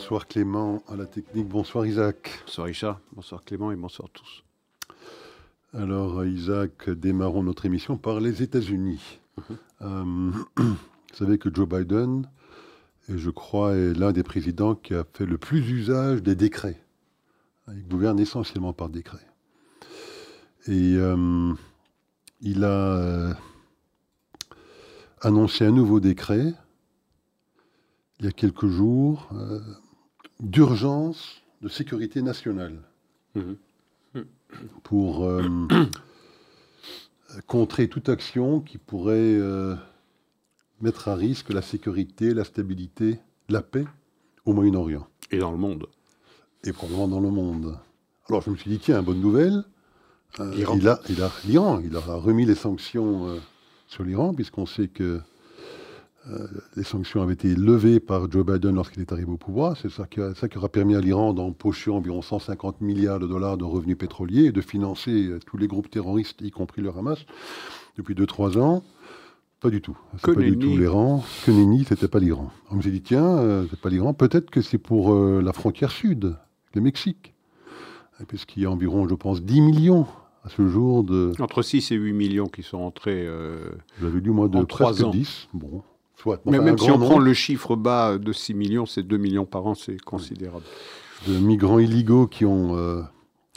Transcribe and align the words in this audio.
Bonsoir 0.00 0.26
Clément 0.26 0.82
à 0.88 0.96
la 0.96 1.04
technique, 1.04 1.46
bonsoir 1.46 1.84
Isaac. 1.84 2.40
Bonsoir 2.46 2.66
Richard, 2.66 3.00
bonsoir 3.12 3.44
Clément 3.44 3.70
et 3.70 3.76
bonsoir 3.76 4.08
tous. 4.08 4.44
Alors 5.74 6.24
Isaac, 6.24 6.88
démarrons 6.88 7.42
notre 7.42 7.66
émission 7.66 7.98
par 7.98 8.18
les 8.18 8.42
États-Unis. 8.42 9.20
Mhm. 9.36 9.56
Euh, 9.82 10.30
vous 10.56 10.76
savez 11.12 11.36
que 11.36 11.54
Joe 11.54 11.68
Biden, 11.68 12.26
et 13.10 13.18
je 13.18 13.28
crois, 13.28 13.74
est 13.74 13.92
l'un 13.92 14.12
des 14.12 14.22
présidents 14.22 14.74
qui 14.74 14.94
a 14.94 15.04
fait 15.12 15.26
le 15.26 15.36
plus 15.36 15.70
usage 15.70 16.22
des 16.22 16.34
décrets. 16.34 16.82
Il 17.68 17.86
gouverne 17.86 18.18
essentiellement 18.18 18.72
par 18.72 18.88
décret. 18.88 19.26
Et 20.66 20.94
euh, 20.96 21.52
il 22.40 22.64
a 22.64 22.96
euh, 22.96 23.34
annoncé 25.20 25.66
un 25.66 25.72
nouveau 25.72 26.00
décret 26.00 26.54
il 28.20 28.26
y 28.26 28.28
a 28.28 28.32
quelques 28.32 28.66
jours 28.66 29.28
euh, 29.32 29.60
d'urgence 30.40 31.42
de 31.62 31.68
sécurité 31.68 32.22
nationale 32.22 32.80
mhm. 33.34 33.56
pour 34.82 35.24
euh, 35.24 35.42
contrer 37.46 37.88
toute 37.88 38.08
action 38.08 38.60
qui 38.60 38.78
pourrait 38.78 39.14
euh, 39.16 39.74
mettre 40.80 41.08
à 41.08 41.14
risque 41.14 41.50
la 41.50 41.62
sécurité, 41.62 42.34
la 42.34 42.44
stabilité, 42.44 43.20
la 43.48 43.62
paix 43.62 43.84
au 44.44 44.52
Moyen-Orient. 44.52 45.06
Et 45.30 45.38
dans 45.38 45.52
le 45.52 45.58
monde. 45.58 45.86
Et 46.64 46.72
probablement 46.72 47.08
dans 47.08 47.20
le 47.20 47.30
monde. 47.30 47.78
Alors 48.28 48.42
je 48.42 48.50
me 48.50 48.56
suis 48.56 48.70
dit, 48.70 48.78
tiens, 48.78 49.02
bonne 49.02 49.20
nouvelle. 49.20 49.64
il 50.38 50.88
a, 50.88 51.00
il 51.08 51.22
a, 51.22 51.30
l'Iran, 51.44 51.80
il 51.80 51.96
a 51.96 52.00
remis 52.00 52.46
les 52.46 52.54
sanctions 52.54 53.40
sur 53.86 54.04
l'Iran, 54.04 54.34
puisqu'on 54.34 54.66
sait 54.66 54.88
que 54.88 55.20
euh, 56.28 56.46
les 56.76 56.82
sanctions 56.82 57.22
avaient 57.22 57.32
été 57.32 57.54
levées 57.54 57.98
par 57.98 58.30
Joe 58.30 58.44
Biden 58.44 58.74
lorsqu'il 58.74 59.00
est 59.00 59.10
arrivé 59.10 59.30
au 59.30 59.38
pouvoir. 59.38 59.76
C'est 59.78 59.90
ça 59.90 60.06
qui, 60.06 60.20
ça 60.36 60.48
qui 60.48 60.58
aura 60.58 60.68
permis 60.68 60.94
à 60.94 61.00
l'Iran 61.00 61.32
d'empocher 61.32 61.90
environ 61.90 62.20
150 62.20 62.82
milliards 62.82 63.18
de 63.18 63.26
dollars 63.26 63.56
de 63.56 63.64
revenus 63.64 63.96
pétroliers 63.96 64.46
et 64.46 64.52
de 64.52 64.60
financer 64.60 65.28
euh, 65.28 65.38
tous 65.46 65.56
les 65.56 65.66
groupes 65.66 65.90
terroristes, 65.90 66.42
y 66.42 66.50
compris 66.50 66.82
le 66.82 66.90
Hamas, 66.90 67.24
depuis 67.96 68.14
2-3 68.14 68.58
ans. 68.58 68.82
Pas 69.60 69.70
du 69.70 69.80
tout. 69.80 69.96
Que 70.22 70.32
pas 70.32 70.40
du 70.40 70.58
tout 70.58 70.76
l'Iran. 70.76 71.24
Que 71.44 71.50
nenni, 71.50 71.84
c'était 71.84 72.08
pas 72.08 72.18
l'Iran. 72.18 72.50
On 72.70 72.76
me 72.76 72.82
dit, 72.82 73.02
tiens, 73.02 73.38
euh, 73.38 73.66
c'est 73.70 73.80
pas 73.80 73.90
l'Iran. 73.90 74.14
Peut-être 74.14 74.50
que 74.50 74.62
c'est 74.62 74.78
pour 74.78 75.14
la 75.14 75.52
frontière 75.52 75.90
sud, 75.90 76.36
le 76.74 76.80
Mexique. 76.80 77.34
Puisqu'il 78.28 78.62
y 78.62 78.66
a 78.66 78.70
environ, 78.70 79.08
je 79.08 79.14
pense, 79.14 79.42
10 79.42 79.60
millions 79.62 80.06
à 80.44 80.50
ce 80.50 80.66
jour 80.66 81.04
de... 81.04 81.32
Entre 81.40 81.62
6 81.62 81.92
et 81.92 81.96
8 81.96 82.12
millions 82.12 82.46
qui 82.46 82.62
sont 82.62 82.78
entrés 82.78 83.26
J'avais 84.00 84.20
lu, 84.20 84.30
moi, 84.30 84.48
de 84.48 84.62
3 84.62 85.04
ans. 85.04 85.10
10. 85.10 85.48
Bon, 85.52 85.82
mais 86.46 86.58
même 86.58 86.78
si 86.78 86.90
on 86.90 86.98
prend 86.98 87.18
le 87.18 87.34
chiffre 87.34 87.76
bas 87.76 88.18
de 88.18 88.32
6 88.32 88.54
millions, 88.54 88.86
c'est 88.86 89.02
2 89.02 89.16
millions 89.16 89.46
par 89.46 89.66
an, 89.66 89.74
c'est 89.74 90.00
considérable. 90.00 90.64
De 91.26 91.38
migrants 91.38 91.78
illégaux 91.78 92.26
qui, 92.26 92.44
ont, 92.44 92.76
euh, 92.76 93.02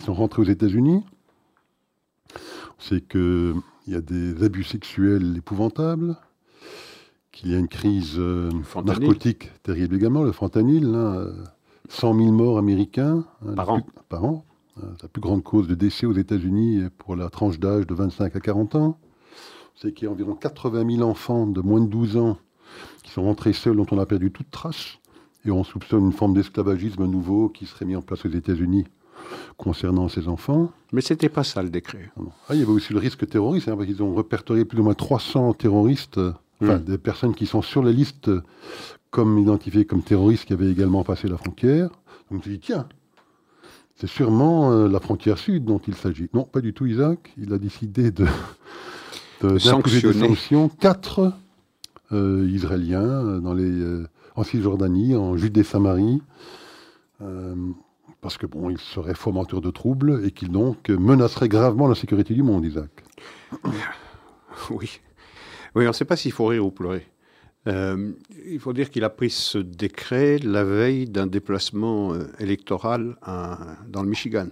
sont 0.06 0.14
rentrés 0.14 0.42
aux 0.42 0.46
États-Unis. 0.46 1.04
C'est 2.78 3.08
qu'il 3.08 3.54
y 3.88 3.96
a 3.96 4.02
des 4.02 4.44
abus 4.44 4.64
sexuels 4.64 5.38
épouvantables, 5.38 6.18
qu'il 7.32 7.52
y 7.52 7.56
a 7.56 7.58
une 7.58 7.70
crise 7.70 8.16
euh, 8.18 8.50
narcotique 8.84 9.52
terrible 9.64 9.96
également, 9.96 10.24
le 10.24 10.32
fentanyl. 10.32 10.84
100 11.90 12.14
hein, 12.14 12.18
000 12.18 12.32
morts 12.32 12.58
américains 12.58 13.26
hein, 13.46 13.54
par, 13.56 13.70
an. 13.70 13.82
par 14.10 14.26
an. 14.26 14.46
Euh, 14.82 14.88
la 15.02 15.08
plus 15.08 15.22
grande 15.22 15.44
cause 15.44 15.68
de 15.68 15.76
décès 15.76 16.06
aux 16.06 16.14
États-Unis 16.14 16.86
pour 16.98 17.16
la 17.16 17.30
tranche 17.30 17.60
d'âge 17.60 17.86
de 17.86 17.94
25 17.94 18.36
à 18.36 18.40
40 18.40 18.76
ans. 18.76 18.98
C'est 19.76 19.94
qu'il 19.94 20.06
y 20.06 20.10
a 20.10 20.12
environ 20.12 20.36
80 20.36 20.98
000 20.98 21.10
enfants 21.10 21.48
de 21.48 21.62
moins 21.62 21.82
de 21.82 21.88
12 21.88 22.18
ans 22.18 22.38
sont 23.14 23.24
rentrés 23.24 23.54
seuls, 23.54 23.76
dont 23.76 23.86
on 23.92 24.00
a 24.00 24.06
perdu 24.06 24.32
toute 24.32 24.50
trace. 24.52 24.98
Et 25.46 25.52
on 25.52 25.64
soupçonne 25.64 26.06
une 26.06 26.14
forme 26.14 26.34
d'esclavagisme 26.34 27.06
nouveau 27.06 27.50
qui 27.50 27.66
serait 27.66 27.86
mis 27.86 27.96
en 27.96 28.02
place 28.02 28.26
aux 28.26 28.30
États-Unis 28.30 28.86
concernant 29.58 30.10
ces 30.10 30.28
enfants. 30.28 30.72
Mais 30.92 31.02
c'était 31.02 31.30
pas 31.30 31.44
ça 31.44 31.62
le 31.62 31.70
décret. 31.70 32.12
Ah, 32.48 32.54
il 32.56 32.60
y 32.60 32.64
avait 32.64 32.72
aussi 32.72 32.94
le 32.94 33.00
risque 33.00 33.28
terroriste, 33.28 33.68
hein, 33.68 33.76
parce 33.76 33.88
qu'ils 33.88 34.02
ont 34.02 34.16
répertorié 34.16 34.66
plus 34.66 34.80
ou 34.80 34.84
moins 34.84 34.94
300 34.94 35.54
terroristes, 35.54 36.20
enfin 36.62 36.78
hmm. 36.78 36.84
des 36.84 36.98
personnes 36.98 37.36
qui 37.36 37.46
sont 37.46 37.62
sur 37.62 37.84
la 37.84 37.92
liste 37.92 38.32
comme 39.12 39.38
identifiées 39.38 39.86
comme 39.86 40.02
terroristes 40.02 40.46
qui 40.46 40.54
avaient 40.54 40.72
également 40.72 41.04
passé 41.04 41.28
la 41.28 41.38
frontière. 41.38 41.90
Donc 42.32 42.44
je 42.44 42.50
dis, 42.50 42.60
tiens, 42.60 42.88
c'est 43.96 44.08
sûrement 44.08 44.72
euh, 44.72 44.88
la 44.88 45.00
frontière 45.00 45.38
sud 45.38 45.66
dont 45.66 45.82
il 45.88 45.96
s'agit. 45.96 46.30
Non, 46.34 46.44
pas 46.44 46.62
du 46.62 46.74
tout 46.74 46.88
Isaac. 46.88 47.32
Il 47.38 47.54
a 47.54 47.58
décidé 47.60 48.12
de, 48.12 48.26
de, 49.42 49.54
des 49.54 49.60
sanctions. 49.60 50.70
Quatre 50.70 51.34
euh, 52.12 52.48
israéliens 52.52 53.02
euh, 53.02 53.40
dans 53.40 53.54
les, 53.54 53.64
euh, 53.64 54.08
en 54.36 54.44
Cisjordanie, 54.44 55.16
en 55.16 55.38
Judée-Samarie, 55.38 56.22
parce 58.20 58.38
que 58.38 58.46
bon, 58.46 58.70
ils 58.70 58.80
seraient 58.80 59.16
fomenteurs 59.16 59.62
de 59.62 59.72
troubles 59.72 60.26
et 60.26 60.32
qu'ils 60.32 60.52
donc 60.52 60.90
menaceraient 60.90 61.48
gravement 61.48 61.88
la 61.88 61.96
sécurité 61.96 62.34
du 62.34 62.44
monde, 62.44 62.66
Isaac. 62.66 62.92
Oui. 64.70 65.00
Oui, 65.76 65.86
on 65.86 65.88
ne 65.88 65.94
sait 65.94 66.06
pas 66.06 66.16
s'il 66.16 66.32
faut 66.32 66.46
rire 66.46 66.64
ou 66.64 66.70
pleurer. 66.70 67.08
il 67.66 68.60
faut 68.60 68.72
dire 68.72 68.92
qu'il 68.92 69.04
a 69.04 69.10
pris 69.10 69.32
ce 69.32 69.58
décret 69.58 70.38
la 70.38 70.64
veille 70.64 71.06
d'un 71.06 71.26
déplacement 71.26 72.14
électoral 72.40 73.16
dans 73.88 74.04
le 74.04 74.10
Michigan, 74.10 74.48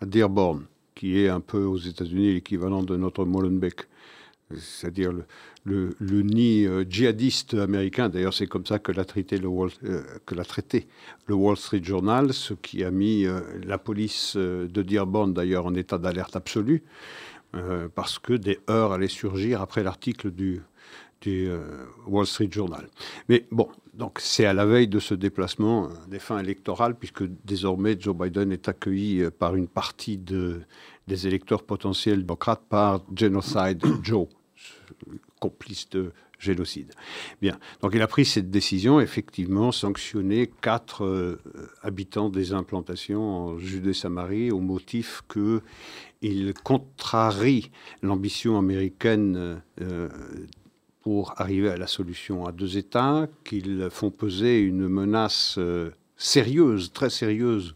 à 0.00 0.06
Dearborn, 0.06 0.64
qui 0.96 1.20
est 1.20 1.28
un 1.28 1.40
peu 1.40 1.62
aux 1.62 1.78
États-Unis 1.78 2.34
l'équivalent 2.34 2.82
de 2.82 2.96
notre 2.96 3.24
Molenbeek 3.24 3.86
c'est-à-dire 4.56 5.12
le, 5.68 6.22
nid 6.22 6.66
euh, 6.66 6.84
djihadiste 6.88 7.54
américain. 7.54 8.08
D'ailleurs, 8.08 8.34
c'est 8.34 8.46
comme 8.46 8.66
ça 8.66 8.78
que 8.78 8.92
l'a 8.92 9.04
traité 9.04 9.40
euh, 9.42 10.44
traité 10.44 10.86
le 11.26 11.34
Wall 11.34 11.56
Street 11.56 11.82
Journal, 11.82 12.32
ce 12.32 12.54
qui 12.54 12.84
a 12.84 12.90
mis 12.90 13.26
euh, 13.26 13.40
la 13.64 13.78
police 13.78 14.36
de 14.36 14.82
Dearborn 14.82 15.32
d'ailleurs 15.32 15.66
en 15.66 15.74
état 15.74 15.98
d'alerte 15.98 16.36
absolue, 16.36 16.82
parce 17.94 18.18
que 18.18 18.34
des 18.34 18.58
heurts 18.68 18.92
allaient 18.92 19.08
surgir 19.08 19.62
après 19.62 19.82
l'article 19.82 20.30
du, 20.30 20.60
du 21.22 21.50
Wall 22.06 22.26
Street 22.26 22.50
Journal. 22.50 22.88
Mais 23.30 23.46
bon, 23.50 23.68
donc 23.94 24.18
c'est 24.20 24.44
à 24.44 24.52
la 24.52 24.66
veille 24.66 24.86
de 24.86 24.98
ce 24.98 25.14
déplacement 25.14 25.88
des 26.08 26.18
fins 26.18 26.38
électorales, 26.38 26.94
puisque 26.94 27.24
désormais 27.46 27.96
Joe 27.98 28.14
Biden 28.14 28.52
est 28.52 28.68
accueilli 28.68 29.24
par 29.38 29.56
une 29.56 29.66
partie 29.66 30.18
de, 30.18 30.60
des 31.06 31.26
électeurs 31.26 31.62
potentiels 31.62 32.20
démocrates 32.20 32.64
par 32.68 33.00
Genocide 33.16 33.82
Joe 34.02 34.28
complice 35.38 35.88
de 35.90 36.12
génocide. 36.38 36.92
Bien, 37.42 37.58
donc 37.82 37.92
il 37.94 38.02
a 38.02 38.06
pris 38.06 38.24
cette 38.24 38.50
décision, 38.50 39.00
effectivement, 39.00 39.72
sanctionner 39.72 40.50
quatre 40.60 41.04
euh, 41.04 41.40
habitants 41.82 42.30
des 42.30 42.52
implantations 42.52 43.22
en 43.22 43.58
Judée-Samarie 43.58 44.50
au 44.50 44.60
motif 44.60 45.22
qu'il 45.32 46.54
contrarie 46.62 47.70
l'ambition 48.02 48.56
américaine 48.56 49.60
euh, 49.80 50.08
pour 51.02 51.34
arriver 51.40 51.70
à 51.70 51.76
la 51.76 51.86
solution 51.86 52.46
à 52.46 52.52
deux 52.52 52.76
États, 52.76 53.26
qu'ils 53.44 53.88
font 53.90 54.10
peser 54.10 54.60
une 54.60 54.88
menace 54.88 55.56
euh, 55.58 55.90
sérieuse, 56.16 56.92
très 56.92 57.10
sérieuse, 57.10 57.74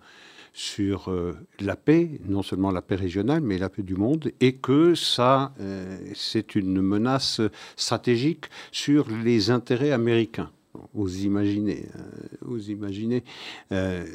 sur 0.52 1.10
euh, 1.10 1.34
la 1.60 1.76
paix, 1.76 2.20
non 2.26 2.42
seulement 2.42 2.70
la 2.70 2.82
paix 2.82 2.96
régionale, 2.96 3.40
mais 3.40 3.58
la 3.58 3.68
paix 3.68 3.82
du 3.82 3.94
monde, 3.94 4.30
et 4.40 4.56
que 4.56 4.94
ça, 4.94 5.52
euh, 5.60 5.98
c'est 6.14 6.54
une 6.54 6.80
menace 6.82 7.40
stratégique 7.76 8.46
sur 8.70 9.06
les 9.08 9.50
intérêts 9.50 9.92
américains. 9.92 10.50
Vous 10.94 11.24
imaginez, 11.24 11.86
euh, 11.96 12.00
vous 12.40 12.70
imaginez 12.70 13.24
euh, 13.72 14.06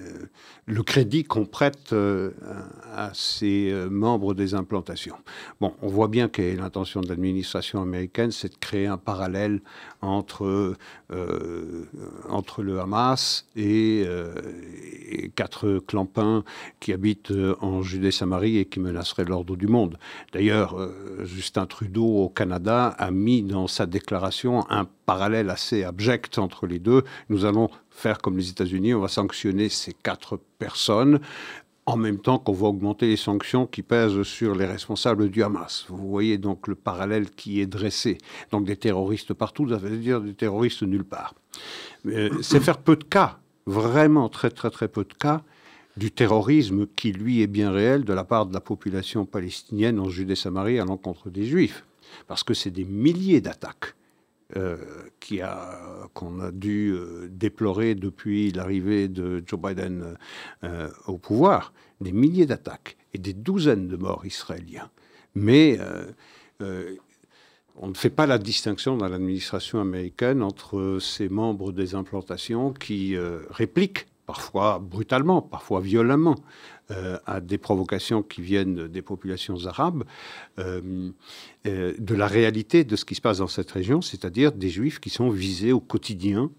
le 0.66 0.82
crédit 0.82 1.24
qu'on 1.24 1.46
prête 1.46 1.94
euh, 1.94 2.32
à 2.96 3.12
ces 3.14 3.72
membres 3.92 4.34
des 4.34 4.56
implantations. 4.56 5.18
Bon, 5.62 5.74
on 5.84 5.88
voit 5.88 6.08
bien 6.08 6.30
que 6.30 6.42
l'intention 6.42 7.02
de 7.02 7.10
l'administration 7.10 7.82
américaine, 7.82 8.32
c'est 8.32 8.50
de 8.50 8.58
créer 8.58 8.88
un 8.88 8.98
parallèle 8.98 9.62
entre, 10.02 10.76
entre 12.30 12.64
le 12.64 12.80
Hamas 12.80 13.46
et, 13.56 14.06
et, 15.12 15.30
quatre 15.36 15.80
clampins 15.80 16.44
qui 16.80 16.94
habitent 16.94 17.34
en 17.62 17.82
Judée-Samarie 17.82 18.58
et 18.58 18.66
qui 18.66 18.80
menaceraient 18.80 19.26
l'ordre 19.26 19.56
du 19.56 19.68
monde. 19.68 19.98
D'ailleurs, 20.34 20.76
Justin 21.24 21.66
Trudeau 21.66 22.24
au 22.24 22.30
Canada 22.30 22.88
a 22.98 23.12
mis 23.12 23.44
dans 23.44 23.68
sa 23.68 23.86
déclaration 23.86 24.70
un 24.70 24.88
parallèle 25.06 25.50
assez 25.50 25.84
abject 25.84 26.38
entre 26.48 26.66
les 26.66 26.80
deux. 26.80 27.04
Nous 27.30 27.46
allons 27.46 27.70
faire 27.90 28.18
comme 28.20 28.38
les 28.38 28.50
États-Unis, 28.50 28.94
on 28.94 29.02
va 29.02 29.10
sanctionner 29.10 29.68
ces 29.70 29.94
quatre 29.94 30.40
personnes 30.58 31.20
en 31.86 31.96
même 31.96 32.20
temps 32.20 32.38
qu'on 32.38 32.54
va 32.54 32.68
augmenter 32.68 33.08
les 33.08 33.16
sanctions 33.18 33.66
qui 33.66 33.82
pèsent 33.82 34.24
sur 34.24 34.56
les 34.56 34.66
responsables 34.66 35.30
du 35.30 35.42
Hamas. 35.42 35.86
Vous 35.88 36.10
voyez 36.10 36.38
donc 36.38 36.68
le 36.68 36.76
parallèle 36.76 37.30
qui 37.32 37.62
est 37.62 37.66
dressé. 37.66 38.18
Donc 38.52 38.66
des 38.66 38.76
terroristes 38.76 39.34
partout, 39.34 39.70
ça 39.70 39.78
veut 39.78 39.98
dire 39.98 40.20
des 40.20 40.34
terroristes 40.34 40.84
nulle 40.84 41.06
part. 41.06 41.34
C'est 42.42 42.60
faire 42.60 42.80
peu 42.80 42.98
de 42.98 43.06
cas, 43.06 43.40
vraiment 43.66 44.28
très 44.28 44.50
très 44.50 44.70
très 44.70 44.90
peu 44.90 45.06
de 45.06 45.14
cas, 45.14 45.44
du 45.96 46.12
terrorisme 46.12 46.88
qui, 46.96 47.12
lui, 47.12 47.42
est 47.42 47.48
bien 47.48 47.72
réel 47.72 48.04
de 48.04 48.14
la 48.14 48.24
part 48.24 48.46
de 48.46 48.54
la 48.54 48.62
population 48.62 49.26
palestinienne 49.26 50.00
en 50.00 50.10
Judée-Samarie 50.10 50.80
à 50.80 50.86
l'encontre 50.86 51.30
des 51.30 51.46
Juifs. 51.46 51.86
Parce 52.28 52.44
que 52.44 52.54
c'est 52.54 52.72
des 52.72 52.86
milliers 52.86 53.42
d'attaques 53.42 53.96
a 54.56 56.08
qu'on 56.14 56.40
a 56.40 56.52
dû 56.52 56.96
déplorer 57.30 57.96
depuis 57.96 58.52
l'arrivée 58.52 59.08
de 59.08 59.44
Joe 59.46 59.60
Biden 59.60 60.16
au 61.08 61.18
pouvoir, 61.18 61.74
des 62.02 62.12
milliers 62.12 62.46
d'attaques 62.46 62.98
et 63.14 63.18
des 63.18 63.34
douzaines 63.34 63.88
de 63.88 63.98
morts 63.98 64.26
israéliens. 64.26 64.90
Mais 65.36 65.80
on 67.80 67.88
ne 67.88 67.94
fait 67.94 68.10
pas 68.10 68.26
la 68.26 68.38
distinction 68.40 68.98
dans 68.98 69.08
l'administration 69.08 69.80
américaine 69.80 70.42
entre 70.42 70.98
ces 71.00 71.30
membres 71.30 71.72
des 71.72 71.94
implantations 71.94 72.74
qui 72.74 73.16
euh, 73.16 73.42
répliquent 73.52 74.08
parfois 74.28 74.78
brutalement, 74.80 75.42
parfois 75.42 75.80
violemment, 75.80 76.36
euh, 76.92 77.18
à 77.26 77.40
des 77.40 77.58
provocations 77.58 78.22
qui 78.22 78.42
viennent 78.42 78.88
des 78.88 79.02
populations 79.02 79.66
arabes, 79.66 80.04
euh, 80.60 81.12
de 81.64 82.16
la 82.16 82.28
réalité 82.28 82.84
de 82.84 82.96
ce 82.96 83.06
qui 83.06 83.16
se 83.16 83.22
passe 83.22 83.40
dans 83.40 83.48
cette 83.48 83.72
région, 83.72 84.02
c'est-à-dire 84.02 84.52
des 84.52 84.70
juifs 84.70 85.00
qui 85.00 85.10
sont 85.10 85.30
visés 85.30 85.72
au 85.72 85.80
quotidien. 85.80 86.52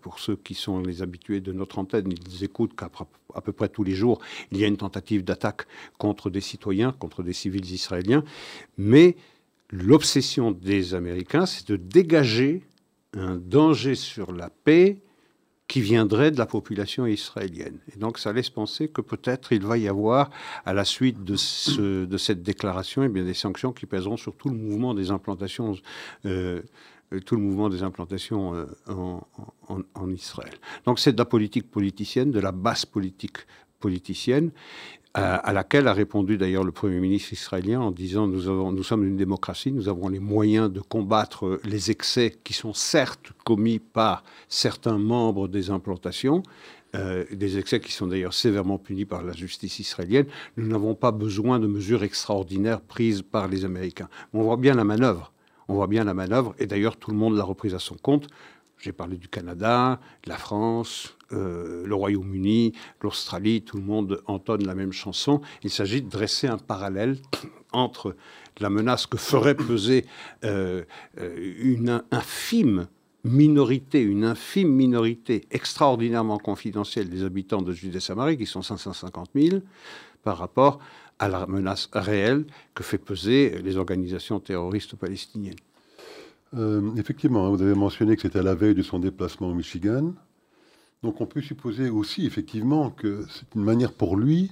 Pour 0.00 0.18
ceux 0.18 0.34
qui 0.34 0.54
sont 0.54 0.80
les 0.80 1.00
habitués 1.00 1.40
de 1.40 1.52
notre 1.52 1.78
antenne, 1.78 2.10
ils 2.10 2.42
écoutent 2.42 2.74
qu'à 2.74 2.88
peu 2.88 3.52
près 3.52 3.68
tous 3.68 3.84
les 3.84 3.94
jours, 3.94 4.20
il 4.50 4.58
y 4.58 4.64
a 4.64 4.66
une 4.66 4.76
tentative 4.76 5.22
d'attaque 5.22 5.68
contre 5.98 6.30
des 6.30 6.40
citoyens, 6.40 6.90
contre 6.90 7.22
des 7.22 7.32
civils 7.32 7.70
israéliens, 7.72 8.24
mais 8.76 9.14
l'obsession 9.70 10.50
des 10.50 10.94
Américains, 10.94 11.46
c'est 11.46 11.68
de 11.68 11.76
dégager 11.76 12.64
un 13.12 13.36
danger 13.36 13.94
sur 13.94 14.32
la 14.32 14.50
paix 14.50 15.03
qui 15.66 15.80
viendrait 15.80 16.30
de 16.30 16.38
la 16.38 16.46
population 16.46 17.06
israélienne. 17.06 17.78
Et 17.94 17.98
donc 17.98 18.18
ça 18.18 18.32
laisse 18.32 18.50
penser 18.50 18.88
que 18.88 19.00
peut-être 19.00 19.52
il 19.52 19.64
va 19.64 19.78
y 19.78 19.88
avoir, 19.88 20.30
à 20.64 20.74
la 20.74 20.84
suite 20.84 21.24
de, 21.24 21.36
cette 21.36 22.42
déclaration, 22.42 23.02
eh 23.02 23.08
bien, 23.08 23.24
des 23.24 23.34
sanctions 23.34 23.72
qui 23.72 23.86
pèseront 23.86 24.16
sur 24.16 24.36
tout 24.36 24.50
le 24.50 24.56
mouvement 24.56 24.94
des 24.94 25.10
implantations, 25.10 25.74
euh, 26.26 26.60
tout 27.24 27.36
le 27.36 27.42
mouvement 27.42 27.70
des 27.70 27.82
implantations 27.82 28.54
euh, 28.54 28.66
en, 29.68 30.10
Israël. 30.10 30.54
Donc 30.84 30.98
c'est 30.98 31.12
de 31.12 31.18
la 31.18 31.24
politique 31.24 31.70
politicienne, 31.70 32.30
de 32.30 32.40
la 32.40 32.52
basse 32.52 32.84
politique 32.84 33.38
politicienne 33.80 34.50
à, 35.14 35.52
laquelle 35.52 35.86
a 35.86 35.92
répondu 35.92 36.36
d'ailleurs 36.36 36.64
le 36.64 36.72
Premier 36.72 36.98
ministre 36.98 37.32
israélien 37.32 37.80
en 37.80 37.92
disant 37.92 38.26
nous, 38.26 38.48
avons, 38.48 38.72
nous 38.72 38.82
sommes 38.82 39.06
une 39.06 39.16
démocratie, 39.16 39.70
nous 39.70 39.88
avons 39.88 40.08
les 40.08 40.18
moyens 40.18 40.72
de 40.72 40.80
combattre 40.80 41.60
les 41.64 41.92
excès 41.92 42.36
qui 42.42 42.52
sont 42.52 42.72
certes 42.72 43.30
commis 43.44 43.78
par 43.78 44.24
certains 44.48 44.98
membres 44.98 45.46
des 45.46 45.70
implantations, 45.70 46.42
euh, 46.96 47.24
des 47.30 47.58
excès 47.58 47.78
qui 47.78 47.92
sont 47.92 48.08
d'ailleurs 48.08 48.34
sévèrement 48.34 48.76
punis 48.76 49.04
par 49.04 49.22
la 49.22 49.32
justice 49.32 49.78
israélienne. 49.78 50.26
Nous 50.56 50.66
n'avons 50.66 50.96
pas 50.96 51.12
besoin 51.12 51.60
de 51.60 51.68
mesures 51.68 52.02
extraordinaires 52.02 52.80
prises 52.80 53.22
par 53.22 53.46
les 53.46 53.64
Américains. 53.64 54.08
On 54.32 54.42
voit 54.42 54.56
bien 54.56 54.74
la 54.74 54.84
manœuvre. 54.84 55.32
On 55.68 55.74
voit 55.74 55.86
bien 55.86 56.04
la 56.04 56.12
manœuvre, 56.12 56.54
et 56.58 56.66
d'ailleurs 56.66 56.96
tout 56.96 57.10
le 57.10 57.16
monde 57.16 57.36
l'a 57.36 57.44
reprise 57.44 57.74
à 57.74 57.78
son 57.78 57.94
compte. 57.94 58.26
J'ai 58.78 58.92
parlé 58.92 59.16
du 59.16 59.28
Canada, 59.28 60.00
de 60.24 60.28
la 60.28 60.36
France, 60.36 61.13
euh, 61.32 61.86
le 61.86 61.94
Royaume-Uni, 61.94 62.72
l'Australie, 63.02 63.62
tout 63.62 63.76
le 63.76 63.82
monde 63.82 64.22
entonne 64.26 64.66
la 64.66 64.74
même 64.74 64.92
chanson. 64.92 65.40
Il 65.62 65.70
s'agit 65.70 66.02
de 66.02 66.08
dresser 66.08 66.46
un 66.46 66.58
parallèle 66.58 67.18
entre 67.72 68.16
la 68.60 68.70
menace 68.70 69.06
que 69.06 69.16
ferait 69.16 69.54
peser 69.54 70.04
euh, 70.44 70.84
euh, 71.18 71.54
une 71.58 72.02
infime 72.10 72.86
minorité, 73.24 74.02
une 74.02 74.24
infime 74.24 74.68
minorité 74.68 75.46
extraordinairement 75.50 76.38
confidentielle 76.38 77.08
des 77.08 77.24
habitants 77.24 77.62
de 77.62 77.72
Judée-Samarie, 77.72 78.36
qui 78.36 78.46
sont 78.46 78.62
550 78.62 79.30
000, 79.34 79.60
par 80.22 80.38
rapport 80.38 80.78
à 81.18 81.28
la 81.28 81.46
menace 81.46 81.88
réelle 81.92 82.44
que 82.74 82.82
fait 82.82 82.98
peser 82.98 83.62
les 83.62 83.76
organisations 83.76 84.40
terroristes 84.40 84.96
palestiniennes. 84.96 85.54
effectivement, 86.96 87.50
vous 87.50 87.62
avez 87.62 87.74
mentionné 87.74 88.14
que 88.14 88.22
c'était 88.22 88.40
à 88.40 88.42
la 88.42 88.54
veille 88.54 88.74
de 88.74 88.82
son 88.82 88.98
déplacement 88.98 89.48
au 89.48 89.54
Michigan. 89.54 90.12
Donc 91.04 91.20
on 91.20 91.26
peut 91.26 91.42
supposer 91.42 91.90
aussi 91.90 92.24
effectivement 92.24 92.88
que 92.88 93.26
c'est 93.28 93.54
une 93.54 93.62
manière 93.62 93.92
pour 93.92 94.16
lui 94.16 94.50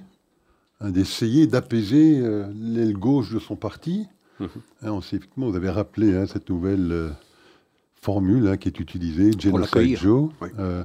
hein, 0.81 0.91
d'essayer 0.91 1.47
d'apaiser 1.47 2.21
euh, 2.21 2.47
l'aile 2.55 2.93
gauche 2.93 3.33
de 3.33 3.39
son 3.39 3.57
parti. 3.57 4.07
Mhm. 4.39 4.49
Hein, 4.83 4.93
on 4.93 5.01
sait, 5.01 5.17
effectivement, 5.17 5.49
vous 5.49 5.57
avez 5.57 5.71
rappelé 5.71 6.15
hein, 6.15 6.27
cette 6.27 6.51
nouvelle 6.51 6.93
euh, 6.93 7.09
formule 7.95 8.59
qui 8.59 8.69
est 8.69 8.79
utilisée, 8.79 9.31
Genocide 9.33 9.97
Joe. 9.97 10.29
Euh, 10.59 10.85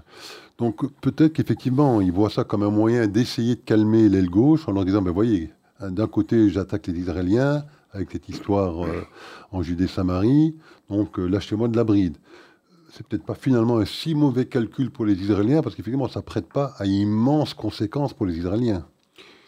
donc 0.58 0.90
peut-être 1.02 1.34
qu'effectivement, 1.34 2.00
il 2.00 2.14
voit 2.14 2.30
ça 2.30 2.46
comme 2.46 2.64
un 2.64 2.72
moyen 2.72 3.06
d'essayer 3.06 3.56
de 3.56 3.62
calmer 3.62 4.08
l'aile 4.08 4.30
gauche 4.30 4.69
en 4.69 4.72
leur 4.72 4.86
disant, 4.86 5.02
ben 5.02 5.12
voyez, 5.12 5.52
d'un 5.81 6.08
côté 6.08 6.50
j'attaque 6.50 6.88
les 6.88 6.98
Israéliens 6.98 7.66
avec 7.92 8.12
cette 8.12 8.30
histoire 8.30 8.88
en 9.52 9.62
Judée-Samarie, 9.62 10.56
donc 10.90 11.18
lâchez-moi 11.18 11.68
de 11.68 11.75
la 11.75 11.84
bride 11.84 12.18
c'est 12.89 13.06
peut-être 13.06 13.25
pas 13.25 13.36
finalement 13.36 13.78
un 13.78 13.86
si 13.86 14.16
mauvais 14.16 14.45
calcul 14.45 14.92
pour 14.92 15.06
les 15.06 15.13
Israéliens, 15.13 15.62
parce 15.62 15.75
qu'effectivement, 15.75 16.07
ça 16.07 16.22
prête 16.22 16.48
pas 16.48 16.74
à 16.78 16.86
immenses 16.86 17.54
conséquences 17.54 18.13
pour 18.13 18.25
les 18.25 18.38
Israéliens. 18.38 18.86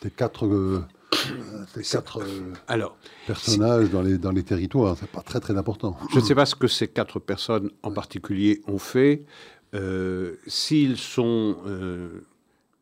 Ces 0.02 0.12
quatre, 0.12 0.46
euh, 0.46 0.84
quatre 1.92 2.22
euh, 2.22 2.54
Alors, 2.68 2.98
personnages 3.28 3.90
dans, 3.90 4.02
les, 4.02 4.18
dans 4.18 4.32
les 4.32 4.44
territoires, 4.44 4.96
c'est 5.00 5.10
pas 5.10 5.22
très 5.22 5.40
très 5.40 5.58
important. 5.58 5.98
Je 6.12 6.20
ne 6.20 6.24
sais 6.24 6.36
pas 6.36 6.46
ce 6.46 6.56
que 6.56 6.68
ces 6.68 6.88
quatre 6.88 7.20
personnes 7.20 7.72
en 7.84 7.92
particulier 7.92 8.62
ont 8.68 8.80
fait. 8.80 9.26
Euh, 9.76 10.36
s'ils 10.48 10.98
sont 10.98 11.58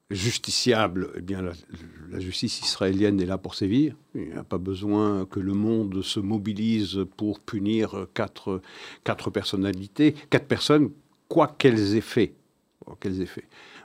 justiciable, 0.09 1.11
eh 1.15 1.21
bien, 1.21 1.41
la, 1.41 2.19
justice 2.19 2.61
israélienne 2.61 3.19
est 3.19 3.25
là 3.25 3.37
pour 3.37 3.55
sévir. 3.55 3.95
Il 4.15 4.29
n'y 4.29 4.33
a 4.33 4.43
pas 4.43 4.57
besoin 4.57 5.25
que 5.25 5.39
le 5.39 5.53
monde 5.53 6.01
se 6.01 6.19
mobilise 6.19 7.05
pour 7.17 7.39
punir 7.39 8.07
quatre, 8.13 8.61
quatre 9.03 9.29
personnalités, 9.29 10.15
quatre 10.29 10.47
personnes, 10.47 10.91
quoi 11.27 11.47
qu'elles 11.47 11.95
aient 11.95 12.01
fait. 12.01 12.33
Qu'elles. 13.01 13.27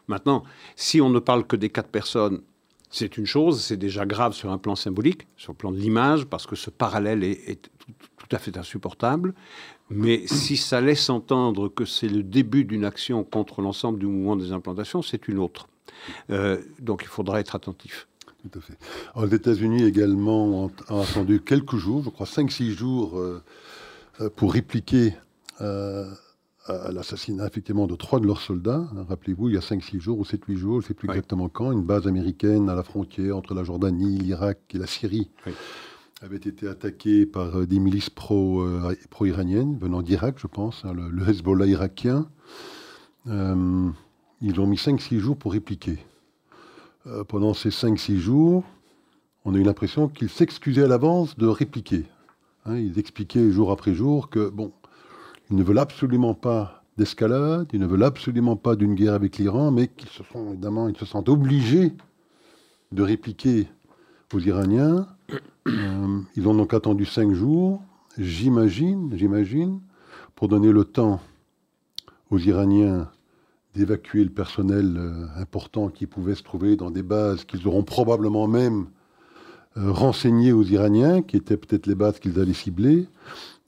Maintenant, 0.06 0.44
si 0.76 1.00
on 1.00 1.10
ne 1.10 1.18
parle 1.18 1.44
que 1.44 1.56
des 1.56 1.70
quatre 1.70 1.88
personnes, 1.88 2.42
c'est 2.88 3.16
une 3.16 3.26
chose, 3.26 3.60
c'est 3.60 3.76
déjà 3.76 4.06
grave 4.06 4.34
sur 4.34 4.52
un 4.52 4.58
plan 4.58 4.76
symbolique, 4.76 5.26
sur 5.36 5.52
le 5.52 5.56
plan 5.56 5.72
de 5.72 5.78
l'image, 5.78 6.26
parce 6.26 6.46
que 6.46 6.54
ce 6.54 6.70
parallèle 6.70 7.24
est, 7.24 7.48
est 7.48 7.62
tout, 7.62 7.92
tout, 8.18 8.36
à 8.36 8.38
fait 8.38 8.56
insupportable. 8.56 9.34
Mais 9.90 10.26
si 10.26 10.56
ça 10.56 10.80
laisse 10.80 11.10
entendre 11.10 11.68
que 11.68 11.84
c'est 11.84 12.08
le 12.08 12.22
début 12.22 12.64
d'une 12.64 12.84
action 12.84 13.24
contre 13.24 13.60
l'ensemble 13.60 13.98
du 13.98 14.06
mouvement 14.06 14.36
des 14.36 14.52
implantations, 14.52 15.02
c'est 15.02 15.26
une 15.26 15.38
autre. 15.38 15.68
Euh, 16.30 16.60
donc 16.80 17.02
il 17.02 17.08
faudra 17.08 17.40
être 17.40 17.54
attentif. 17.54 18.08
Tout 18.42 18.58
à 18.58 18.60
fait. 18.60 18.76
les 19.24 19.34
États-Unis 19.36 19.84
également 19.84 20.64
ont, 20.64 20.70
attendu 21.00 21.40
quelques 21.40 21.76
jours, 21.76 22.02
je 22.04 22.10
crois 22.10 22.26
5-6 22.26 22.70
jours, 22.70 23.16
euh, 23.18 23.40
euh, 24.20 24.30
pour 24.30 24.52
répliquer 24.52 25.14
à 25.60 26.90
l'assassinat 26.90 27.46
effectivement 27.46 27.86
de 27.86 27.94
trois 27.94 28.18
de 28.18 28.26
leurs 28.26 28.40
soldats. 28.40 28.88
Hein, 28.96 29.06
rappelez-vous, 29.08 29.48
il 29.48 29.54
y 29.54 29.58
a 29.58 29.60
5-6 29.60 30.00
jours 30.00 30.18
ou 30.18 30.24
7-8 30.24 30.56
jours, 30.56 30.80
je 30.80 30.86
ne 30.86 30.88
sais 30.88 30.94
plus 30.94 31.08
exactement 31.08 31.48
quand, 31.48 31.70
une 31.70 31.84
base 31.84 32.08
américaine 32.08 32.68
à 32.68 32.74
la 32.74 32.82
frontière 32.82 33.36
entre 33.36 33.54
la 33.54 33.62
Jordanie, 33.62 34.18
l'Irak 34.18 34.58
et 34.74 34.78
la 34.78 34.88
Syrie 34.88 35.30
avait 36.20 36.36
été 36.36 36.66
attaquée 36.68 37.26
par 37.26 37.64
des 37.66 37.78
milices 37.78 38.10
pro-iraniennes 38.10 39.78
venant 39.78 40.02
d'Irak, 40.02 40.36
je 40.38 40.48
pense, 40.48 40.84
hein, 40.84 40.94
le, 40.94 41.28
Hezbollah 41.28 41.66
irakien. 41.66 42.28
Ils 44.44 44.60
ont 44.60 44.66
mis 44.66 44.76
5-6 44.76 45.18
jours 45.18 45.36
pour 45.36 45.52
répliquer. 45.52 45.98
Euh, 47.06 47.22
pendant 47.22 47.54
ces 47.54 47.68
5-6 47.70 48.16
jours, 48.16 48.64
on 49.44 49.54
a 49.54 49.58
eu 49.58 49.62
l'impression 49.62 50.08
qu'ils 50.08 50.30
s'excusaient 50.30 50.82
à 50.82 50.88
l'avance 50.88 51.38
de 51.38 51.46
répliquer. 51.46 52.06
Hein, 52.64 52.76
ils 52.76 52.98
expliquaient 52.98 53.52
jour 53.52 53.70
après 53.70 53.94
jour 53.94 54.30
que, 54.30 54.48
bon, 54.48 54.72
ils 55.48 55.54
ne 55.54 55.62
veulent 55.62 55.78
absolument 55.78 56.34
pas 56.34 56.82
d'escalade, 56.98 57.68
ils 57.72 57.78
ne 57.78 57.86
veulent 57.86 58.02
absolument 58.02 58.56
pas 58.56 58.74
d'une 58.74 58.96
guerre 58.96 59.14
avec 59.14 59.38
l'Iran, 59.38 59.70
mais 59.70 59.86
qu'ils 59.86 60.08
se 60.08 60.24
sont 60.24 60.50
évidemment, 60.50 60.88
ils 60.88 60.96
se 60.96 61.06
sentent 61.06 61.28
obligés 61.28 61.92
de 62.90 63.02
répliquer 63.02 63.68
aux 64.34 64.40
Iraniens. 64.40 65.06
Euh, 65.68 66.20
ils 66.34 66.48
ont 66.48 66.54
donc 66.54 66.74
attendu 66.74 67.04
5 67.04 67.32
jours, 67.32 67.80
j'imagine, 68.18 69.16
j'imagine, 69.16 69.80
pour 70.34 70.48
donner 70.48 70.72
le 70.72 70.84
temps 70.84 71.20
aux 72.30 72.38
Iraniens 72.38 73.08
d'évacuer 73.74 74.24
le 74.24 74.30
personnel 74.30 74.96
euh, 74.96 75.26
important 75.36 75.88
qui 75.88 76.06
pouvait 76.06 76.34
se 76.34 76.42
trouver 76.42 76.76
dans 76.76 76.90
des 76.90 77.02
bases 77.02 77.44
qu'ils 77.44 77.66
auront 77.66 77.84
probablement 77.84 78.46
même 78.46 78.86
euh, 79.76 79.90
renseignées 79.90 80.52
aux 80.52 80.62
Iraniens, 80.62 81.22
qui 81.22 81.36
étaient 81.36 81.56
peut-être 81.56 81.86
les 81.86 81.94
bases 81.94 82.18
qu'ils 82.18 82.38
allaient 82.38 82.52
cibler. 82.52 83.08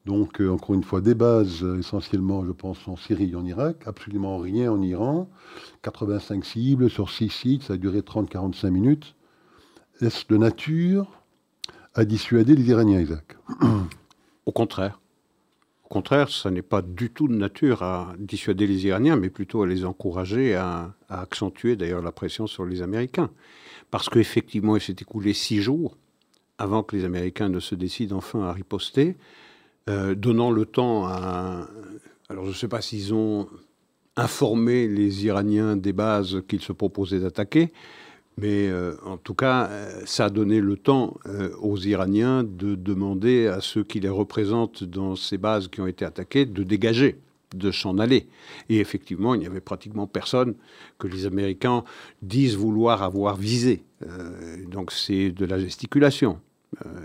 Donc, 0.05 0.41
euh, 0.41 0.51
encore 0.51 0.75
une 0.75 0.85
fois, 0.85 1.01
des 1.01 1.15
bases 1.15 1.65
essentiellement, 1.79 2.45
je 2.45 2.53
pense, 2.53 2.87
en 2.87 2.97
Syrie 2.97 3.31
et 3.31 3.37
en 3.37 3.47
Irak, 3.47 3.85
absolument 3.87 4.37
rien 4.39 4.71
en 4.71 4.83
Iran. 4.83 5.31
85 5.83 6.45
cibles 6.45 6.91
sur 6.91 7.11
6 7.11 7.31
sites, 7.31 7.63
ça 7.63 7.75
a 7.75 7.77
duré 7.79 8.01
30-45 8.01 8.69
minutes. 8.69 9.15
Est-ce 10.01 10.27
de 10.29 10.37
nature 10.37 11.23
à 11.95 12.05
dissuader 12.05 12.55
les 12.57 12.69
Iraniens, 12.69 13.01
Isaac? 13.01 13.39
Au 14.47 14.53
contraire. 14.53 15.01
Au 15.85 15.89
contraire, 15.89 16.31
ça 16.31 16.51
n'est 16.51 16.63
pas 16.63 16.83
du 16.83 17.11
tout 17.11 17.29
de 17.29 17.35
nature 17.35 17.83
à 17.83 18.15
dissuader 18.19 18.67
les 18.67 18.87
Iraniens, 18.87 19.17
mais 19.17 19.31
plutôt 19.31 19.63
à 19.63 19.67
les 19.67 19.85
encourager 19.85 20.55
à, 20.55 20.95
accentuer 21.09 21.77
d'ailleurs 21.77 22.03
la 22.03 22.13
pression 22.13 22.47
sur 22.47 22.65
les 22.65 22.83
Américains. 22.83 23.31
Parce 23.91 24.09
qu'effectivement, 24.09 24.77
il 24.77 24.83
s'est 24.83 24.97
écoulé 24.99 25.35
six 25.35 25.61
jours 25.61 25.97
avant 26.59 26.83
que 26.83 26.97
les 26.97 27.05
Américains 27.05 27.49
ne 27.49 27.61
se 27.61 27.75
décident 27.75 28.17
enfin 28.17 28.43
à 28.45 28.53
riposter. 28.53 29.17
donnant 29.87 30.51
le 30.51 30.65
temps 30.65 31.07
à... 31.07 31.69
Alors 32.31 32.45
je 32.45 32.51
ne 32.51 32.55
sais 32.55 32.69
pas 32.69 32.81
s'ils 32.81 33.13
ont 33.13 33.47
informé 34.17 34.89
les 34.89 35.27
Iraniens 35.27 35.77
des 35.77 35.93
bases 35.93 36.43
qu'ils 36.49 36.63
se 36.63 36.73
proposaient 36.73 37.21
d'attaquer, 37.21 37.73
mais 38.37 38.69
euh, 38.69 38.97
en 39.05 39.17
tout 39.17 39.35
cas, 39.35 39.69
euh, 39.69 40.03
ça 40.07 40.27
a 40.27 40.31
donné 40.31 40.61
le 40.61 40.77
temps 40.77 41.17
euh, 41.27 41.55
aux 41.61 41.79
Iraniens 41.79 42.43
de 42.43 42.75
demander 42.75 43.47
à 43.47 43.61
ceux 43.61 43.85
qui 43.85 44.01
les 44.01 44.09
représentent 44.09 44.83
dans 44.83 45.15
ces 45.15 45.39
bases 45.39 45.69
qui 45.69 45.81
ont 45.81 45.87
été 45.87 46.05
attaquées 46.05 46.45
de 46.45 46.65
dégager, 46.65 47.21
de 47.55 47.71
s'en 47.71 47.99
aller. 47.99 48.27
Et 48.69 48.81
effectivement, 48.81 49.35
il 49.35 49.41
n'y 49.41 49.47
avait 49.47 49.61
pratiquement 49.61 50.09
personne 50.09 50.55
que 50.99 51.07
les 51.07 51.27
Américains 51.27 51.85
disent 52.23 52.57
vouloir 52.57 53.03
avoir 53.03 53.37
visé. 53.37 53.85
donc 54.69 54.91
c'est 54.91 55.31
de 55.31 55.45
la 55.47 55.59
gesticulation. 55.59 56.41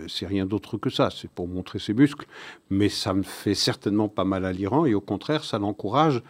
c'est 0.08 0.26
rien 0.26 0.48
d'autre 0.48 0.78
que 0.78 0.90
ça, 0.90 1.10
c'est 1.12 1.30
pour 1.30 1.48
montrer 1.48 1.78
ses 1.78 1.94
muscles, 1.94 2.26
mais 2.72 2.90
ça 2.90 3.14
ne 3.14 3.22
fait 3.22 3.54
certainement 3.54 4.10
pas 4.10 4.26
mal 4.26 4.44
à 4.44 4.52
l'Iran 4.52 4.86
et 4.86 4.96
au 4.96 5.02
contraire, 5.02 5.44
ça 5.44 5.60
l'encourage 5.60 6.24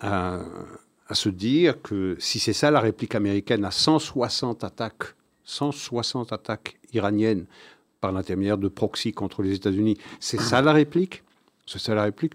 à 0.00 0.40
à 1.10 1.14
se 1.14 1.28
dire 1.28 1.82
que 1.82 2.16
si 2.20 2.38
c'est 2.38 2.52
ça 2.52 2.70
la 2.70 2.78
réplique 2.78 3.16
américaine 3.16 3.64
à 3.64 3.72
160 3.72 4.62
attaques, 4.62 5.16
160 5.44 6.32
attaques 6.32 6.78
iraniennes 6.92 7.46
par 8.00 8.12
l'intermédiaire 8.12 8.58
de 8.58 8.68
proxy 8.68 9.12
contre 9.12 9.42
les 9.42 9.54
États-Unis, 9.54 9.98
c'est 10.20 10.40
ça 10.40 10.62
la 10.62 10.72
réplique? 10.72 11.24
C'est 11.66 11.80
ça 11.80 11.96
la 11.96 12.04
réplique? 12.04 12.34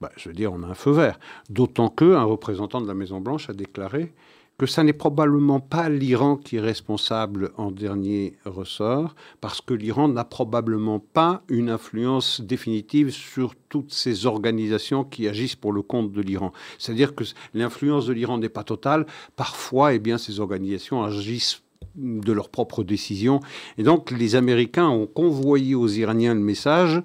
Bah, 0.00 0.10
Je 0.16 0.30
veux 0.30 0.34
dire, 0.34 0.54
on 0.54 0.62
a 0.62 0.68
un 0.68 0.74
feu 0.74 0.92
vert. 0.92 1.18
D'autant 1.50 1.90
qu'un 1.90 2.22
représentant 2.22 2.80
de 2.80 2.88
la 2.88 2.94
Maison-Blanche 2.94 3.50
a 3.50 3.52
déclaré 3.52 4.14
que 4.58 4.66
ça 4.66 4.84
n'est 4.84 4.92
probablement 4.92 5.60
pas 5.60 5.88
l'Iran 5.88 6.36
qui 6.36 6.56
est 6.56 6.60
responsable 6.60 7.50
en 7.56 7.70
dernier 7.70 8.36
ressort, 8.44 9.14
parce 9.40 9.60
que 9.60 9.74
l'Iran 9.74 10.08
n'a 10.08 10.24
probablement 10.24 11.00
pas 11.00 11.42
une 11.48 11.70
influence 11.70 12.40
définitive 12.40 13.10
sur 13.10 13.54
toutes 13.68 13.92
ces 13.92 14.26
organisations 14.26 15.02
qui 15.02 15.26
agissent 15.26 15.56
pour 15.56 15.72
le 15.72 15.82
compte 15.82 16.12
de 16.12 16.20
l'Iran. 16.20 16.52
C'est-à-dire 16.78 17.14
que 17.14 17.24
l'influence 17.52 18.06
de 18.06 18.12
l'Iran 18.12 18.38
n'est 18.38 18.48
pas 18.48 18.64
totale. 18.64 19.06
Parfois, 19.34 19.94
eh 19.94 19.98
bien, 19.98 20.18
ces 20.18 20.38
organisations 20.38 21.02
agissent 21.02 21.62
de 21.96 22.32
leurs 22.32 22.48
propres 22.48 22.84
décisions. 22.84 23.40
Et 23.78 23.82
donc, 23.82 24.10
les 24.10 24.36
Américains 24.36 24.88
ont 24.88 25.06
convoyé 25.06 25.74
aux 25.74 25.88
Iraniens 25.88 26.34
le 26.34 26.40
message, 26.40 27.02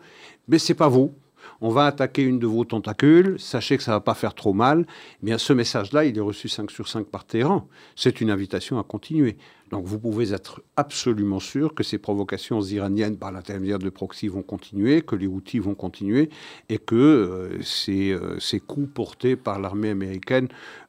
mais 0.48 0.60
c'est 0.60 0.74
pas 0.74 0.88
vous, 0.88 1.14
on 1.62 1.70
va 1.70 1.86
attaquer 1.86 2.24
une 2.24 2.40
de 2.40 2.48
vos 2.48 2.66
tentacules, 2.66 3.40
sachez 3.40 3.78
que 3.78 3.84
ça 3.84 3.92
ne 3.92 3.98
va 3.98 4.02
pas 4.02 4.14
faire 4.14 4.34
trop 4.34 4.54
mal. 4.54 4.86
Eh 5.22 5.26
bien, 5.26 5.38
ce 5.38 5.54
message-là, 5.54 6.06
il 6.06 6.18
est 6.18 6.22
reçu 6.22 6.48
5 6.48 6.72
sur 6.72 6.88
5 6.88 7.08
par 7.08 7.26
Téhéran. 7.26 7.68
C'est 7.96 8.22
une 8.22 8.32
invitation 8.32 8.80
à 8.80 8.84
continuer. 8.84 9.38
Donc 9.70 9.86
vous 9.86 10.00
pouvez 10.00 10.34
être 10.34 10.64
absolument 10.78 11.40
sûr 11.40 11.74
que 11.74 11.84
ces 11.84 11.98
provocations 11.98 12.62
iraniennes 12.62 13.18
par 13.18 13.32
l'intermédiaire 13.32 13.80
de 13.80 13.90
proxy 13.90 14.28
vont 14.28 14.42
continuer, 14.42 15.02
que 15.02 15.16
les 15.16 15.28
outils 15.28 15.60
vont 15.60 15.76
continuer 15.76 16.30
et 16.70 16.80
que 16.80 16.96
euh, 16.96 17.60
euh, 17.90 18.40
ces, 18.40 18.60
coups 18.60 18.90
portés 18.92 19.36
par 19.36 19.60
l'armée 19.60 19.90
américaine 19.90 20.48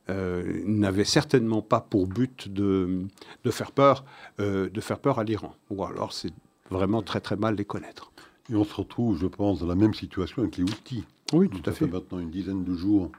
euh, 0.08 0.62
n'avaient 0.64 1.04
certainement 1.04 1.62
pas 1.62 1.80
pour 1.80 2.06
but 2.06 2.48
de, 2.48 3.06
faire 3.50 3.72
peur, 3.72 4.04
de 4.38 4.80
faire 4.80 4.98
peur 4.98 5.18
à 5.18 5.24
l'Iran. 5.24 5.54
Ou 5.70 5.84
alors 5.84 6.12
c'est 6.12 6.32
vraiment 6.70 7.02
très 7.02 7.20
très 7.20 7.36
mal 7.36 7.56
les 7.56 7.64
connaître. 7.64 8.10
Et 8.50 8.56
on 8.56 8.64
se 8.64 8.74
retrouve, 8.74 9.18
je 9.18 9.26
pense, 9.26 9.60
dans 9.60 9.66
la 9.66 9.76
même 9.76 9.94
situation 9.94 10.42
avec 10.42 10.56
les 10.56 10.64
outils. 10.64 11.04
Oui, 11.32 11.48
tout 11.48 11.62
à 11.66 11.72
fait. 11.72 11.86
fait. 11.86 11.90
maintenant 11.90 12.18
une 12.18 12.30
dizaine 12.30 12.64
de 12.64 12.74
jours 12.74 13.10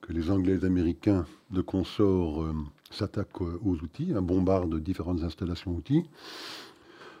que 0.00 0.12
les 0.12 0.30
Anglais 0.30 0.52
et 0.52 0.56
les 0.58 0.64
Américains 0.64 1.26
de 1.50 1.60
consorts 1.60 2.42
euh, 2.42 2.54
s'attaquent 2.90 3.42
aux 3.42 3.76
outils, 3.82 4.12
un 4.14 4.22
bombardent 4.22 4.80
différentes 4.80 5.22
installations 5.22 5.72
outils. 5.72 6.04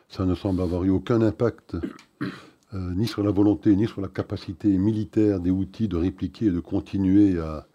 Ça 0.08 0.24
ne 0.24 0.34
semble 0.34 0.62
avoir 0.62 0.84
eu 0.84 0.90
aucun 0.90 1.20
impact 1.20 1.76
euh, 2.22 2.94
ni 2.94 3.06
sur 3.06 3.22
la 3.22 3.30
volonté, 3.30 3.74
ni 3.76 3.86
sur 3.86 4.00
la 4.00 4.08
capacité 4.08 4.68
militaire 4.68 5.40
des 5.40 5.50
outils 5.50 5.88
de 5.88 5.96
répliquer 5.96 6.46
et 6.46 6.50
de 6.50 6.60
continuer 6.60 7.38
à, 7.38 7.66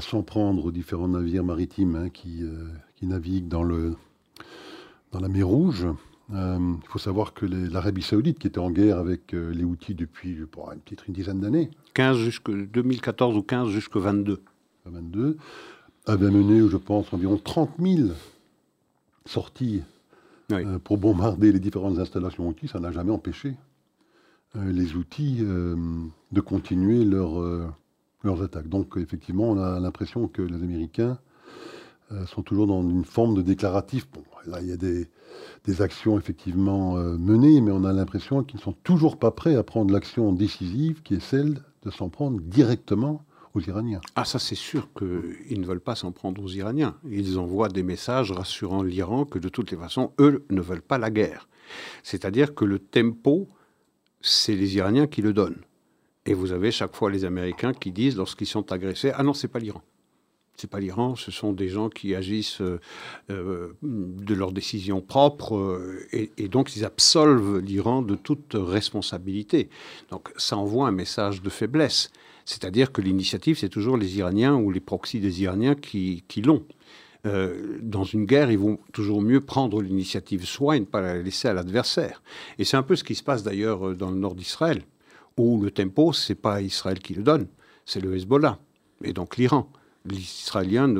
s'en 0.00 0.22
prendre 0.22 0.66
aux 0.66 0.70
différents 0.70 1.08
navires 1.08 1.42
maritimes 1.42 1.96
hein, 1.96 2.10
qui, 2.10 2.44
euh, 2.44 2.68
qui, 2.96 3.06
naviguent 3.06 3.48
dans, 3.48 3.64
le, 3.64 3.96
dans 5.10 5.18
la 5.20 5.28
mer 5.28 5.48
Rouge. 5.48 5.86
Euh, 6.32 6.74
il 6.82 6.88
faut 6.88 6.98
savoir 6.98 7.34
que 7.34 7.46
l'Arabie 7.46 8.02
Saoudite, 8.02 8.38
qui 8.38 8.46
était 8.46 8.58
en 8.58 8.70
guerre 8.70 8.98
avec 8.98 9.34
euh, 9.34 9.52
les 9.52 9.64
outils 9.64 9.94
depuis 9.94 10.34
pour 10.46 10.70
une 10.70 10.78
petite 10.78 11.06
une 11.08 11.14
dizaine 11.14 11.40
d'années, 11.40 11.70
15 11.94 12.18
jusque 12.18 12.50
2014 12.50 13.36
ou 13.36 13.42
15 13.42 13.68
jusqu'à 13.68 13.98
22, 13.98 14.40
22, 14.84 15.36
avait 16.06 16.30
mené, 16.30 16.68
je 16.68 16.76
pense, 16.76 17.12
environ 17.12 17.36
30 17.36 17.70
000 17.80 18.10
sorties 19.26 19.82
euh, 20.52 20.78
pour 20.78 20.98
bombarder 20.98 21.52
les 21.52 21.60
différentes 21.60 21.98
installations 21.98 22.46
outils. 22.46 22.68
Ça 22.68 22.78
n'a 22.78 22.92
jamais 22.92 23.12
empêché 23.12 23.54
les 24.56 24.96
outils 24.96 25.44
de 25.44 26.40
continuer 26.40 27.04
leur, 27.04 27.40
leurs 28.24 28.42
attaques. 28.42 28.68
Donc, 28.68 28.96
effectivement, 28.96 29.44
on 29.44 29.62
a 29.62 29.78
l'impression 29.78 30.26
que 30.26 30.42
les 30.42 30.56
Américains 30.56 31.20
sont 32.26 32.42
toujours 32.42 32.66
dans 32.66 32.82
une 32.82 33.04
forme 33.04 33.36
de 33.36 33.42
déclaratif. 33.42 34.08
Bon, 34.12 34.24
là, 34.46 34.60
il 34.60 34.66
y 34.66 34.72
a 34.72 34.76
des 34.76 35.08
des 35.64 35.82
actions 35.82 36.18
effectivement 36.18 36.96
euh, 36.96 37.16
menées, 37.16 37.60
mais 37.60 37.70
on 37.70 37.84
a 37.84 37.92
l'impression 37.92 38.42
qu'ils 38.42 38.58
ne 38.58 38.62
sont 38.62 38.76
toujours 38.84 39.18
pas 39.18 39.30
prêts 39.30 39.56
à 39.56 39.62
prendre 39.62 39.92
l'action 39.92 40.32
décisive 40.32 41.02
qui 41.02 41.14
est 41.14 41.20
celle 41.20 41.62
de 41.82 41.90
s'en 41.90 42.08
prendre 42.08 42.40
directement 42.40 43.24
aux 43.54 43.60
Iraniens. 43.60 44.00
Ah 44.16 44.24
ça 44.24 44.38
c'est 44.38 44.54
sûr 44.54 44.88
qu'ils 44.96 45.60
ne 45.60 45.66
veulent 45.66 45.80
pas 45.80 45.96
s'en 45.96 46.12
prendre 46.12 46.42
aux 46.42 46.48
Iraniens. 46.48 46.96
Ils 47.10 47.38
envoient 47.38 47.68
des 47.68 47.82
messages 47.82 48.32
rassurant 48.32 48.82
l'Iran 48.82 49.24
que 49.24 49.38
de 49.38 49.48
toutes 49.48 49.70
les 49.70 49.76
façons, 49.76 50.12
eux 50.18 50.44
ne 50.50 50.60
veulent 50.60 50.82
pas 50.82 50.98
la 50.98 51.10
guerre. 51.10 51.48
C'est-à-dire 52.02 52.54
que 52.54 52.64
le 52.64 52.78
tempo, 52.78 53.48
c'est 54.20 54.54
les 54.54 54.76
Iraniens 54.76 55.06
qui 55.06 55.22
le 55.22 55.32
donnent. 55.32 55.62
Et 56.26 56.34
vous 56.34 56.52
avez 56.52 56.70
chaque 56.70 56.94
fois 56.94 57.10
les 57.10 57.24
Américains 57.24 57.72
qui 57.72 57.92
disent, 57.92 58.16
lorsqu'ils 58.16 58.46
sont 58.46 58.72
agressés, 58.72 59.12
ah 59.14 59.22
non, 59.22 59.34
c'est 59.34 59.48
pas 59.48 59.58
l'Iran 59.58 59.82
c'est 60.60 60.70
pas 60.70 60.80
l'Iran, 60.80 61.16
ce 61.16 61.30
sont 61.30 61.52
des 61.52 61.68
gens 61.68 61.88
qui 61.88 62.14
agissent 62.14 62.60
euh, 62.60 62.80
euh, 63.30 63.72
de 63.82 64.34
leurs 64.34 64.52
décisions 64.52 65.00
propres 65.00 65.56
euh, 65.56 66.06
et, 66.12 66.48
donc 66.48 66.76
ils 66.76 66.84
absolvent 66.84 67.58
l'Iran 67.58 68.02
de 68.02 68.14
toute 68.14 68.54
responsabilité. 68.54 69.70
Donc 70.10 70.30
ça 70.36 70.58
envoie 70.58 70.86
un 70.86 70.92
message 70.92 71.40
de 71.40 71.48
faiblesse. 71.48 72.10
C'est-à-dire 72.44 72.92
que 72.92 73.00
l'initiative, 73.00 73.56
c'est 73.58 73.68
toujours 73.68 73.96
les 73.96 74.18
Iraniens 74.18 74.54
ou 74.54 74.70
les 74.70 74.80
proxys 74.80 75.20
des 75.20 75.42
Iraniens 75.42 75.74
qui, 75.74 76.24
l'ont. 76.44 76.64
dans 77.24 78.04
une 78.04 78.24
guerre, 78.24 78.50
ils 78.50 78.58
vont 78.58 78.78
toujours 78.92 79.22
mieux 79.22 79.40
prendre 79.40 79.80
l'initiative 79.80 80.44
soi 80.44 80.76
et 80.76 80.80
ne 80.80 80.84
pas 80.84 81.00
la 81.00 81.22
laisser 81.22 81.48
à 81.48 81.54
l'adversaire. 81.54 82.22
Et 82.58 82.64
c'est 82.64 82.76
un 82.76 82.82
peu 82.82 82.96
ce 82.96 83.04
qui 83.04 83.14
se 83.14 83.22
passe 83.22 83.44
d'ailleurs 83.44 83.94
dans 83.94 84.10
le 84.10 84.16
nord 84.16 84.34
d'Israël, 84.34 84.82
où 85.36 85.62
le 85.62 85.70
tempo, 85.70 86.12
c'est 86.12 86.34
pas 86.34 86.60
Israël 86.60 86.98
qui 86.98 87.14
le 87.14 87.22
donne, 87.22 87.46
c'est 87.84 88.00
le 88.00 88.16
Hezbollah 88.16 88.58
et 89.04 89.12
donc 89.12 89.36
l'Iran 89.36 89.70
les 90.06 90.16
Israéliens 90.16 90.94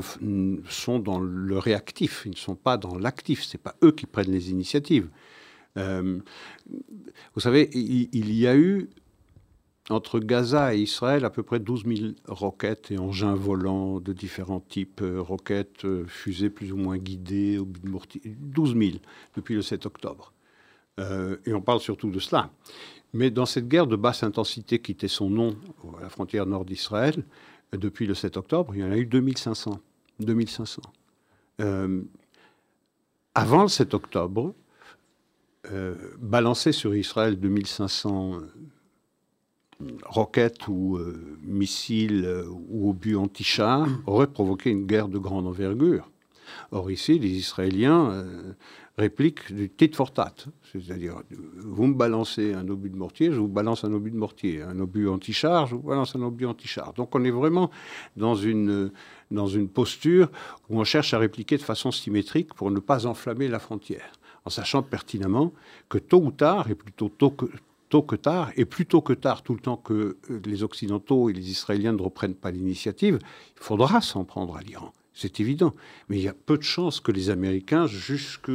sont 0.69 0.99
dans 0.99 1.21
le 1.21 1.59
réactif, 1.59 2.23
ils 2.26 2.33
ne 2.33 2.37
sont 2.37 2.57
pas 2.57 2.76
dans 2.76 2.99
l'actif. 2.99 3.42
Ce 3.42 3.57
n'est 3.57 3.62
pas 3.62 3.75
eux 3.83 3.92
qui 3.92 4.07
prennent 4.07 4.30
les 4.30 4.50
initiatives. 4.50 5.09
Euh, 5.76 6.19
vous 7.35 7.40
savez, 7.40 7.71
il, 7.73 8.35
y 8.35 8.47
a 8.47 8.57
eu 8.57 8.90
entre 9.88 10.19
Gaza 10.19 10.75
et 10.75 10.80
Israël 10.80 11.25
à 11.25 11.30
peu 11.30 11.42
près 11.42 11.61
12 11.61 11.85
000 11.87 12.11
roquettes 12.28 12.90
et 12.90 12.99
engins 12.99 13.35
volants 13.35 14.00
de 14.00 14.12
différents 14.12 14.61
types, 14.61 15.00
euh, 15.02 15.21
roquettes, 15.21 15.85
euh, 15.85 16.04
fusées 16.07 16.50
plus 16.50 16.73
ou 16.73 16.76
moins 16.76 16.99
guidées, 16.99 17.59
au 17.59 17.64
but 17.64 17.85
de 17.85 17.88
mortier, 17.88 18.21
12 18.25 18.76
000 18.76 18.90
depuis 19.37 19.54
le 19.54 19.62
7 19.62 19.87
octobre. 19.87 20.33
et 21.47 21.54
on 21.54 21.62
parle 21.62 21.80
surtout 21.80 22.11
de 22.11 22.21
cela. 22.21 22.50
Mais 23.14 23.30
dans 23.30 23.47
cette 23.47 23.69
guerre 23.69 23.87
de 23.87 23.97
basse 23.97 24.23
intensité 24.23 24.80
qui 24.80 24.92
était 24.92 25.09
son 25.09 25.30
nom 25.30 25.57
à 25.99 26.02
la 26.02 26.09
frontière 26.11 26.45
nord 26.45 26.66
d'Israël, 26.66 27.25
depuis 27.72 28.06
le 28.06 28.14
7 28.14 28.36
octobre, 28.36 28.74
il 28.74 28.80
y 28.80 28.84
en 28.84 28.90
a 28.90 28.96
eu 28.96 29.06
2500. 29.06 29.80
2500. 30.20 30.82
Euh, 31.60 32.02
avant 33.34 33.62
le 33.62 33.68
7 33.68 33.94
octobre, 33.94 34.54
euh, 35.72 35.94
balancer 36.18 36.72
sur 36.72 36.94
Israël 36.94 37.38
2500 37.38 38.34
euh, 38.34 39.86
roquettes 40.04 40.68
ou 40.68 40.98
missiles 41.42 42.28
ou 42.68 42.90
obus 42.90 43.16
anti-chars 43.16 43.88
aurait 44.06 44.26
provoqué 44.26 44.68
une 44.70 44.84
guerre 44.84 45.08
de 45.08 45.16
grande 45.16 45.46
envergure. 45.46 46.10
Or 46.70 46.90
ici, 46.90 47.18
les 47.18 47.30
Israéliens 47.30 48.26
réplique 48.99 49.52
du 49.52 49.70
tit 49.70 49.90
for 49.94 50.12
tat. 50.12 50.35
C'est-à-dire, 50.73 51.23
vous 51.56 51.87
me 51.87 51.94
balancez 51.94 52.52
un 52.54 52.68
obus 52.68 52.90
de 52.90 52.97
mortier, 52.97 53.32
je 53.32 53.40
vous 53.40 53.49
balance 53.49 53.85
un 53.85 53.92
obus 53.92 54.11
de 54.11 54.16
mortier. 54.16 54.62
Un 54.62 54.78
obus 54.78 55.09
anti-char, 55.09 55.66
je 55.66 55.75
vous 55.75 55.82
balance 55.82 56.14
un 56.16 56.23
obus 56.23 56.47
anti-char. 56.47 56.92
Donc 56.94 57.14
on 57.14 57.25
est 57.25 57.30
vraiment 57.30 57.70
dans 58.16 58.35
une, 58.35 58.90
dans 59.30 59.47
une 59.47 59.68
posture 59.68 60.30
où 60.68 60.80
on 60.80 60.85
cherche 60.85 61.14
à 61.14 61.18
répliquer 61.18 61.56
de 61.56 61.62
façon 61.62 61.90
symétrique 61.90 62.54
pour 62.54 62.70
ne 62.70 62.78
pas 62.78 63.06
enflammer 63.06 63.49
la 63.49 63.59
frontière, 63.59 64.12
en 64.44 64.50
sachant 64.50 64.82
pertinemment 64.82 65.52
que 65.88 65.99
tôt 65.99 66.23
ou 66.23 66.30
tard, 66.30 66.70
et 66.70 66.75
plutôt 66.75 67.09
tôt 67.09 67.30
que, 67.30 67.47
tôt 67.88 68.02
que 68.02 68.16
tard, 68.16 68.52
et 68.56 68.64
plus 68.64 68.87
tôt 68.87 69.00
que 69.00 69.12
tard, 69.12 69.42
tout 69.42 69.54
le 69.54 69.61
temps 69.61 69.76
que 69.76 70.18
les 70.44 70.62
Occidentaux 70.62 71.30
et 71.30 71.32
les 71.32 71.50
Israéliens 71.50 71.92
ne 71.92 72.02
reprennent 72.02 72.35
pas 72.35 72.50
l'initiative, 72.50 73.18
il 73.56 73.62
faudra 73.62 74.00
s'en 74.00 74.25
prendre 74.25 74.56
à 74.56 74.61
l'Iran. 74.61 74.92
C'est 75.12 75.40
évident. 75.40 75.75
Mais 76.09 76.18
il 76.18 76.23
y 76.23 76.28
a 76.28 76.35
peu 76.35 76.56
de 76.56 76.62
chances 76.62 77.00
que 77.00 77.12
les 77.12 77.30
Américains, 77.30 77.87
jusque 77.87 78.50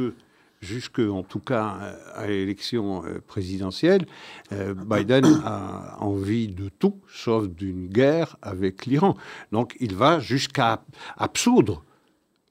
jusque, 0.66 0.98
en 0.98 1.22
tout 1.22 1.38
cas, 1.38 1.78
à 2.14 2.26
l'élection 2.26 3.02
présidentielle, 3.26 4.06
Biden 4.50 5.24
a 5.44 5.96
envie 6.00 6.48
de 6.48 6.68
tout, 6.68 7.00
sauf 7.08 7.48
d'une 7.48 7.86
guerre 7.86 8.36
avec 8.42 8.86
l'Iran. 8.86 9.16
Donc 9.52 9.76
il 9.80 9.94
va 9.94 10.18
jusqu'à 10.18 10.82
absoudre 11.16 11.84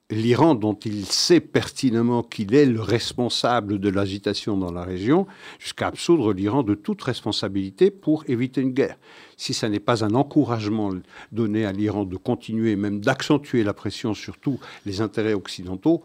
l'Iran, 0.08 0.54
dont 0.54 0.78
il 0.84 1.04
sait 1.04 1.40
pertinemment 1.40 2.22
qu'il 2.22 2.54
est 2.54 2.64
le 2.64 2.80
responsable 2.80 3.80
de 3.80 3.88
l'agitation 3.88 4.56
dans 4.56 4.70
la 4.70 4.84
région, 4.84 5.26
jusqu'à 5.58 5.88
absoudre 5.88 6.32
l'Iran 6.32 6.62
de 6.62 6.74
toute 6.74 7.02
responsabilité 7.02 7.90
pour 7.90 8.22
éviter 8.28 8.60
une 8.60 8.70
guerre. 8.70 8.98
Si 9.36 9.52
ça 9.52 9.68
n'est 9.68 9.80
pas 9.80 10.04
un 10.04 10.14
encouragement 10.14 10.92
donné 11.32 11.66
à 11.66 11.72
l'Iran 11.72 12.04
de 12.04 12.16
continuer, 12.16 12.76
même 12.76 13.00
d'accentuer 13.00 13.64
la 13.64 13.74
pression 13.74 14.14
sur 14.14 14.38
tous 14.38 14.60
les 14.84 15.00
intérêts 15.00 15.34
occidentaux, 15.34 16.04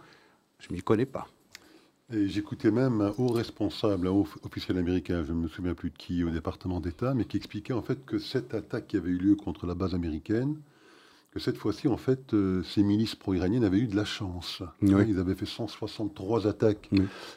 je 0.57 0.67
ne 0.69 0.75
m'y 0.75 0.81
connais 0.81 1.05
pas. 1.05 1.27
J'écoutais 2.11 2.71
même 2.71 2.99
un 2.99 3.13
haut 3.17 3.31
responsable, 3.31 4.07
un 4.07 4.11
haut 4.11 4.27
officiel 4.43 4.77
américain, 4.77 5.23
je 5.25 5.31
ne 5.31 5.39
me 5.39 5.47
souviens 5.47 5.73
plus 5.73 5.91
de 5.91 5.97
qui, 5.97 6.23
au 6.23 6.29
département 6.29 6.81
d'État, 6.81 7.13
mais 7.13 7.23
qui 7.23 7.37
expliquait 7.37 7.73
en 7.73 7.81
fait 7.81 8.05
que 8.05 8.19
cette 8.19 8.53
attaque 8.53 8.87
qui 8.87 8.97
avait 8.97 9.11
eu 9.11 9.17
lieu 9.17 9.35
contre 9.35 9.65
la 9.65 9.75
base 9.75 9.95
américaine, 9.95 10.57
que 11.31 11.39
cette 11.39 11.57
fois-ci, 11.57 11.87
en 11.87 11.95
fait, 11.95 12.33
euh, 12.33 12.61
ces 12.63 12.83
milices 12.83 13.15
pro-iraniennes 13.15 13.63
avaient 13.63 13.79
eu 13.79 13.87
de 13.87 13.95
la 13.95 14.03
chance. 14.03 14.61
Ils 14.81 15.19
avaient 15.19 15.35
fait 15.35 15.45
163 15.45 16.47
attaques 16.47 16.89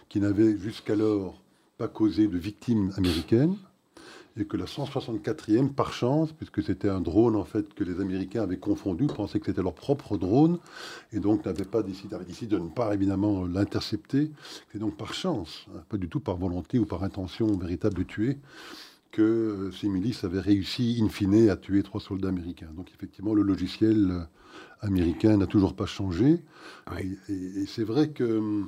qui 0.08 0.18
n'avaient 0.18 0.58
jusqu'alors 0.58 1.40
pas 1.78 1.86
causé 1.86 2.26
de 2.26 2.36
victimes 2.36 2.92
américaines. 2.96 3.56
Et 4.36 4.46
que 4.46 4.56
la 4.56 4.64
164e, 4.64 5.72
par 5.72 5.92
chance, 5.92 6.32
puisque 6.32 6.62
c'était 6.62 6.88
un 6.88 7.00
drone 7.00 7.36
en 7.36 7.44
fait 7.44 7.72
que 7.72 7.84
les 7.84 8.00
Américains 8.00 8.42
avaient 8.42 8.56
confondu, 8.56 9.06
pensaient 9.06 9.38
que 9.38 9.46
c'était 9.46 9.62
leur 9.62 9.74
propre 9.74 10.16
drone, 10.16 10.58
et 11.12 11.20
donc 11.20 11.44
n'avaient 11.44 11.64
pas 11.64 11.82
décidé, 11.82 12.16
décidé, 12.26 12.56
de 12.56 12.60
ne 12.60 12.68
pas 12.68 12.92
évidemment 12.94 13.46
l'intercepter. 13.46 14.32
Et 14.74 14.78
donc 14.78 14.96
par 14.96 15.14
chance, 15.14 15.66
hein, 15.74 15.82
pas 15.88 15.98
du 15.98 16.08
tout 16.08 16.20
par 16.20 16.36
volonté 16.36 16.80
ou 16.80 16.84
par 16.84 17.04
intention 17.04 17.46
véritable 17.56 17.94
de 17.94 18.02
tuer, 18.02 18.38
que 19.14 19.22
euh, 19.22 19.70
ces 19.70 19.88
milices 19.88 20.24
avaient 20.24 20.40
réussi, 20.40 21.00
in 21.00 21.08
fine, 21.08 21.48
à 21.48 21.56
tuer 21.56 21.84
trois 21.84 22.00
soldats 22.00 22.28
américains. 22.28 22.70
Donc 22.76 22.90
effectivement, 22.92 23.32
le 23.32 23.42
logiciel 23.42 24.10
euh, 24.10 24.20
américain 24.80 25.36
n'a 25.36 25.46
toujours 25.46 25.74
pas 25.74 25.86
changé. 25.86 26.42
Et, 26.98 27.66
c'est 27.66 27.84
vrai 27.84 28.08
qu'on 28.08 28.24
euh, 28.24 28.64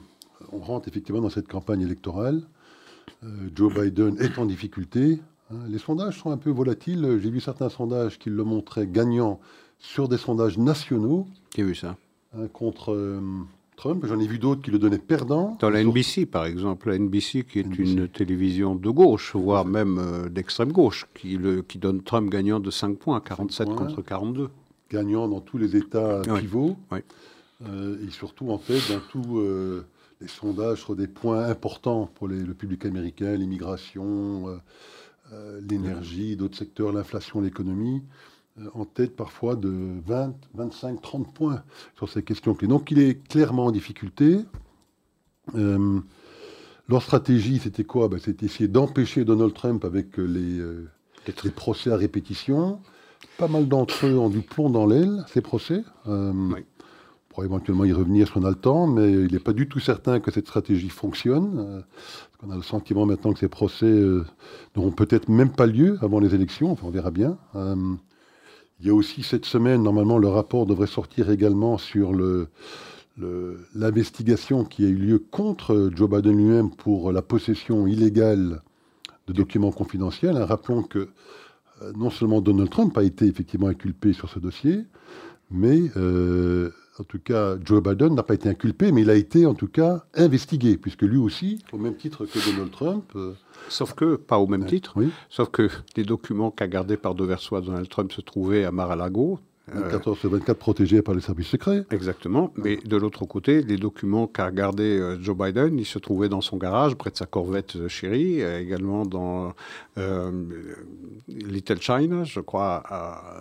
rentre 0.52 0.86
effectivement 0.86 1.20
dans 1.20 1.30
cette 1.30 1.48
campagne 1.48 1.82
électorale. 1.82 2.42
Joe 3.54 3.72
Biden 3.74 4.18
est 4.20 4.38
en 4.38 4.46
difficulté. 4.46 5.20
Hein. 5.50 5.56
Les 5.68 5.78
sondages 5.78 6.18
sont 6.18 6.30
un 6.30 6.36
peu 6.36 6.50
volatiles. 6.50 7.18
J'ai 7.22 7.30
vu 7.30 7.40
certains 7.40 7.68
sondages 7.68 8.18
qui 8.18 8.30
le 8.30 8.44
montraient 8.44 8.86
gagnant 8.86 9.40
sur 9.78 10.08
des 10.08 10.18
sondages 10.18 10.58
nationaux. 10.58 11.26
Qui 11.50 11.62
a 11.62 11.64
vu 11.64 11.74
ça? 11.74 11.96
Hein, 12.36 12.48
Contre 12.52 13.20
Trump. 13.76 14.04
J'en 14.06 14.18
ai 14.18 14.26
vu 14.26 14.38
d'autres 14.38 14.62
qui 14.62 14.70
le 14.70 14.78
donnaient 14.78 14.98
perdant. 14.98 15.56
Dans 15.60 15.70
la 15.70 15.84
NBC, 15.84 16.26
par 16.26 16.46
exemple, 16.46 16.90
la 16.90 16.98
NBC 16.98 17.44
qui 17.44 17.60
est 17.60 17.78
une 17.78 18.08
télévision 18.08 18.74
de 18.74 18.90
gauche, 18.90 19.36
voire 19.36 19.64
même 19.64 19.98
euh, 19.98 20.28
d'extrême 20.28 20.72
gauche, 20.72 21.06
qui, 21.14 21.36
le, 21.36 21.62
qui 21.62 21.78
donne 21.78 22.02
Trump 22.02 22.30
gagnant 22.30 22.58
de 22.58 22.70
5 22.70 22.98
points, 22.98 23.20
47 23.20 23.68
contre 23.68 24.02
42. 24.02 24.48
Gagnant 24.90 25.28
dans 25.28 25.40
tous 25.40 25.58
les 25.58 25.76
États 25.76 26.22
pivots. 26.22 26.76
Euh, 27.66 27.96
et 28.06 28.10
surtout, 28.10 28.50
en 28.50 28.58
fait, 28.58 28.92
dans 28.92 29.00
tous 29.10 29.38
euh, 29.38 29.84
les 30.20 30.28
sondages 30.28 30.82
sur 30.82 30.96
des 30.96 31.06
points 31.06 31.44
importants 31.44 32.10
pour 32.14 32.28
le 32.28 32.54
public 32.54 32.84
américain, 32.84 33.34
l'immigration, 33.34 34.58
l'énergie, 35.68 36.36
d'autres 36.36 36.56
secteurs, 36.56 36.92
l'inflation, 36.92 37.40
l'économie. 37.40 38.02
Euh, 38.58 38.68
en 38.74 38.84
tête 38.84 39.16
parfois 39.16 39.54
de 39.54 39.70
20, 40.06 40.34
25, 40.54 41.02
30 41.02 41.34
points 41.34 41.62
sur 41.96 42.08
ces 42.08 42.22
questions 42.22 42.54
clés. 42.54 42.68
Donc 42.68 42.90
il 42.90 42.98
est 42.98 43.22
clairement 43.28 43.66
en 43.66 43.70
difficulté. 43.70 44.38
Euh, 45.54 46.00
leur 46.88 47.02
stratégie, 47.02 47.58
c'était 47.58 47.84
quoi? 47.84 48.08
Ben, 48.08 48.18
C'était 48.18 48.46
essayer 48.46 48.68
d'empêcher 48.68 49.24
Donald 49.24 49.52
Trump 49.52 49.84
avec 49.84 50.16
les, 50.16 50.58
euh, 50.58 50.88
les, 51.44 51.50
procès 51.50 51.90
à 51.90 51.96
répétition. 51.96 52.80
Pas 53.36 53.48
mal 53.48 53.68
d'entre 53.68 54.06
eux 54.06 54.18
ont 54.18 54.30
du 54.30 54.40
plomb 54.40 54.70
dans 54.70 54.86
l'aile, 54.86 55.24
ces 55.28 55.42
procès. 55.42 55.84
Pourra 57.36 57.44
éventuellement 57.44 57.84
y 57.84 57.92
revenir 57.92 58.28
si 58.28 58.38
on 58.38 58.44
a 58.44 58.48
le 58.48 58.56
temps, 58.56 58.86
mais 58.86 59.12
il 59.12 59.30
n'est 59.30 59.38
pas 59.38 59.52
du 59.52 59.68
tout 59.68 59.78
certain 59.78 60.20
que 60.20 60.30
cette 60.30 60.46
stratégie 60.46 60.88
fonctionne. 60.88 61.84
on 62.42 62.50
a 62.50 62.56
le 62.56 62.62
sentiment 62.62 63.04
maintenant 63.04 63.34
que 63.34 63.38
ces 63.38 63.48
procès 63.48 63.92
n'auront 64.74 64.90
peut-être 64.90 65.28
même 65.28 65.52
pas 65.52 65.66
lieu 65.66 65.98
avant 66.00 66.18
les 66.18 66.34
élections, 66.34 66.78
on 66.82 66.90
verra 66.90 67.10
bien. 67.10 67.36
Il 67.54 68.86
y 68.86 68.88
a 68.88 68.94
aussi 68.94 69.22
cette 69.22 69.44
semaine, 69.44 69.82
normalement, 69.82 70.16
le 70.16 70.28
rapport 70.28 70.64
devrait 70.64 70.86
sortir 70.86 71.30
également 71.30 71.76
sur 71.76 72.12
l'investigation 73.74 74.64
qui 74.64 74.86
a 74.86 74.88
eu 74.88 74.96
lieu 74.96 75.18
contre 75.18 75.90
Joe 75.94 76.08
Biden 76.08 76.38
lui-même 76.38 76.70
pour 76.70 77.12
la 77.12 77.20
possession 77.20 77.86
illégale 77.86 78.62
de 79.26 79.34
documents 79.34 79.72
confidentiels. 79.72 80.38
Rappelons 80.38 80.82
que 80.82 81.10
euh, 81.82 81.92
non 81.96 82.08
seulement 82.08 82.40
Donald 82.40 82.70
Trump 82.70 82.96
a 82.96 83.02
été 83.02 83.26
effectivement 83.26 83.66
inculpé 83.66 84.14
sur 84.14 84.30
ce 84.30 84.38
dossier, 84.38 84.86
mais 85.50 85.90
euh, 85.96 86.70
en 86.98 87.04
tout 87.04 87.18
cas, 87.18 87.56
Joe 87.62 87.82
Biden 87.82 88.14
n'a 88.14 88.22
pas 88.22 88.34
été 88.34 88.48
inculpé, 88.48 88.92
mais 88.92 89.02
il 89.02 89.10
a 89.10 89.14
été 89.14 89.44
en 89.46 89.54
tout 89.54 89.68
cas 89.68 90.04
investigué, 90.14 90.76
puisque 90.76 91.02
lui 91.02 91.18
aussi, 91.18 91.62
au 91.72 91.78
même 91.78 91.96
titre 91.96 92.24
que 92.24 92.50
Donald 92.50 92.70
Trump. 92.70 93.04
Euh, 93.16 93.32
sauf 93.68 93.94
que, 93.94 94.16
pas 94.16 94.38
au 94.38 94.46
même 94.46 94.66
titre, 94.66 94.92
oui. 94.96 95.10
sauf 95.28 95.50
que 95.50 95.68
les 95.96 96.04
documents 96.04 96.50
qu'a 96.50 96.68
gardés 96.68 96.96
par 96.96 97.14
Deversois 97.14 97.60
Donald 97.60 97.88
Trump 97.88 98.12
se 98.12 98.20
trouvaient 98.20 98.64
à 98.64 98.72
Mar-a-Lago, 98.72 99.40
24 99.72 100.08
heures 100.08 100.16
sur 100.16 100.30
24 100.30 100.56
protégés 100.58 101.02
par 101.02 101.14
les 101.14 101.20
services 101.20 101.48
secrets. 101.48 101.84
Exactement. 101.90 102.52
Mais 102.56 102.76
de 102.76 102.96
l'autre 102.96 103.24
côté, 103.24 103.62
les 103.62 103.76
documents 103.76 104.28
qu'a 104.28 104.52
gardés 104.52 104.98
euh, 104.98 105.20
Joe 105.20 105.36
Biden, 105.36 105.76
ils 105.78 105.86
se 105.86 105.98
trouvaient 105.98 106.28
dans 106.28 106.40
son 106.40 106.56
garage, 106.56 106.94
près 106.94 107.10
de 107.10 107.16
sa 107.16 107.26
corvette 107.26 107.74
euh, 107.74 107.88
chérie, 107.88 108.40
également 108.42 109.04
dans 109.04 109.54
euh, 109.98 110.30
Little 111.28 111.80
China, 111.80 112.22
je 112.22 112.38
crois, 112.38 112.82
à, 112.86 113.40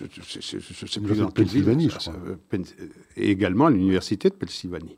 je, 0.00 0.06
je, 0.40 0.86
sais 0.86 1.00
plus 1.00 1.18
dans 1.18 1.30
Pennsylvanie, 1.30 1.90
je 1.90 1.98
crois. 1.98 2.14
Et 3.16 3.30
également 3.30 3.66
à 3.66 3.70
l'université 3.70 4.30
de 4.30 4.34
Pennsylvanie. 4.34 4.96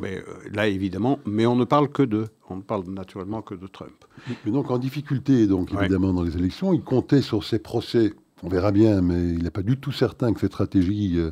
Mais 0.00 0.22
là, 0.52 0.66
évidemment, 0.66 1.20
mais 1.26 1.46
on 1.46 1.54
ne 1.54 1.64
parle 1.64 1.90
que 1.90 2.02
de, 2.02 2.26
on 2.50 2.56
ne 2.56 2.62
parle 2.62 2.84
naturellement 2.88 3.42
que 3.42 3.54
de 3.54 3.66
Trump. 3.68 4.04
Mais 4.44 4.50
donc 4.50 4.70
en 4.70 4.78
difficulté, 4.78 5.46
donc 5.46 5.72
évidemment 5.72 6.12
dans 6.12 6.22
les 6.22 6.36
élections, 6.36 6.72
il 6.72 6.82
comptait 6.82 7.22
sur 7.22 7.44
ces 7.44 7.58
procès 7.58 8.14
on 8.42 8.48
verra 8.48 8.70
bien, 8.72 9.00
mais 9.00 9.30
il 9.30 9.42
n'est 9.42 9.50
pas 9.50 9.62
du 9.62 9.78
tout 9.78 9.92
certain 9.92 10.32
que 10.32 10.40
cette 10.40 10.52
stratégie 10.52 11.18
euh, 11.18 11.30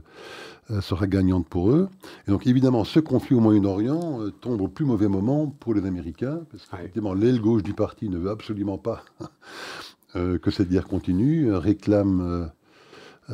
euh, 0.70 0.80
sera 0.80 1.06
gagnante 1.06 1.46
pour 1.48 1.70
eux. 1.70 1.88
Et 2.26 2.30
donc 2.30 2.46
évidemment, 2.46 2.84
ce 2.84 3.00
conflit 3.00 3.36
au 3.36 3.40
Moyen-Orient 3.40 4.22
euh, 4.22 4.30
tombe 4.30 4.60
au 4.60 4.68
plus 4.68 4.84
mauvais 4.84 5.08
moment 5.08 5.46
pour 5.46 5.74
les 5.74 5.86
Américains, 5.86 6.40
parce 6.50 6.66
qu'effectivement, 6.66 7.14
l'aile 7.14 7.40
gauche 7.40 7.62
du 7.62 7.74
parti 7.74 8.08
ne 8.08 8.18
veut 8.18 8.30
absolument 8.30 8.78
pas 8.78 9.04
que 10.14 10.50
cette 10.50 10.70
guerre 10.70 10.86
continue, 10.86 11.52
réclame 11.52 12.50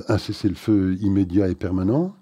un 0.09 0.19
cessez-le-feu 0.19 0.97
immédiat 1.01 1.49
et 1.49 1.55
permanent. 1.55 2.17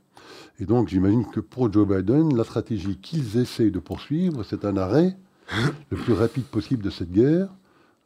Et 0.58 0.66
donc 0.66 0.88
j'imagine 0.88 1.24
que 1.24 1.40
pour 1.40 1.72
Joe 1.72 1.88
Biden, 1.88 2.36
la 2.36 2.44
stratégie 2.44 2.98
qu'ils 2.98 3.38
essayent 3.38 3.70
de 3.70 3.78
poursuivre, 3.78 4.42
c'est 4.42 4.66
un 4.66 4.76
arrêt 4.76 5.16
le 5.90 5.96
plus 5.96 6.12
rapide 6.12 6.44
possible 6.44 6.82
de 6.82 6.90
cette 6.90 7.10
guerre. 7.10 7.48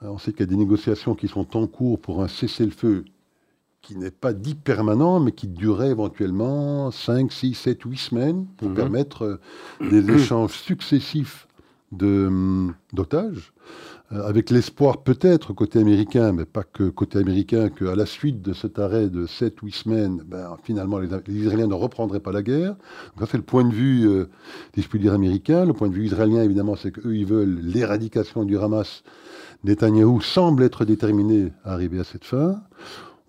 On 0.01 0.19
sait 0.19 0.31
qu'il 0.31 0.43
y 0.43 0.45
a 0.45 0.47
des 0.47 0.57
négociations 0.57 1.17
qui 1.17 1.27
sont 1.27 1.57
en 1.57 1.67
cours 1.67 1.99
pour 2.01 2.23
un 2.23 2.29
cessez-le-feu 2.29 3.05
qui 3.85 3.97
n'est 3.97 4.11
pas 4.11 4.33
dit 4.33 4.55
permanent, 4.55 5.21
mais 5.21 5.33
qui 5.33 5.47
durerait 5.47 5.91
éventuellement 5.91 6.91
5, 6.91 7.31
6, 7.31 7.55
7, 7.55 7.83
8 7.83 7.97
semaines 7.99 8.47
pour 8.57 8.71
mhm. 8.71 8.75
permettre 8.75 9.25
euh, 9.25 9.91
des 9.91 10.11
échanges 10.15 10.53
successifs 10.53 11.47
hum, 12.01 12.75
d'otages, 12.95 13.53
euh, 14.13 14.27
avec 14.27 14.49
l'espoir 14.49 15.03
peut-être 15.03 15.53
côté 15.53 15.79
américain, 15.79 16.33
mais 16.33 16.47
pas 16.47 16.63
que 16.63 16.89
côté 16.89 17.19
américain, 17.19 17.69
qu'à 17.69 17.95
la 17.95 18.07
suite 18.07 18.41
de 18.41 18.55
cet 18.55 18.79
arrêt 18.79 19.11
de 19.11 19.27
7, 19.27 19.61
8 19.63 19.73
semaines, 19.75 20.23
ben, 20.27 20.57
finalement 20.63 20.99
les, 20.99 21.09
Israéliens 21.29 21.67
ne 21.67 21.75
reprendraient 21.75 22.21
pas 22.21 22.33
la 22.33 22.43
guerre. 22.43 22.77
Donc 23.19 23.29
c'est 23.31 23.37
le 23.37 23.43
point 23.43 23.65
de 23.65 23.75
vue, 23.75 24.09
euh, 24.09 24.31
si 24.75 24.81
je 24.81 24.89
puis 24.89 24.99
dire, 24.99 25.13
américain. 25.13 25.67
Le 25.67 25.75
point 25.75 25.89
de 25.89 25.95
vue 25.95 26.07
israélien, 26.07 26.43
évidemment, 26.43 26.75
c'est 26.75 26.91
qu'eux, 26.91 27.15
ils 27.15 27.27
veulent 27.27 27.61
l'éradication 27.61 28.45
du 28.45 28.57
Hamas. 28.57 29.03
Netanyahou 29.63 30.23
semble 30.23 30.63
être 30.63 30.87
déterminé 30.87 31.53
à 31.65 31.73
arriver 31.75 31.99
à 31.99 32.05
cette 32.05 32.25
fin. 32.25 32.63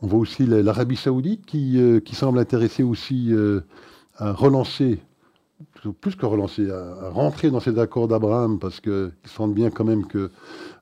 On 0.06 0.08
voit 0.08 0.20
aussi 0.20 0.46
l'Arabie 0.46 0.98
saoudite 0.98 1.48
qui, 1.48 1.80
euh, 1.80 2.00
semble 2.14 2.38
intéresser 2.38 2.84
aussi 2.84 3.30
euh, 3.32 3.62
à 4.18 4.34
relancer, 4.34 5.00
plus 6.00 6.16
que 6.16 6.28
relancer, 6.28 6.70
à, 6.70 7.10
rentrer 7.10 7.50
dans 7.50 7.60
ces 7.60 7.80
accords 7.80 8.08
d'Abraham, 8.08 8.60
parce 8.60 8.80
qu'ils 8.80 9.12
sentent 9.24 9.56
bien 9.56 9.72
quand 9.72 9.84
même 9.84 10.06
que 10.06 10.30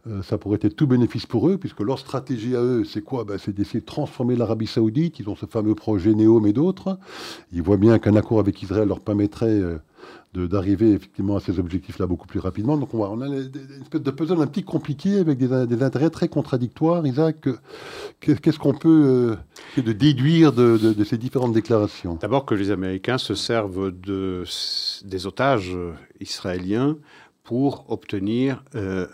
euh, 0.08 0.22
ça 0.24 0.38
pourrait 0.38 0.60
être 0.62 0.76
tout 0.76 0.88
bénéfice 0.88 1.26
pour 1.26 1.48
eux, 1.48 1.58
puisque 1.58 1.80
leur 1.80 2.00
stratégie 2.00 2.54
à 2.58 2.62
eux, 2.62 2.84
c'est 2.84 3.02
quoi? 3.02 3.24
Ben, 3.24 3.38
C'est 3.38 3.56
d'essayer 3.56 3.80
de 3.80 3.86
transformer 3.86 4.36
l'Arabie 4.36 4.68
saoudite. 4.68 5.20
Ils 5.20 5.30
ont 5.30 5.38
ce 5.38 5.46
fameux 5.46 5.74
projet 5.74 6.14
Néom 6.14 6.46
et 6.46 6.52
d'autres. 6.52 7.00
Ils 7.54 7.62
voient 7.62 7.78
bien 7.78 8.00
qu'un 8.00 8.18
accord 8.18 8.42
avec 8.42 8.62
Israël 8.62 8.90
leur 8.90 9.00
permettrait 9.00 9.62
d'arriver 10.34 10.92
effectivement 10.92 11.36
à 11.36 11.40
ces 11.40 11.60
objectifs-là 11.60 12.08
beaucoup 12.08 12.28
plus 12.28 12.40
rapidement. 12.40 12.78
Donc 12.78 12.94
on, 12.94 13.04
on 13.04 13.22
a 13.22 13.28
une 13.28 13.52
espèce 13.82 14.02
de 14.02 14.12
puzzle 14.12 14.42
un 14.42 14.48
petit 14.48 14.64
compliqué 14.64 15.18
avec 15.20 15.38
des, 15.38 15.84
intérêts 15.84 16.10
très 16.10 16.28
contradictoires. 16.28 17.06
Isaac, 17.06 17.48
qu'est-ce 18.20 18.60
qu'on 18.60 18.74
peut 18.74 19.38
euh, 19.78 19.82
de 19.82 19.92
déduire 19.92 20.54
de, 20.54 21.04
ces 21.04 21.18
différentes 21.18 21.54
déclarations? 21.54 22.18
D'abord 22.22 22.46
que 22.46 22.56
les 22.56 22.72
Américains 22.72 23.18
se 23.18 23.36
servent 23.36 23.92
de, 23.92 24.44
des 25.06 25.28
otages 25.28 25.78
israéliens 26.20 26.98
pour 27.44 27.86
obtenir 27.90 28.64
euh, 28.76 29.06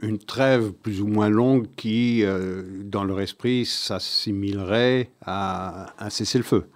une 0.00 0.18
trêve 0.18 0.72
plus 0.72 1.02
ou 1.02 1.08
moins 1.08 1.28
longue 1.28 1.66
qui, 1.76 2.22
euh, 2.22 2.62
dans 2.84 3.04
leur 3.04 3.20
esprit, 3.20 3.66
s'assimilerait 3.66 5.10
à 5.24 5.92
un 5.98 6.10
cessez-le-feu. 6.10 6.66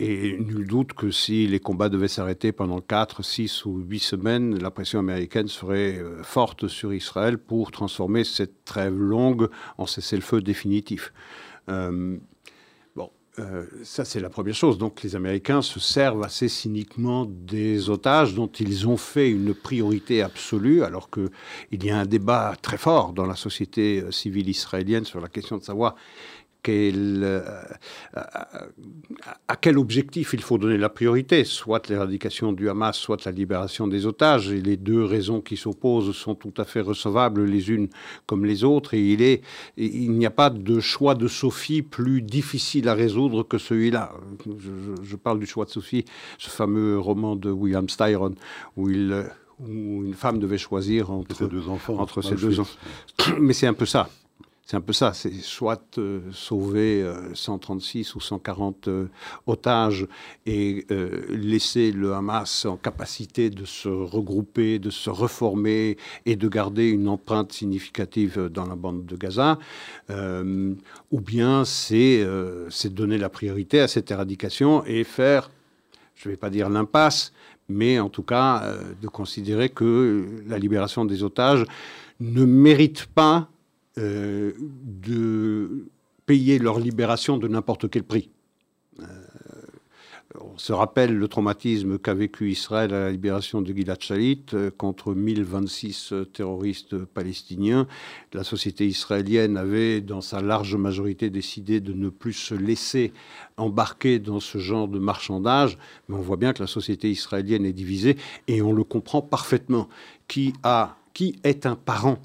Euh, 0.00 0.04
et 0.04 0.38
nul 0.38 0.66
doute 0.66 0.92
que 0.92 1.10
si 1.10 1.46
les 1.46 1.60
combats 1.60 1.88
devaient 1.88 2.08
s'arrêter 2.08 2.52
pendant 2.52 2.80
4, 2.80 3.22
6 3.22 3.64
ou 3.64 3.78
8 3.78 3.98
semaines, 3.98 4.58
la 4.58 4.70
pression 4.70 4.98
américaine 4.98 5.48
serait 5.48 6.02
forte 6.22 6.68
sur 6.68 6.92
Israël 6.92 7.38
pour 7.38 7.70
transformer 7.70 8.24
cette 8.24 8.64
trêve 8.64 8.96
longue 8.96 9.48
en 9.78 9.86
cessez-le-feu 9.86 10.40
définitif. 10.40 11.12
Euh, 13.40 13.64
ça, 13.84 14.04
c'est 14.04 14.20
la 14.20 14.28
première 14.28 14.54
chose. 14.54 14.76
Donc, 14.76 15.02
les 15.02 15.14
Américains 15.16 15.62
se 15.62 15.78
servent 15.78 16.22
assez 16.22 16.48
cyniquement 16.48 17.26
des 17.26 17.88
otages 17.88 18.34
dont 18.34 18.48
ils 18.48 18.88
ont 18.88 18.96
fait 18.96 19.30
une 19.30 19.54
priorité 19.54 20.22
absolue, 20.22 20.82
alors 20.82 21.10
qu'il 21.10 21.84
y 21.84 21.90
a 21.90 21.98
un 21.98 22.06
débat 22.06 22.54
très 22.60 22.76
fort 22.76 23.12
dans 23.12 23.26
la 23.26 23.36
société 23.36 24.02
euh, 24.02 24.10
civile 24.10 24.48
israélienne 24.48 25.04
sur 25.04 25.20
la 25.20 25.28
question 25.28 25.56
de 25.58 25.62
savoir 25.62 25.94
euh, 26.68 27.62
à 28.14 29.56
quel 29.56 29.78
objectif 29.78 30.32
il 30.32 30.40
faut 30.40 30.58
donner 30.58 30.78
la 30.78 30.88
priorité, 30.88 31.44
soit 31.44 31.88
l'éradication 31.88 32.52
du 32.52 32.68
Hamas, 32.68 32.96
soit 32.96 33.24
la 33.24 33.32
libération 33.32 33.86
des 33.86 34.06
otages. 34.06 34.50
Et 34.50 34.60
les 34.60 34.76
deux 34.76 35.04
raisons 35.04 35.40
qui 35.40 35.56
s'opposent 35.56 36.14
sont 36.14 36.34
tout 36.34 36.54
à 36.56 36.64
fait 36.64 36.80
recevables 36.80 37.44
les 37.44 37.70
unes 37.70 37.88
comme 38.26 38.44
les 38.44 38.64
autres. 38.64 38.94
Et 38.94 39.00
il, 39.00 39.22
est, 39.22 39.42
il 39.76 40.12
n'y 40.12 40.26
a 40.26 40.30
pas 40.30 40.50
de 40.50 40.80
choix 40.80 41.14
de 41.14 41.28
Sophie 41.28 41.82
plus 41.82 42.22
difficile 42.22 42.88
à 42.88 42.94
résoudre 42.94 43.42
que 43.42 43.58
celui-là. 43.58 44.12
Je, 45.02 45.16
parle 45.16 45.38
du 45.38 45.46
choix 45.46 45.64
de 45.64 45.70
Sophie, 45.70 46.04
ce 46.38 46.50
fameux 46.50 46.98
roman 46.98 47.36
de 47.36 47.50
William 47.50 47.88
Styron, 47.88 48.34
où 48.76 48.88
il 48.90 49.24
où 49.60 50.04
une 50.04 50.14
femme 50.14 50.38
devait 50.38 50.58
choisir 50.58 51.10
entre, 51.10 51.36
ses 51.36 51.46
deux 51.46 51.68
enfants. 51.68 51.98
Entre 51.98 52.22
ses 52.22 52.34
deux 52.34 52.60
enfants. 52.60 52.78
Mais 53.38 53.52
c'est 53.52 53.66
un 53.66 53.74
peu 53.74 53.86
ça. 53.86 54.08
C'est 54.70 54.76
un 54.76 54.80
peu 54.80 54.92
ça, 54.92 55.12
c'est 55.14 55.32
soit 55.32 55.98
euh, 55.98 56.20
sauver 56.30 57.04
136 57.34 58.08
euh, 58.08 58.12
ou 58.14 58.20
140 58.20 58.86
euh, 58.86 59.08
otages 59.48 60.06
et 60.46 60.86
laisser 61.28 61.90
le 61.90 62.14
Hamas 62.14 62.66
en 62.66 62.76
capacité 62.76 63.50
de 63.50 63.64
se 63.64 63.88
regrouper, 63.88 64.78
de 64.78 64.90
se 64.90 65.10
reformer 65.10 65.96
et 66.24 66.36
de 66.36 66.48
garder 66.48 66.88
une 66.88 67.08
empreinte 67.08 67.52
significative 67.52 68.46
dans 68.46 68.64
la 68.64 68.76
bande 68.76 69.06
de 69.06 69.16
Gaza, 69.16 69.58
ou 70.08 71.20
bien 71.20 71.64
c'est 71.64 72.24
donner 72.84 73.18
la 73.18 73.28
priorité 73.28 73.80
à 73.80 73.88
cette 73.88 74.12
éradication 74.12 74.84
et 74.86 75.02
faire, 75.02 75.50
je 76.14 76.28
ne 76.28 76.34
vais 76.34 76.38
pas 76.38 76.50
dire 76.50 76.68
l'impasse, 76.68 77.32
mais 77.68 77.98
en 77.98 78.08
tout 78.08 78.22
cas 78.22 78.72
de 79.02 79.08
considérer 79.08 79.68
que 79.68 80.26
la 80.46 80.58
libération 80.58 81.04
des 81.04 81.24
otages 81.24 81.64
ne 82.20 82.44
mérite 82.44 83.06
pas 83.06 83.48
euh, 83.98 84.52
de 84.58 85.88
payer 86.26 86.60
leur 86.60 86.78
libération 86.78 87.38
de 87.38 87.48
n'importe 87.48 87.90
quel 87.90 88.04
prix. 88.04 88.30
Euh, 89.00 89.04
on 90.40 90.56
se 90.58 90.72
rappelle 90.72 91.16
le 91.16 91.26
traumatisme 91.26 91.98
qu'a 91.98 92.14
vécu 92.14 92.52
Israël 92.52 92.94
à 92.94 93.00
la 93.00 93.10
libération 93.10 93.62
de 93.62 93.72
Gilad 93.72 94.00
Shalit 94.00 94.44
euh, 94.54 94.70
contre 94.70 95.12
1026 95.12 96.14
terroristes 96.32 96.96
palestiniens. 96.98 97.88
La 98.32 98.44
société 98.44 98.86
israélienne 98.86 99.56
avait, 99.56 100.00
dans 100.00 100.20
sa 100.20 100.40
large 100.40 100.76
majorité, 100.76 101.30
décidé 101.30 101.80
de 101.80 101.92
ne 101.92 102.10
plus 102.10 102.34
se 102.34 102.54
laisser 102.54 103.12
embarquer 103.56 104.20
dans 104.20 104.38
ce 104.38 104.58
genre 104.58 104.86
de 104.86 105.00
marchandage. 105.00 105.78
Mais 106.08 106.14
on 106.14 106.20
voit 106.20 106.36
bien 106.36 106.52
que 106.52 106.62
la 106.62 106.68
société 106.68 107.10
israélienne 107.10 107.66
est 107.66 107.72
divisée 107.72 108.16
et 108.46 108.62
on 108.62 108.72
le 108.72 108.84
comprend 108.84 109.22
parfaitement. 109.22 109.88
Qui, 110.28 110.52
a, 110.62 110.96
qui 111.12 111.40
est 111.42 111.66
un 111.66 111.74
parent 111.74 112.18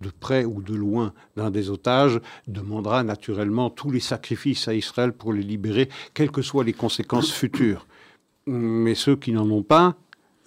de 0.00 0.10
près 0.10 0.44
ou 0.44 0.62
de 0.62 0.74
loin 0.74 1.12
d'un 1.36 1.50
des 1.50 1.70
otages 1.70 2.20
demandera 2.46 3.02
naturellement 3.02 3.70
tous 3.70 3.90
les 3.90 4.00
sacrifices 4.00 4.68
à 4.68 4.74
Israël 4.74 5.12
pour 5.12 5.32
les 5.32 5.42
libérer, 5.42 5.88
quelles 6.14 6.30
que 6.30 6.42
soient 6.42 6.64
les 6.64 6.72
conséquences 6.72 7.32
futures. 7.32 7.86
Mais 8.46 8.94
ceux 8.94 9.16
qui 9.16 9.32
n'en 9.32 9.48
ont 9.50 9.62
pas, 9.62 9.96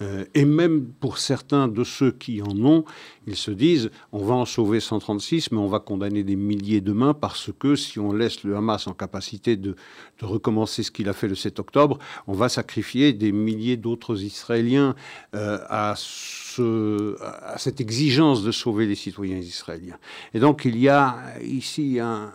euh, 0.01 0.25
et 0.33 0.45
même 0.45 0.85
pour 0.99 1.19
certains 1.19 1.67
de 1.67 1.83
ceux 1.83 2.11
qui 2.11 2.41
en 2.41 2.57
ont, 2.65 2.83
ils 3.27 3.35
se 3.35 3.51
disent 3.51 3.91
on 4.11 4.25
va 4.25 4.33
en 4.33 4.45
sauver 4.45 4.79
136, 4.79 5.51
mais 5.51 5.59
on 5.59 5.67
va 5.67 5.79
condamner 5.79 6.23
des 6.23 6.35
milliers 6.35 6.81
demain 6.81 7.13
parce 7.13 7.51
que 7.57 7.75
si 7.75 7.99
on 7.99 8.11
laisse 8.11 8.43
le 8.43 8.55
Hamas 8.55 8.87
en 8.87 8.93
capacité 8.93 9.55
de, 9.55 9.75
recommencer 10.21 10.83
ce 10.83 10.91
qu'il 10.91 11.09
a 11.09 11.13
fait 11.13 11.27
le 11.27 11.35
7 11.35 11.59
octobre, 11.59 11.99
on 12.27 12.33
va 12.33 12.47
sacrifier 12.47 13.11
des 13.11 13.33
milliers 13.33 13.75
d'autres 13.75 14.23
Israéliens 14.23 14.95
euh, 15.35 15.59
à, 15.67 15.91
à 15.91 17.57
cette 17.57 17.81
exigence 17.81 18.43
de 18.43 18.51
sauver 18.51 18.85
les 18.85 18.95
citoyens 18.95 19.37
israéliens. 19.37 19.97
Et 20.33 20.39
donc 20.39 20.63
il 20.65 20.77
y 20.77 20.87
a 20.87 21.17
ici 21.41 21.99
un, 21.99 22.31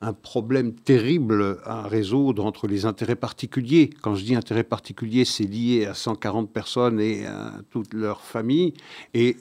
un 0.00 0.12
problème 0.12 0.74
terrible 0.74 1.58
à 1.64 1.88
résoudre 1.88 2.44
entre 2.44 2.68
les 2.68 2.86
intérêts 2.86 3.16
particuliers. 3.16 3.90
Quand 4.00 4.14
je 4.14 4.24
dis 4.24 4.36
intérêts 4.36 4.64
particuliers, 4.64 5.24
c'est 5.24 5.44
lié 5.44 5.86
à 5.86 5.94
140 5.94 6.52
personnes 6.52 7.00
et 7.00 7.26
à 7.26 7.54
toute 7.70 7.92
leur 7.94 8.20
famille, 8.20 8.74
et 9.14 9.36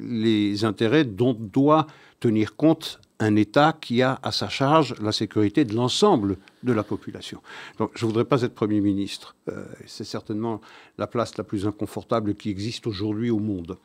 les 0.00 0.64
intérêts 0.64 1.04
dont 1.04 1.34
doit 1.34 1.86
tenir 2.20 2.54
compte 2.54 3.00
un 3.20 3.36
État 3.36 3.76
qui 3.80 4.02
a 4.02 4.18
à 4.22 4.32
sa 4.32 4.48
charge 4.48 4.94
la 5.00 5.12
sécurité 5.12 5.64
de 5.64 5.74
l'ensemble 5.74 6.36
de 6.62 6.72
la 6.72 6.82
population. 6.82 7.40
Donc 7.78 7.90
je 7.94 8.04
ne 8.04 8.10
voudrais 8.10 8.24
pas 8.24 8.42
être 8.42 8.54
Premier 8.54 8.80
ministre. 8.80 9.34
Euh, 9.48 9.64
c'est 9.86 10.04
certainement 10.04 10.60
la 10.98 11.06
place 11.06 11.36
la 11.36 11.44
plus 11.44 11.66
inconfortable 11.66 12.34
qui 12.34 12.50
existe 12.50 12.86
aujourd'hui 12.86 13.30
au 13.30 13.38
monde. 13.38 13.78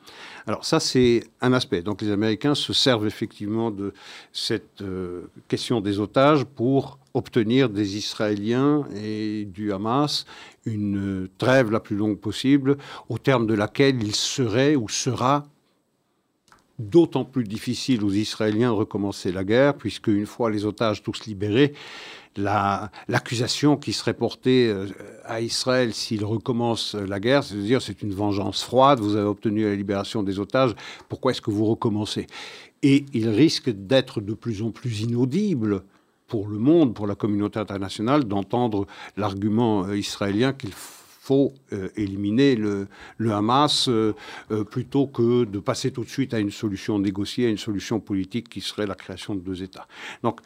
Alors 0.46 0.64
ça, 0.64 0.80
c'est 0.80 1.24
un 1.40 1.52
aspect. 1.52 1.82
Donc 1.82 2.02
les 2.02 2.10
Américains 2.10 2.54
se 2.54 2.72
servent 2.72 3.06
effectivement 3.06 3.70
de 3.70 3.92
cette 4.32 4.82
euh, 4.82 5.30
question 5.48 5.80
des 5.80 6.00
otages 6.00 6.44
pour 6.44 6.98
obtenir 7.14 7.68
des 7.68 7.96
Israéliens 7.96 8.84
et 8.96 9.44
du 9.44 9.72
Hamas 9.72 10.26
une 10.66 11.28
trêve 11.38 11.70
la 11.70 11.80
plus 11.80 11.96
longue 11.96 12.18
possible, 12.18 12.78
au 13.08 13.18
terme 13.18 13.46
de 13.46 13.54
laquelle 13.54 14.02
il 14.02 14.14
serait 14.14 14.76
ou 14.76 14.88
sera 14.88 15.46
d'autant 16.78 17.24
plus 17.24 17.44
difficile 17.44 18.04
aux 18.04 18.12
Israéliens 18.12 18.70
de 18.70 18.76
recommencer 18.76 19.32
la 19.32 19.44
guerre, 19.44 19.74
puisque 19.74 20.08
une 20.08 20.26
fois 20.26 20.50
les 20.50 20.64
otages 20.64 21.02
tous 21.02 21.26
libérés, 21.26 21.72
l'accusation 22.36 23.76
qui 23.76 23.92
serait 23.92 24.14
portée 24.14 24.68
euh, 24.68 24.88
à 25.24 25.40
Israël 25.40 25.94
s'il 25.94 26.24
recommence 26.24 26.94
la 26.94 27.20
guerre, 27.20 27.44
c'est 27.44 27.54
de 27.54 27.62
dire 27.62 27.80
c'est 27.80 28.02
une 28.02 28.12
vengeance 28.12 28.62
froide, 28.64 28.98
vous 28.98 29.14
avez 29.14 29.26
obtenu 29.26 29.64
la 29.64 29.74
libération 29.74 30.22
des 30.22 30.40
otages, 30.40 30.74
pourquoi 31.08 31.30
est-ce 31.30 31.40
que 31.40 31.52
vous 31.52 31.64
recommencez? 31.64 32.26
Et 32.82 33.06
il 33.14 33.28
risque 33.28 33.70
d'être 33.70 34.20
de 34.20 34.34
plus 34.34 34.62
en 34.62 34.70
plus 34.70 35.02
inaudible 35.02 35.82
pour 36.26 36.48
le 36.48 36.58
monde, 36.58 36.94
pour 36.94 37.06
la 37.06 37.14
communauté 37.14 37.60
internationale, 37.60 38.24
d'entendre 38.24 38.86
l'argument 39.16 39.84
euh, 39.84 39.96
israélien 39.96 40.52
qu'il 40.52 40.72
faut 40.72 41.03
faut 41.24 41.54
euh, 41.72 41.88
éliminer 41.96 42.54
le, 42.54 42.86
Hamas 43.30 43.88
euh, 43.88 44.12
euh, 44.50 44.62
plutôt 44.62 45.06
que 45.06 45.44
de 45.44 45.58
passer 45.58 45.90
tout 45.90 46.04
de 46.04 46.10
suite 46.10 46.34
à 46.34 46.38
une 46.38 46.50
solution 46.50 46.98
négociée, 46.98 47.46
à 47.46 47.48
une 47.48 47.56
solution 47.56 47.98
politique 47.98 48.50
qui 48.50 48.60
serait 48.60 48.86
la 48.86 48.94
création 48.94 49.34
de 49.34 49.40
deux 49.40 49.62
États. 49.62 49.88
Donc, 50.22 50.40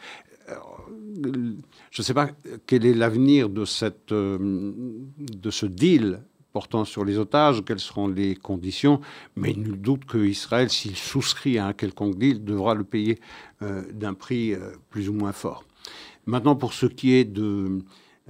je 0.47 2.01
ne 2.01 2.03
sais 2.03 2.15
pas 2.15 2.31
quel 2.67 2.87
est 2.87 2.95
l'avenir 2.95 3.51
de, 3.51 3.65
cette, 3.65 4.15
de 4.15 5.51
ce 5.51 5.67
deal 5.67 6.23
portant 6.53 6.87
sur 6.87 7.05
les 7.05 7.19
otages, 7.19 7.63
quelles 7.67 7.81
seront 7.81 8.09
les 8.09 8.35
conditions, 8.35 9.01
mais 9.37 9.53
nul 9.53 9.79
doute 9.79 10.07
qu'Israël, 10.07 10.71
s'il 10.71 10.97
souscrit 10.97 11.59
à 11.59 11.67
un 11.67 11.73
quelconque 11.75 12.17
deal, 12.19 12.43
devra 12.43 12.75
le 12.75 12.85
payer 12.85 13.19
d'un 13.61 14.15
prix 14.15 14.55
plus 14.89 15.11
ou 15.11 15.13
moins 15.13 15.33
fort. 15.33 15.65
Maintenant, 16.25 16.57
pour 16.57 16.73
ce 16.73 16.87
qui 16.87 17.13
est 17.13 17.25
de, 17.25 17.83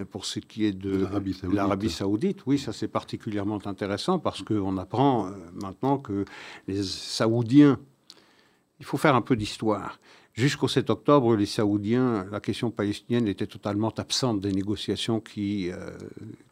pour 0.05 0.25
ce 0.25 0.39
qui 0.39 0.65
est 0.65 0.73
de 0.73 1.07
l'Arabie 1.53 1.91
saoudite. 1.91 2.47
oui, 2.47 2.59
ça 2.59 2.73
c'est 2.73 2.89
particulièrement 2.89 3.59
intéressant 3.67 4.19
parce 4.19 4.43
qu'on 4.43 4.77
apprend 4.77 5.27
euh, 5.27 5.33
maintenant 5.61 5.99
que 5.99 6.25
les 6.67 6.83
Saoudiens, 6.83 7.79
il 8.79 8.87
faut 8.87 8.97
faire 8.97 9.15
un 9.15 9.23
peu 9.23 9.37
d'histoire. 9.37 9.99
Jusqu'au 10.39 10.69
7 10.69 10.89
octobre, 10.91 11.35
les 11.35 11.47
Saoudiens, 11.47 12.25
la 12.31 12.39
question 12.39 12.71
palestinienne 12.71 13.27
était 13.27 13.49
totalement 13.49 13.93
absente 13.97 14.41
des 14.41 14.53
négociations 14.53 15.21
euh, 15.37 15.91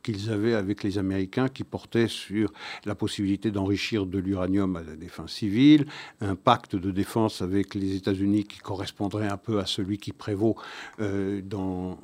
qu'ils 0.03 0.29
avaient 0.29 0.55
avec 0.55 0.83
les 0.83 0.99
Américains, 0.99 1.47
qui 1.47 1.63
portaient 1.63 2.09
sur 2.09 2.53
la 2.85 2.97
possibilité 2.97 3.53
d'enrichir 3.53 4.05
de 4.05 4.19
l'uranium 4.19 4.75
à 4.75 4.83
des 4.83 5.07
fins 5.07 5.29
civiles, 5.29 5.87
un 6.21 6.35
pacte 6.35 6.75
de 6.75 6.91
défense 6.91 7.43
avec 7.43 7.77
les 7.77 7.95
États-Unis 7.95 8.43
qui 8.43 8.59
correspondrait 8.59 9.29
un 9.29 9.37
peu 9.37 9.61
à 9.61 9.67
celui 9.67 9.99
qui 9.99 10.11
prévaut 10.11 10.57
euh, 10.99 11.41
dans, 11.41 11.97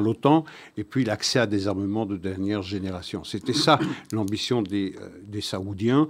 l'OTAN, 0.00 0.46
et 0.78 0.84
puis 0.84 1.04
l'accès 1.04 1.40
à 1.40 1.46
des 1.46 1.68
armements 1.68 2.06
de 2.06 2.16
dernière 2.16 2.62
génération. 2.62 3.22
C'était 3.22 3.52
ça 3.52 3.78
l'ambition 4.12 4.62
des, 4.62 4.96
euh, 4.98 5.10
des 5.24 5.42
Saoudiens 5.42 6.08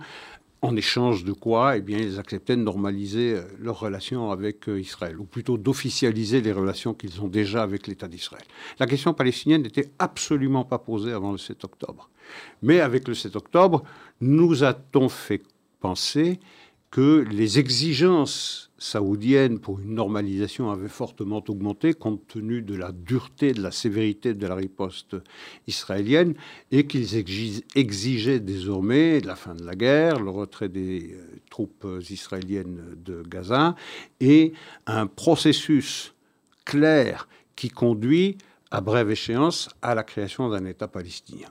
en 0.61 0.77
échange 0.77 1.25
de 1.25 1.33
quoi 1.33 1.77
eh 1.77 1.81
bien, 1.81 1.99
ils 1.99 2.19
acceptaient 2.19 2.57
de 2.57 2.63
normaliser 2.63 3.35
euh, 3.35 3.43
leurs 3.61 3.79
relations 3.79 4.31
avec 4.31 4.69
euh, 4.69 4.81
Israël, 4.81 5.19
ou 5.21 5.25
plutôt 5.25 5.57
d'officialiser 5.57 6.41
les 6.41 6.53
relations 6.53 6.95
qu'ils 6.95 7.21
ont 7.21 7.29
déjà 7.29 7.63
avec 7.63 7.87
l'État 7.87 8.09
d'Israël. 8.09 8.45
La 8.79 8.87
question 8.87 9.15
palestinienne 9.15 9.63
n'était 9.63 9.91
absolument 9.99 10.65
pas 10.65 10.79
posée 10.79 11.13
avant 11.13 11.33
le 11.33 11.39
7 11.39 11.65
octobre. 11.65 12.11
Mais 12.63 12.81
avec 12.81 13.07
le 13.09 13.15
7 13.15 13.37
octobre, 13.37 13.85
nous 14.21 14.65
a-t-on 14.65 15.09
fait 15.09 15.43
penser 15.81 16.41
que 16.91 17.25
les 17.31 17.59
exigences 17.59 18.71
saoudiennes 18.79 19.59
pour 19.59 19.81
une 19.81 19.95
normalisation 19.95 20.71
avaient 20.71 20.89
fortement 20.89 21.43
augmenté 21.49 21.95
compte 21.95 22.27
tenu 22.29 22.63
de 22.63 22.75
la 22.77 22.93
dureté, 22.93 23.53
de 23.53 23.61
la 23.61 23.73
sévérité 23.73 24.35
de 24.35 24.47
la 24.47 24.55
riposte 24.55 25.17
israélienne 25.67 26.35
et 26.71 26.87
qu'ils 26.87 27.17
exigeaient 27.75 28.41
désormais 28.41 29.21
la 29.21 29.37
fin 29.37 29.55
de 29.55 29.65
la 29.65 29.75
guerre, 29.75 30.21
le 30.21 30.31
retrait 30.31 30.69
des 30.69 31.13
euh, 31.13 31.41
troupes 31.51 31.87
israéliennes 32.09 32.97
de 33.05 33.23
Gaza 33.23 33.75
et 34.21 34.53
un 34.87 35.07
processus 35.07 36.15
clair 36.65 37.29
qui 37.57 37.69
conduit 37.69 38.39
à 38.71 38.81
brève 38.81 39.11
échéance 39.11 39.69
à 39.83 39.95
la 39.95 40.05
création 40.05 40.49
d'un 40.49 40.65
État 40.65 40.89
palestinien. 40.89 41.49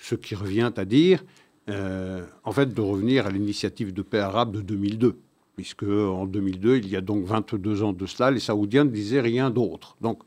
Ce 0.00 0.14
qui 0.14 0.34
revient 0.34 0.72
à 0.76 0.84
dire 0.84 1.22
euh, 1.68 2.24
en 2.44 2.52
fait, 2.52 2.72
de 2.72 2.80
revenir 2.80 3.26
à 3.26 3.30
l'initiative 3.30 3.92
de 3.92 4.02
paix 4.02 4.18
arabe 4.18 4.52
de 4.52 4.60
2002, 4.60 5.16
puisque 5.56 5.82
en 5.84 6.26
2002, 6.26 6.78
il 6.78 6.88
y 6.88 6.96
a 6.96 7.00
donc 7.00 7.24
22 7.24 7.82
ans 7.82 7.92
de 7.92 8.06
cela, 8.06 8.30
les 8.30 8.40
Saoudiens 8.40 8.84
ne 8.84 8.90
disaient 8.90 9.20
rien 9.20 9.50
d'autre. 9.50 9.96
Donc, 10.00 10.22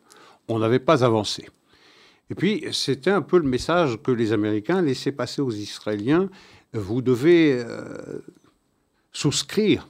on 0.48 0.60
n'avait 0.60 0.80
pas 0.80 1.04
avancé. 1.04 1.50
Et 2.30 2.36
puis, 2.36 2.66
c'était 2.72 3.12
un 3.12 3.22
peu 3.22 3.38
le 3.38 3.48
message 3.48 3.98
que 4.02 4.12
les 4.12 4.32
Américains 4.32 4.82
laissaient 4.82 5.12
passer 5.12 5.42
aux 5.42 5.52
Israéliens. 5.52 6.30
Vous 6.74 7.02
devez 7.02 7.54
euh, 7.60 8.22
souscrire 9.12 9.90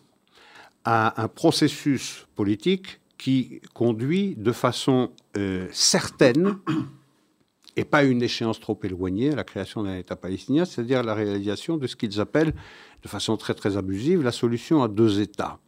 à 0.83 1.21
un 1.21 1.27
processus 1.27 2.27
politique 2.35 2.99
qui 3.17 3.61
conduit 3.73 4.35
de 4.35 4.51
façon 4.51 5.11
euh, 5.37 5.67
certaine 5.71 6.57
et 7.75 7.85
pas 7.85 8.03
une 8.03 8.21
échéance 8.21 8.59
trop 8.59 8.79
éloignée 8.83 9.31
à 9.31 9.35
la 9.35 9.43
création 9.43 9.83
d'un 9.83 9.97
État 9.97 10.15
palestinien, 10.15 10.65
c'est-à-dire 10.65 11.03
la 11.03 11.13
réalisation 11.13 11.77
de 11.77 11.87
ce 11.87 11.95
qu'ils 11.95 12.19
appellent, 12.19 12.53
de 13.01 13.07
façon 13.07 13.37
très 13.37 13.53
très 13.53 13.77
abusive, 13.77 14.21
la 14.23 14.31
solution 14.31 14.83
à 14.83 14.87
deux 14.87 15.21
États. 15.21 15.59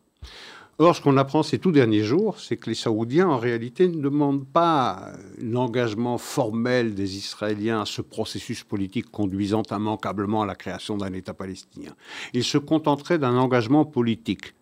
Or, 0.77 0.93
ce 0.93 1.01
qu'on 1.01 1.15
apprend 1.15 1.41
ces 1.41 1.57
tout 1.57 1.71
derniers 1.71 2.03
jours, 2.03 2.37
c'est 2.37 2.57
que 2.57 2.69
les 2.69 2.75
Saoudiens, 2.75 3.29
en 3.29 3.37
réalité, 3.37 3.87
ne 3.87 4.01
demandent 4.01 4.45
pas 4.45 5.13
l'engagement 5.41 6.17
formel 6.17 6.93
des 6.95 7.15
Israéliens 7.15 7.81
à 7.81 7.85
ce 7.85 8.01
processus 8.01 8.65
politique 8.65 9.09
conduisant 9.09 9.63
immanquablement 9.71 10.41
à 10.41 10.45
la 10.45 10.55
création 10.55 10.97
d'un 10.97 11.13
État 11.13 11.33
palestinien. 11.33 11.95
Ils 12.33 12.43
se 12.43 12.57
contenteraient 12.57 13.17
d'un 13.17 13.37
engagement 13.37 13.85
politique. 13.85 14.53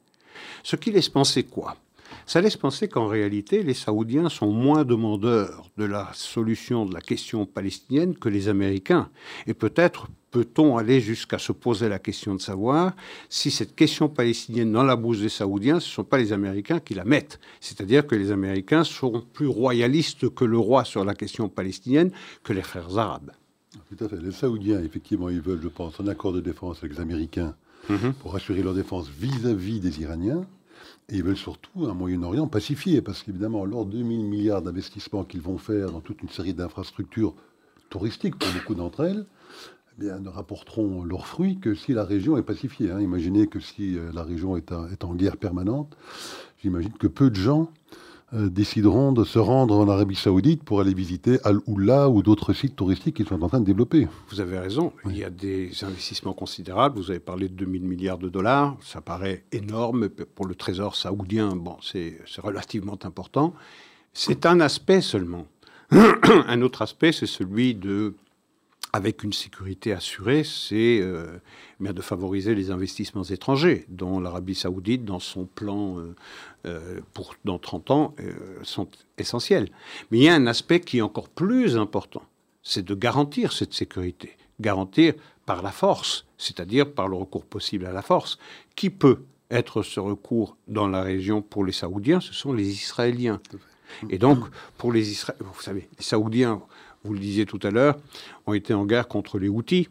Ce 0.62 0.76
qui 0.76 0.92
laisse 0.92 1.10
penser 1.10 1.44
quoi? 1.44 1.78
Ça 2.26 2.42
laisse 2.42 2.58
penser 2.58 2.88
qu'en 2.88 3.08
réalité, 3.08 3.64
les 3.64 3.74
Saoudiens 3.74 4.30
sont 4.30 4.52
moins 4.52 4.86
demandeurs 4.86 5.70
de 5.78 5.86
la 5.86 6.10
solution 6.14 6.86
de 6.86 6.94
la 6.94 7.02
question 7.02 7.46
palestinienne 7.46 8.16
que 8.16 8.30
les 8.30 8.48
Américains. 8.48 9.10
Et 9.48 9.54
peut-être 9.54 10.08
peut-on 10.32 10.78
aller 10.78 11.00
jusqu'à 11.00 11.38
se 11.38 11.52
poser 11.52 11.88
la 11.90 12.00
question 12.00 12.34
de 12.34 12.42
savoir 12.42 12.96
si 13.30 13.52
cette 13.52 13.76
question 13.76 14.10
palestinienne 14.10 14.72
dans 14.72 14.84
la 14.84 14.96
bouche 14.96 15.20
des 15.20 15.30
Saoudiens, 15.30 15.80
ce 15.80 15.88
ne 15.88 15.94
sont 15.94 16.04
pas 16.04 16.18
les 16.18 16.34
Américains 16.34 16.80
qui 16.80 16.96
la 16.96 17.06
mettent. 17.06 17.40
C'est-à-dire 17.62 18.08
que 18.08 18.16
les 18.16 18.32
Américains 18.32 18.84
sont 18.84 19.24
plus 19.34 19.48
royalistes 19.48 20.34
que 20.34 20.44
le 20.44 20.58
roi 20.58 20.86
sur 20.86 21.06
la 21.06 21.14
question 21.14 21.50
palestinienne 21.50 22.12
que 22.44 22.52
les 22.52 22.64
frères 22.64 22.98
arabes. 22.98 23.32
Tout 23.90 24.04
à 24.04 24.10
fait. 24.10 24.18
Les 24.22 24.32
Saoudiens, 24.32 24.82
effectivement, 24.82 25.30
ils 25.30 25.42
veulent, 25.42 25.62
je 25.62 25.68
pense, 25.68 26.00
un 26.00 26.08
accord 26.08 26.34
de 26.34 26.42
défense 26.42 26.80
avec 26.80 26.94
les 26.94 27.00
Américains 27.00 27.56
mhm. 27.90 28.14
pour 28.14 28.36
assurer 28.36 28.64
leur 28.64 28.74
défense 28.74 29.10
vis 29.10 29.46
à 29.46 29.54
-vis 29.54 29.80
des 29.80 30.02
Iraniens. 30.02 30.46
Et 31.10 31.18
ils 31.18 31.24
veulent 31.24 31.38
surtout 31.38 31.86
un 31.86 31.94
Moyen-Orient 31.94 32.48
pacifié, 32.48 33.02
parce 33.02 33.24
qu'évidemment, 33.24 33.66
lors 33.66 33.86
de 33.86 33.92
2000 33.92 34.26
milliards 34.26 34.62
d'investissements 34.62 35.24
qu'ils 35.24 35.42
vont 35.42 35.58
faire 35.58 35.92
dans 35.92 36.02
toute 36.02 36.22
une 36.22 36.30
série 36.30 36.54
d'infrastructures 36.54 37.36
touristiques, 37.90 38.38
pour 38.38 38.52
beaucoup 38.54 38.76
d'entre 38.76 39.04
elles, 39.04 39.26
eh 40.02 40.06
ne 40.06 40.30
rapporteront 40.30 41.04
leurs 41.04 41.28
fruits 41.28 41.60
que 41.60 41.76
si 41.76 41.94
la 41.94 42.04
région 42.04 42.38
est 42.38 42.44
pacifiée. 42.44 42.92
Hein. 42.92 43.00
Imaginez 43.00 43.48
que 43.48 43.60
si 43.60 43.98
euh, 43.98 44.12
la 44.14 44.24
région 44.24 44.58
est, 44.58 44.72
en 44.72 45.14
guerre 45.14 45.38
permanente, 45.38 45.96
j'imagine 46.62 46.94
que 46.94 47.08
peu 47.08 47.30
de 47.30 47.36
gens 47.36 47.70
décideront 48.34 49.12
de 49.12 49.24
se 49.24 49.40
rendre 49.40 49.78
en 49.78 49.88
Arabie 49.88 50.16
Saoudite 50.16 50.64
pour 50.64 50.82
aller 50.82 50.94
visiter 50.94 51.40
Al-Oula 51.44 52.10
ou 52.10 52.24
d'autres 52.24 52.54
sites 52.54 52.76
touristiques 52.76 53.16
qu'ils 53.18 53.28
sont 53.28 53.42
en 53.42 53.48
train 53.48 53.60
de 53.60 53.66
développer. 53.66 54.08
Vous 54.30 54.42
avez 54.42 54.58
raison. 54.58 54.92
Il 55.06 55.18
y 55.18 55.24
a 55.24 55.30
des 55.30 55.72
investissements 55.84 56.34
considérables. 56.34 56.98
Vous 56.98 57.12
avez 57.12 57.20
parlé 57.20 57.48
de 57.48 57.54
2000 57.54 57.84
milliards 57.84 58.18
de 58.18 58.30
dollars. 58.30 58.76
Ça 58.82 59.02
paraît 59.02 59.44
énorme 59.52 60.10
pour 60.10 60.48
le 60.48 60.56
trésor 60.56 60.96
saoudien. 60.96 61.56
Bon, 61.56 61.78
c'est 61.82 62.18
relativement 62.40 62.98
important. 63.04 63.54
C'est 64.14 64.46
un 64.46 64.60
aspect 64.60 65.02
seulement. 65.02 65.46
un 65.92 66.62
autre 66.62 66.82
aspect, 66.82 67.12
c'est 67.12 67.28
celui 67.28 67.76
de 67.76 68.16
avec 68.94 69.24
une 69.24 69.34
sécurité 69.34 69.92
assurée, 69.92 70.44
c'est 70.44 71.00
euh, 71.02 71.40
de 71.80 72.02
favoriser 72.02 72.54
les 72.54 72.70
investissements 72.70 73.24
étrangers, 73.24 73.86
dont 73.90 74.20
l'Arabie 74.20 74.54
saoudite, 74.54 75.04
dans 75.04 75.20
son 75.20 75.46
plan 75.46 75.98
euh, 75.98 76.16
euh, 76.68 77.02
pour 77.14 77.36
dans 77.44 77.58
30 77.58 77.92
ans, 77.92 78.16
sont 78.62 78.88
essentiels. 79.18 79.70
Mais 80.12 80.20
il 80.20 80.24
y 80.24 80.30
a 80.30 80.36
un 80.36 80.46
aspect 80.46 80.80
qui 80.80 81.00
est 81.00 81.02
encore 81.02 81.28
plus 81.28 81.76
important, 81.76 82.22
c'est 82.62 82.86
de 82.86 82.94
garantir 82.94 83.52
cette 83.52 83.74
sécurité, 83.74 84.38
garantir 84.60 85.16
par 85.48 85.64
la 85.64 85.72
force, 85.72 86.26
c'est-à-dire 86.38 86.90
par 86.90 87.08
le 87.08 87.18
recours 87.18 87.46
possible 87.46 87.88
à 87.88 87.92
la 87.92 88.04
force. 88.04 88.38
Qui 88.76 88.92
peut 88.92 89.24
être 89.50 89.82
ce 89.82 90.00
recours 90.00 90.56
dans 90.68 90.88
la 90.88 91.02
région 91.02 91.42
pour 91.42 91.66
les 91.66 91.72
Saoudiens? 91.72 92.22
Ce 92.22 92.34
sont 92.34 92.54
les 92.54 92.70
Israéliens. 92.70 93.42
Et 94.10 94.18
donc, 94.18 94.40
pour 94.78 94.92
les 94.92 95.12
Israéliens, 95.12 95.46
vous 95.54 95.62
savez, 95.62 95.90
les 95.98 96.04
Saoudiens 96.04 96.62
vous 97.04 97.14
le 97.14 97.20
disiez 97.20 97.46
tout 97.46 97.60
à 97.64 97.72
l'heure, 97.72 97.98
ont 98.46 98.54
été 98.54 98.74
en 98.74 98.86
guerre 98.86 99.08
contre 99.08 99.40
les 99.40 99.50
Houthis. 99.50 99.90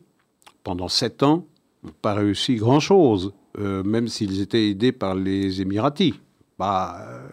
Pendant 0.64 0.88
sept 0.88 1.22
ans, 1.22 1.46
n'ont 1.83 1.92
pas 2.01 2.14
réussi 2.14 2.57
grand-chose, 2.57 3.33
euh, 3.59 3.83
même 3.83 4.09
s'ils 4.09 4.40
étaient 4.40 4.68
aidés 4.68 4.92
par 4.92 5.14
les 5.14 5.61
Émiratis. 5.61 6.14
Pas, 6.57 7.05
euh, 7.09 7.29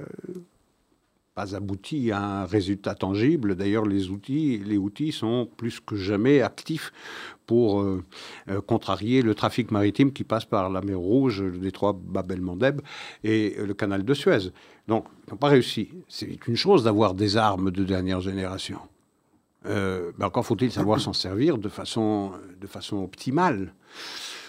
pas 1.35 1.55
abouti 1.55 2.11
à 2.11 2.21
un 2.21 2.45
résultat 2.45 2.95
tangible. 2.95 3.55
D'ailleurs, 3.55 3.85
les 3.85 4.09
outils, 4.09 4.57
les 4.65 4.77
outils 4.77 5.11
sont 5.11 5.47
plus 5.57 5.79
que 5.79 5.95
jamais 5.95 6.41
actifs 6.41 6.91
pour 7.45 7.81
euh, 7.81 8.03
contrarier 8.65 9.21
le 9.21 9.35
trafic 9.35 9.71
maritime 9.71 10.11
qui 10.11 10.23
passe 10.23 10.45
par 10.45 10.69
la 10.69 10.81
mer 10.81 10.97
Rouge, 10.97 11.41
le 11.41 11.57
détroit 11.57 11.93
Bab 11.93 12.31
el-Mandeb 12.31 12.81
et 13.23 13.55
le 13.57 13.73
canal 13.73 14.03
de 14.03 14.13
Suez. 14.13 14.51
Donc, 14.87 15.05
ils 15.27 15.31
n'ont 15.31 15.37
pas 15.37 15.49
réussi. 15.49 15.89
C'est 16.07 16.47
une 16.47 16.55
chose 16.55 16.83
d'avoir 16.83 17.13
des 17.13 17.37
armes 17.37 17.71
de 17.71 17.83
dernière 17.83 18.21
génération. 18.21 18.79
Euh, 19.65 20.11
encore 20.21 20.45
faut-il 20.45 20.71
savoir 20.71 21.01
s'en 21.01 21.13
servir 21.13 21.57
de 21.57 21.69
façon, 21.69 22.31
de 22.59 22.67
façon 22.67 22.97
optimale. 22.97 23.73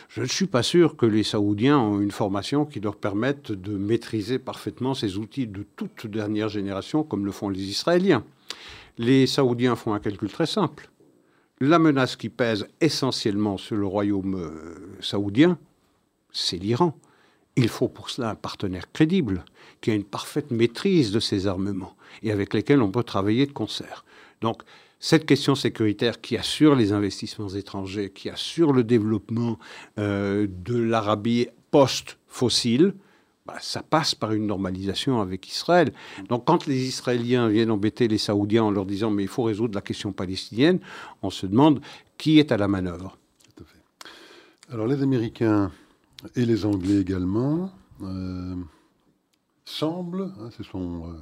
Je 0.08 0.22
ne 0.22 0.26
suis 0.26 0.46
pas 0.46 0.62
sûr 0.62 0.96
que 0.96 1.06
les 1.06 1.22
Saoudiens 1.22 1.78
ont 1.78 2.00
une 2.00 2.10
formation 2.10 2.64
qui 2.64 2.80
leur 2.80 2.96
permette 2.96 3.52
de 3.52 3.76
maîtriser 3.76 4.38
parfaitement 4.38 4.94
ces 4.94 5.18
outils 5.18 5.46
de 5.46 5.64
toute 5.76 6.06
dernière 6.06 6.48
génération 6.48 7.04
comme 7.04 7.24
le 7.24 7.32
font 7.32 7.48
les 7.48 7.62
Israéliens. 7.62 8.24
Les 8.98 9.26
Saoudiens 9.26 9.76
font 9.76 9.94
un 9.94 10.00
calcul 10.00 10.30
très 10.30 10.46
simple. 10.46 10.90
La 11.60 11.78
menace 11.78 12.16
qui 12.16 12.28
pèse 12.28 12.66
essentiellement 12.80 13.58
sur 13.58 13.76
le 13.76 13.86
royaume 13.86 14.34
euh, 14.34 14.96
saoudien, 15.00 15.58
c'est 16.32 16.56
l'Iran. 16.56 16.96
Il 17.54 17.68
faut 17.68 17.88
pour 17.88 18.08
cela 18.08 18.30
un 18.30 18.34
partenaire 18.34 18.90
crédible, 18.92 19.44
qui 19.80 19.90
a 19.90 19.94
une 19.94 20.04
parfaite 20.04 20.50
maîtrise 20.50 21.12
de 21.12 21.20
ses 21.20 21.46
armements 21.46 21.94
et 22.22 22.32
avec 22.32 22.54
lesquels 22.54 22.80
on 22.80 22.90
peut 22.90 23.02
travailler 23.02 23.46
de 23.46 23.52
concert. 23.52 24.06
Donc, 24.40 24.62
cette 25.00 25.24
question 25.24 25.54
sécuritaire 25.54 26.20
qui 26.20 26.36
assure 26.36 26.76
les 26.76 26.92
investissements 26.92 27.48
étrangers, 27.48 28.10
qui 28.10 28.28
assure 28.28 28.72
le 28.72 28.84
développement 28.84 29.58
euh, 29.98 30.46
de 30.46 30.76
l'Arabie 30.76 31.48
post-fossile, 31.70 32.94
bah, 33.46 33.56
ça 33.62 33.82
passe 33.82 34.14
par 34.14 34.32
une 34.32 34.46
normalisation 34.46 35.22
avec 35.22 35.48
Israël. 35.48 35.92
Donc 36.28 36.44
quand 36.44 36.66
les 36.66 36.86
Israéliens 36.86 37.48
viennent 37.48 37.70
embêter 37.70 38.08
les 38.08 38.18
Saoudiens 38.18 38.64
en 38.64 38.70
leur 38.70 38.84
disant 38.84 39.10
mais 39.10 39.22
il 39.22 39.28
faut 39.28 39.42
résoudre 39.42 39.74
la 39.74 39.80
question 39.80 40.12
palestinienne, 40.12 40.80
on 41.22 41.30
se 41.30 41.46
demande 41.46 41.80
qui 42.18 42.38
est 42.38 42.52
à 42.52 42.58
la 42.58 42.68
manœuvre. 42.68 43.16
Alors 44.70 44.86
les 44.86 45.02
Américains 45.02 45.72
et 46.36 46.44
les 46.44 46.66
Anglais 46.66 47.00
également 47.00 47.72
euh, 48.02 48.54
semblent, 49.64 50.30
hein, 50.38 50.50
ce 50.56 50.62
sont... 50.62 51.06
Euh, 51.06 51.14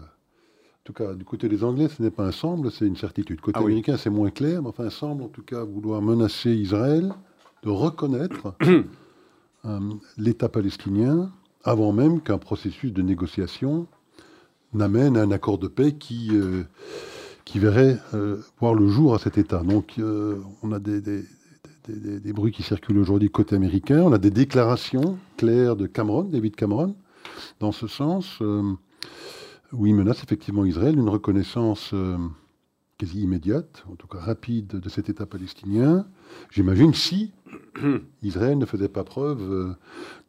tout 0.89 0.95
cas, 0.95 1.13
du 1.13 1.25
côté 1.27 1.51
des 1.51 1.65
Anglais, 1.65 1.87
ce 1.95 2.03
n'est 2.03 2.11
pas 2.11 2.25
un 2.25 2.33
semble, 2.33 2.71
c'est 2.73 2.87
une 2.87 2.97
certitude. 2.97 3.43
Côté 3.43 3.59
ah 3.61 3.63
américain, 3.63 3.99
c'est 3.99 4.09
moins 4.09 4.31
clair, 4.31 4.63
mais 4.63 4.69
enfin, 4.69 4.89
semble 4.89 5.23
en 5.23 5.29
tout 5.29 5.43
cas 5.43 5.63
vouloir 5.63 6.01
menacer 6.01 6.51
Israël 6.51 7.13
de 7.63 7.69
reconnaître 7.69 8.55
euh, 9.67 9.81
l'État 10.17 10.49
palestinien 10.49 11.31
avant 11.63 11.93
même 11.93 12.23
qu'un 12.23 12.39
processus 12.39 12.91
de 12.91 13.03
négociation 13.03 13.87
n'amène 14.73 15.19
à 15.19 15.23
un 15.23 15.31
accord 15.31 15.59
de 15.59 15.69
paix 15.69 15.93
qui, 15.93 16.31
euh, 16.33 16.63
qui 17.45 17.59
verrait 17.59 17.99
euh, 18.15 18.39
voir 18.59 18.73
le 18.73 18.89
jour 18.89 19.15
à 19.15 19.19
cet 19.19 19.37
État. 19.37 19.59
Donc, 19.59 20.01
on 20.63 20.73
a 20.73 20.79
des, 20.79 21.03
des, 21.03 22.33
bruits 22.33 22.53
qui 22.53 22.63
circulent 22.63 22.99
aujourd'hui 22.99 23.29
côté 23.29 23.57
américain. 23.57 24.01
On 24.05 24.13
a 24.13 24.19
des 24.19 24.31
déclarations 24.31 25.19
claires 25.37 25.77
de 25.77 25.87
Cameron, 25.87 26.23
David 26.23 26.57
Cameron, 26.57 26.97
dans 27.61 27.73
ce 27.73 27.87
sens, 27.89 28.41
euh, 29.73 29.77
où 29.77 29.87
il 29.87 29.95
menace 29.95 30.23
effectivement 30.23 30.65
Israël 30.65 30.99
une 30.99 31.09
reconnaissance 31.09 31.95
quasi 32.99 33.23
immédiate, 33.23 33.85
en 33.91 33.95
tout 33.95 34.09
cas 34.09 34.19
rapide, 34.19 34.67
de 34.67 34.89
cet 34.89 35.09
État 35.09 35.25
palestinien. 35.25 36.05
J'imagine 36.51 36.93
si 36.93 37.33
Israël 38.23 38.59
ne 38.59 38.67
faisait 38.67 38.89
pas 38.89 39.05
preuve 39.05 39.41
euh, 39.41 39.73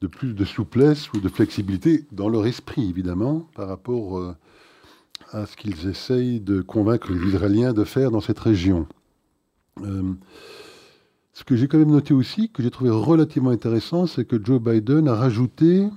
de 0.02 0.08
plus 0.08 0.36
de 0.36 0.45
souplesse 0.45 1.12
ou 1.13 1.19
de 1.19 1.28
flexibilité 1.30 2.06
dans 2.12 2.30
leur 2.30 2.45
esprit, 2.45 2.88
évidemment, 2.88 3.47
par 3.56 3.67
rapport 3.67 4.19
euh, 4.19 4.36
à 5.32 5.47
ce 5.47 5.58
qu'ils 5.58 5.88
essayent 5.88 6.39
de 6.39 6.62
convaincre 6.62 7.12
les 7.12 7.28
Israéliens 7.28 7.73
de 7.73 7.84
faire 7.84 8.12
dans 8.12 8.21
cette 8.21 8.39
région. 8.39 8.88
Euh, 9.82 10.13
ce 11.34 11.43
que 11.43 11.56
j'ai 11.56 11.67
quand 11.67 11.80
même 11.80 11.91
noté 11.91 12.13
aussi, 12.13 12.52
que 12.52 12.62
j'ai 12.62 12.71
trouvé 12.71 12.91
relativement 12.91 13.49
intéressant, 13.49 14.06
c'est 14.06 14.25
que 14.25 14.43
Joe 14.43 14.62
Biden 14.62 15.08
a 15.08 15.15
rajouté 15.15 15.88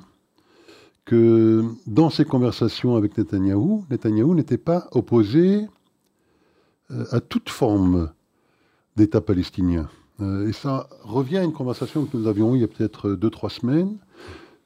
que 1.05 1.65
dans 1.87 2.11
ses 2.11 2.25
conversations 2.25 2.97
avec 2.97 3.19
Netanyahou, 3.19 3.85
Netanyahou 3.91 4.35
n'était 4.35 4.59
pas 4.59 4.89
opposé 4.93 5.67
euh, 6.91 7.05
à 7.11 7.21
toute 7.21 7.49
forme 7.49 8.11
d'État 8.97 9.21
palestinien. 9.21 9.89
Euh, 10.21 10.49
et 10.49 10.53
ça 10.53 10.89
revient 11.03 11.39
à 11.39 11.45
une 11.45 11.53
conversation 11.53 12.05
que 12.05 12.17
nous 12.17 12.27
avions 12.27 12.55
eue 12.55 12.59
il 12.59 12.61
y 12.61 12.65
a 12.65 12.69
peut-être 12.69 13.13
deux, 13.13 13.31
trois 13.31 13.51
semaines 13.51 13.97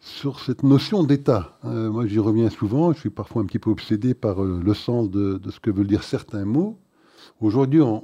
sur 0.01 0.41
cette 0.41 0.63
notion 0.63 1.05
d'État. 1.05 1.59
Euh, 1.65 1.91
moi, 1.91 2.07
j'y 2.07 2.19
reviens 2.19 2.51
souvent, 2.51 2.93
je 2.93 3.01
suis 3.01 3.11
parfois 3.11 3.43
un 3.43 3.47
petit 3.47 3.59
peu 3.59 3.71
obsédé 3.71 4.15
par 4.15 4.43
le 4.43 4.75
sens 4.75 5.11
de, 5.11 5.41
ce 5.51 5.59
que 5.59 5.71
veulent 5.71 5.87
dire 5.87 6.05
certains 6.05 6.45
mots. 6.45 6.79
Aujourd'hui, 7.41 7.81
en, 7.81 8.03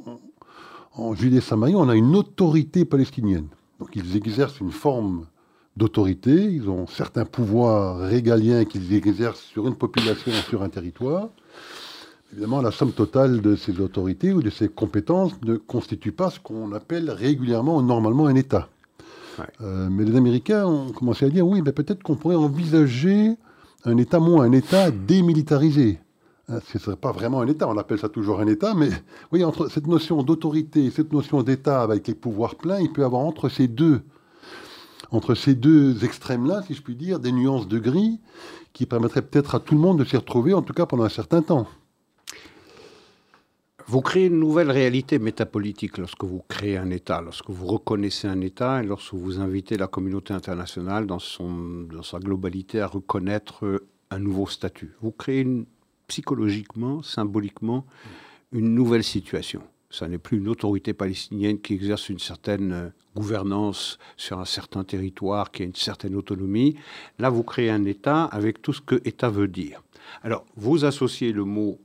Judée-Samarie, 1.14 1.74
on 1.74 1.88
a 1.88 1.96
une 1.96 2.16
autorité 2.16 2.84
palestinienne. 2.84 3.48
Donc 3.78 3.94
ils 3.94 4.16
exercent 4.16 4.60
une 4.60 4.72
forme 4.72 5.26
d'autorité, 5.76 6.44
ils 6.44 6.68
ont 6.68 6.86
certains 6.86 7.24
pouvoirs 7.24 7.98
régaliens 7.98 8.64
qu'ils 8.64 8.92
exercent 8.94 9.40
sur 9.40 9.66
une 9.66 9.74
population, 9.74 10.32
sur 10.48 10.62
un 10.62 10.68
territoire. 10.68 11.28
Évidemment, 12.32 12.62
la 12.62 12.70
somme 12.70 12.92
totale 12.92 13.42
de 13.42 13.56
ces 13.56 13.80
autorités 13.80 14.32
ou 14.32 14.42
de 14.42 14.50
ces 14.50 14.68
compétences 14.68 15.32
ne 15.42 15.56
constitue 15.56 16.12
pas 16.12 16.30
ce 16.30 16.40
qu'on 16.40 16.72
appelle 16.72 17.10
régulièrement, 17.10 17.82
normalement, 17.82 18.26
un 18.26 18.34
État. 18.34 18.68
Euh, 19.60 19.88
mais 19.90 20.04
les 20.04 20.16
Américains 20.16 20.66
ont 20.66 20.92
commencé 20.92 21.26
à 21.26 21.28
dire 21.28 21.46
oui, 21.46 21.62
mais 21.62 21.72
peut-être 21.72 22.02
qu'on 22.02 22.16
pourrait 22.16 22.36
envisager 22.36 23.36
un 23.84 23.96
État 23.96 24.18
moins, 24.18 24.44
un 24.44 24.52
État 24.52 24.90
démilitarisé. 24.90 25.98
Hein, 26.48 26.58
ce 26.66 26.78
ne 26.78 26.82
serait 26.82 26.96
pas 26.96 27.12
vraiment 27.12 27.40
un 27.40 27.46
État, 27.46 27.68
on 27.68 27.76
appelle 27.78 27.98
ça 27.98 28.08
toujours 28.08 28.40
un 28.40 28.46
État, 28.46 28.74
mais 28.74 28.90
oui, 29.30 29.44
entre 29.44 29.68
cette 29.68 29.86
notion 29.86 30.22
d'autorité 30.22 30.84
et 30.86 30.90
cette 30.90 31.12
notion 31.12 31.42
d'État 31.42 31.82
avec 31.82 32.06
les 32.08 32.14
pouvoirs 32.14 32.56
pleins, 32.56 32.80
il 32.80 32.92
peut 32.92 33.02
y 33.02 33.04
avoir 33.04 33.22
entre 33.22 33.48
ces 33.48 33.68
deux, 33.68 34.02
entre 35.12 35.34
ces 35.34 35.54
deux 35.54 36.04
extrêmes-là, 36.04 36.62
si 36.66 36.74
je 36.74 36.82
puis 36.82 36.96
dire, 36.96 37.20
des 37.20 37.32
nuances 37.32 37.68
de 37.68 37.78
gris 37.78 38.18
qui 38.72 38.86
permettraient 38.86 39.22
peut-être 39.22 39.54
à 39.54 39.60
tout 39.60 39.74
le 39.74 39.80
monde 39.80 39.98
de 39.98 40.04
s'y 40.04 40.16
retrouver, 40.16 40.54
en 40.54 40.62
tout 40.62 40.72
cas 40.72 40.86
pendant 40.86 41.04
un 41.04 41.10
certain 41.10 41.42
temps. 41.42 41.68
Vous 43.86 44.00
créez 44.00 44.26
une 44.26 44.38
nouvelle 44.38 44.70
réalité 44.70 45.18
métapolitique 45.18 45.98
lorsque 45.98 46.24
vous 46.24 46.42
créez 46.48 46.78
un 46.78 46.88
État, 46.90 47.20
lorsque 47.20 47.50
vous 47.50 47.66
reconnaissez 47.66 48.26
un 48.26 48.40
État 48.40 48.82
et 48.82 48.86
lorsque 48.86 49.12
vous 49.12 49.38
invitez 49.38 49.76
la 49.76 49.86
communauté 49.86 50.32
internationale 50.32 51.06
dans, 51.06 51.18
sa 51.18 52.18
globalité 52.18 52.80
à 52.80 52.86
reconnaître 52.86 53.82
un 54.10 54.18
nouveau 54.18 54.46
statut. 54.46 54.94
Vous 55.02 55.10
créez 55.10 55.46
psychologiquement, 56.06 57.02
symboliquement, 57.02 57.84
une 58.52 58.74
nouvelle 58.74 59.04
situation. 59.04 59.62
Ce 59.92 60.06
n'est 60.06 60.18
plus 60.18 60.38
une 60.38 60.48
autorité 60.48 60.94
palestinienne 60.94 61.60
qui 61.60 61.74
exerce 61.74 62.08
une 62.08 62.18
certaine 62.18 62.72
euh, 62.72 62.88
gouvernance 63.14 63.98
sur 64.16 64.40
un 64.40 64.46
certain 64.46 64.84
territoire, 64.84 65.52
qui 65.52 65.62
a 65.62 65.66
une 65.66 65.74
certaine 65.74 66.16
autonomie. 66.16 66.76
Là, 67.18 67.28
vous 67.28 67.42
créez 67.42 67.70
un 67.70 67.84
État 67.84 68.24
avec 68.24 68.62
tout 68.62 68.72
ce 68.72 68.80
que 68.80 69.02
État 69.04 69.28
veut 69.28 69.48
dire. 69.48 69.82
Alors, 70.22 70.46
vous 70.56 70.86
associez 70.86 71.32
le 71.32 71.44
mot 71.44 71.78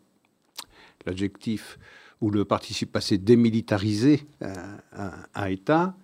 l'adjectif 1.05 1.77
ou 2.21 2.31
le 2.31 2.45
participe 2.45 2.93
passé 2.93 3.17
démilitarisé 3.17 4.25
à, 4.41 5.13
à, 5.33 5.51
État, 5.51 5.95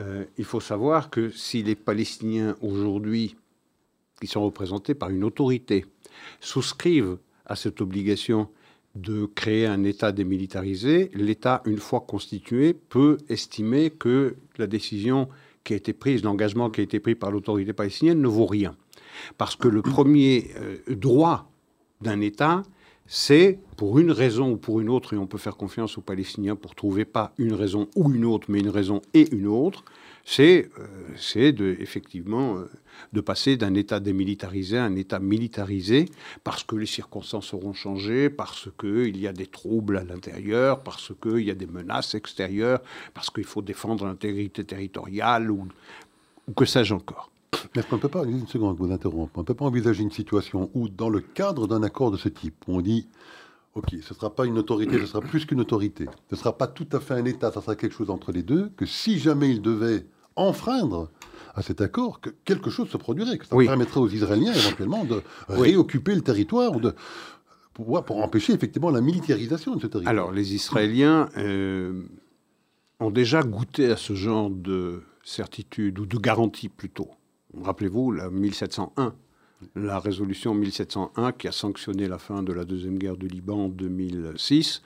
euh, 0.00 0.24
il 0.38 0.44
faut 0.44 0.60
savoir 0.60 1.08
que 1.08 1.30
si 1.30 1.62
les 1.62 1.76
Palestiniens 1.76 2.56
aujourd'hui, 2.60 3.36
qui 4.20 4.26
sont 4.26 4.42
représentés 4.42 4.94
par 4.94 5.10
une 5.10 5.24
autorité, 5.24 5.86
souscrivent 6.40 7.18
à 7.46 7.56
cette 7.56 7.80
obligation 7.80 8.48
de 8.94 9.26
créer 9.26 9.66
un 9.66 9.82
État 9.84 10.12
démilitarisé, 10.12 11.10
l'État, 11.14 11.62
une 11.64 11.78
fois 11.78 12.00
constitué, 12.00 12.74
peut 12.74 13.18
estimer 13.28 13.90
que 13.90 14.36
la 14.56 14.66
décision 14.66 15.28
qui 15.64 15.72
a 15.72 15.76
été 15.76 15.92
prise, 15.92 16.22
l'engagement 16.22 16.70
qui 16.70 16.80
a 16.80 16.84
été 16.84 17.00
pris 17.00 17.14
par 17.14 17.30
l'autorité 17.30 17.72
palestinienne 17.72 18.20
ne 18.20 18.28
vaut 18.28 18.46
rien. 18.46 18.76
Parce 19.38 19.56
que 19.56 19.68
le 19.68 19.82
premier 19.82 20.50
euh, 20.56 20.76
droit 20.94 21.50
d'un 22.00 22.20
État, 22.20 22.62
c'est 23.06 23.58
pour 23.76 23.98
une 23.98 24.10
raison 24.10 24.52
ou 24.52 24.56
pour 24.56 24.80
une 24.80 24.88
autre, 24.88 25.14
et 25.14 25.16
on 25.16 25.26
peut 25.26 25.38
faire 25.38 25.56
confiance 25.56 25.98
aux 25.98 26.02
Palestiniens 26.02 26.56
pour 26.56 26.74
trouver 26.74 27.04
pas 27.04 27.32
une 27.38 27.54
raison 27.54 27.88
ou 27.96 28.12
une 28.12 28.24
autre, 28.24 28.46
mais 28.50 28.60
une 28.60 28.68
raison 28.68 29.02
et 29.12 29.34
une 29.34 29.46
autre, 29.46 29.84
c'est 30.24 30.70
euh, 30.78 31.52
de, 31.52 31.76
effectivement 31.80 32.56
euh, 32.56 32.70
de 33.12 33.20
passer 33.20 33.56
d'un 33.56 33.74
État 33.74 34.00
démilitarisé 34.00 34.78
à 34.78 34.84
un 34.84 34.96
État 34.96 35.18
militarisé, 35.18 36.08
parce 36.42 36.64
que 36.64 36.76
les 36.76 36.86
circonstances 36.86 37.52
auront 37.52 37.74
changé, 37.74 38.30
parce 38.30 38.68
qu'il 38.78 39.18
y 39.18 39.26
a 39.26 39.32
des 39.32 39.46
troubles 39.46 39.98
à 39.98 40.04
l'intérieur, 40.04 40.82
parce 40.82 41.12
qu'il 41.22 41.40
y 41.40 41.50
a 41.50 41.54
des 41.54 41.66
menaces 41.66 42.14
extérieures, 42.14 42.80
parce 43.12 43.30
qu'il 43.30 43.44
faut 43.44 43.62
défendre 43.62 44.06
l'intégrité 44.06 44.64
territoriale, 44.64 45.50
ou, 45.50 45.68
que 46.56 46.64
sais-je 46.64 46.94
encore. 46.94 47.30
Mais 47.76 47.82
on 47.90 47.96
ne 47.96 48.00
peut 48.00 48.08
pas, 48.08 48.24
une 48.24 48.46
seconde, 48.46 48.76
vous 48.76 48.90
interrompre, 48.90 49.32
on 49.36 49.40
ne 49.40 49.46
peut 49.46 49.54
pas 49.54 49.64
envisager 49.64 50.02
une 50.02 50.10
situation 50.10 50.70
où, 50.74 50.88
dans 50.88 51.08
le 51.08 51.20
cadre 51.20 51.66
d'un 51.66 51.82
accord 51.82 52.10
de 52.10 52.16
ce 52.16 52.28
type, 52.28 52.56
on 52.66 52.80
dit, 52.80 53.08
OK, 53.74 53.90
ce 53.90 53.96
ne 53.96 54.02
sera 54.02 54.34
pas 54.34 54.46
une 54.46 54.58
autorité, 54.58 54.98
ce 55.00 55.06
sera 55.06 55.20
plus 55.20 55.46
qu'une 55.46 55.60
autorité, 55.60 56.06
ce 56.30 56.34
ne 56.34 56.38
sera 56.38 56.56
pas 56.56 56.68
tout 56.68 56.86
à 56.92 57.00
fait 57.00 57.14
un 57.14 57.24
État, 57.24 57.50
ce 57.52 57.60
sera 57.60 57.74
quelque 57.74 57.94
chose 57.94 58.10
entre 58.10 58.30
les 58.30 58.42
deux, 58.42 58.70
que 58.76 58.86
si 58.86 59.18
jamais 59.18 59.50
il 59.50 59.62
devait 59.62 60.06
enfreindre 60.36 61.10
à 61.54 61.62
cet 61.62 61.80
accord, 61.80 62.20
que 62.20 62.30
quelque 62.44 62.70
chose 62.70 62.88
se 62.88 62.96
produirait, 62.96 63.38
que 63.38 63.46
ça 63.46 63.56
permettrait 63.56 64.00
aux 64.00 64.08
Israéliens 64.08 64.52
éventuellement 64.52 65.04
de 65.04 65.22
réoccuper 65.48 66.14
le 66.14 66.20
territoire 66.20 66.74
ou 66.76 66.80
de 66.80 66.94
pour 67.72 68.22
empêcher 68.22 68.52
effectivement 68.52 68.90
la 68.90 69.00
militarisation 69.00 69.74
de 69.74 69.80
ce 69.80 69.88
territoire. 69.88 70.10
Alors 70.10 70.30
les 70.30 70.54
Israéliens 70.54 71.28
euh, 71.36 72.04
ont 73.00 73.10
déjà 73.10 73.42
goûté 73.42 73.90
à 73.90 73.96
ce 73.96 74.14
genre 74.14 74.48
de 74.48 75.02
certitude 75.24 75.98
ou 75.98 76.06
de 76.06 76.16
garantie 76.18 76.68
plutôt. 76.68 77.08
Rappelez-vous, 77.62 78.12
la 78.12 78.30
1701, 78.30 79.14
la 79.74 79.98
résolution 79.98 80.54
1701 80.54 81.32
qui 81.32 81.48
a 81.48 81.52
sanctionné 81.52 82.08
la 82.08 82.18
fin 82.18 82.42
de 82.42 82.52
la 82.52 82.64
Deuxième 82.64 82.98
Guerre 82.98 83.16
du 83.16 83.28
Liban 83.28 83.64
en 83.64 83.68
2006, 83.68 84.82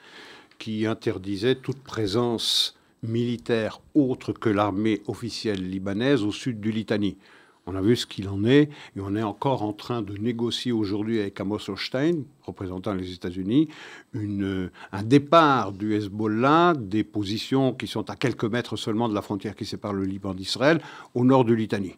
qui 0.57 0.85
interdisait 0.85 1.55
toute 1.55 1.79
présence 1.79 2.77
militaire 3.03 3.81
autre 3.93 4.33
que 4.33 4.49
l'armée 4.49 5.01
officielle 5.07 5.69
libanaise 5.69 6.23
au 6.23 6.31
sud 6.31 6.59
du 6.59 6.71
Litanie. 6.71 7.17
On 7.65 7.75
a 7.75 7.81
vu 7.81 7.95
ce 7.95 8.07
qu'il 8.07 8.27
en 8.29 8.45
est, 8.45 8.63
et 8.95 8.99
on 8.99 9.15
est 9.15 9.23
encore 9.23 9.61
en 9.61 9.73
train 9.73 10.01
de 10.01 10.17
négocier 10.17 10.71
aujourd'hui 10.71 11.19
avec 11.19 11.39
Amos 11.39 11.69
Hochstein, 11.69 12.23
représentant 12.41 12.93
les 12.93 13.13
États-Unis, 13.13 13.69
un 14.15 15.03
départ 15.03 15.71
du 15.71 15.93
Hezbollah 15.93 16.73
des 16.77 17.03
positions 17.03 17.73
qui 17.73 17.85
sont 17.85 18.09
à 18.09 18.15
quelques 18.15 18.45
mètres 18.45 18.75
seulement 18.75 19.07
de 19.07 19.13
la 19.13 19.21
frontière 19.21 19.55
qui 19.55 19.65
sépare 19.65 19.93
le 19.93 20.03
Liban 20.03 20.33
d'Israël, 20.33 20.81
au 21.13 21.23
nord 21.23 21.45
du 21.45 21.55
Litanie. 21.55 21.95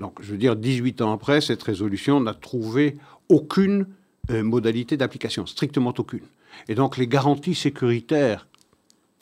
Donc, 0.00 0.20
je 0.20 0.32
veux 0.32 0.38
dire, 0.38 0.56
18 0.56 1.02
ans 1.02 1.12
après, 1.12 1.40
cette 1.40 1.62
résolution 1.62 2.20
n'a 2.20 2.34
trouvé 2.34 2.98
aucune 3.28 3.86
euh, 4.30 4.42
modalité 4.42 4.96
d'application, 4.96 5.46
strictement 5.46 5.94
aucune. 5.96 6.24
Et 6.68 6.74
donc, 6.74 6.96
les 6.96 7.06
garanties 7.06 7.54
sécuritaires 7.54 8.46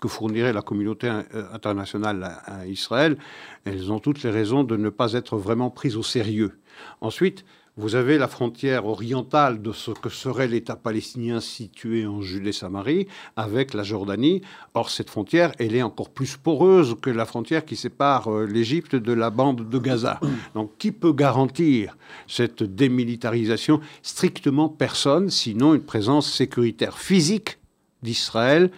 que 0.00 0.08
fournirait 0.08 0.52
la 0.52 0.62
communauté 0.62 1.08
euh, 1.08 1.44
internationale 1.52 2.38
à 2.44 2.66
Israël, 2.66 3.16
elles 3.64 3.92
ont 3.92 4.00
toutes 4.00 4.22
les 4.22 4.30
raisons 4.30 4.64
de 4.64 4.76
ne 4.76 4.88
pas 4.88 5.12
être 5.12 5.36
vraiment 5.36 5.70
prises 5.70 5.96
au 5.96 6.02
sérieux. 6.02 6.58
Ensuite, 7.00 7.44
vous 7.78 7.94
avez 7.94 8.18
la 8.18 8.28
frontière 8.28 8.84
orientale 8.84 9.62
de 9.62 9.72
ce 9.72 9.92
que 9.92 10.10
serait 10.10 10.46
l'État 10.46 10.76
palestinien 10.76 11.40
situé 11.40 12.04
en 12.06 12.20
Judée-Samarie 12.20 13.06
avec 13.34 13.72
la 13.72 13.82
Jordanie. 13.82 14.42
Or, 14.74 14.90
cette 14.90 15.08
frontière, 15.08 15.52
elle 15.58 15.74
est 15.74 15.82
encore 15.82 16.10
plus 16.10 16.36
poreuse 16.36 16.96
que 17.00 17.08
la 17.08 17.24
frontière 17.24 17.64
qui 17.64 17.76
sépare 17.76 18.30
euh, 18.30 18.44
l'Égypte 18.46 18.94
de 18.94 19.12
la 19.14 19.30
bande 19.30 19.70
de 19.70 19.78
Gaza. 19.78 20.20
Donc, 20.54 20.72
qui 20.76 20.92
peut 20.92 21.14
garantir 21.14 21.96
cette 22.26 22.62
démilitarisation? 22.62 23.80
Strictement 24.02 24.68
personne, 24.68 25.30
sinon 25.30 25.72
une 25.72 25.82
présence 25.82 26.30
sécuritaire 26.30 26.98
physique 26.98 27.58
d'Israël 28.02 28.70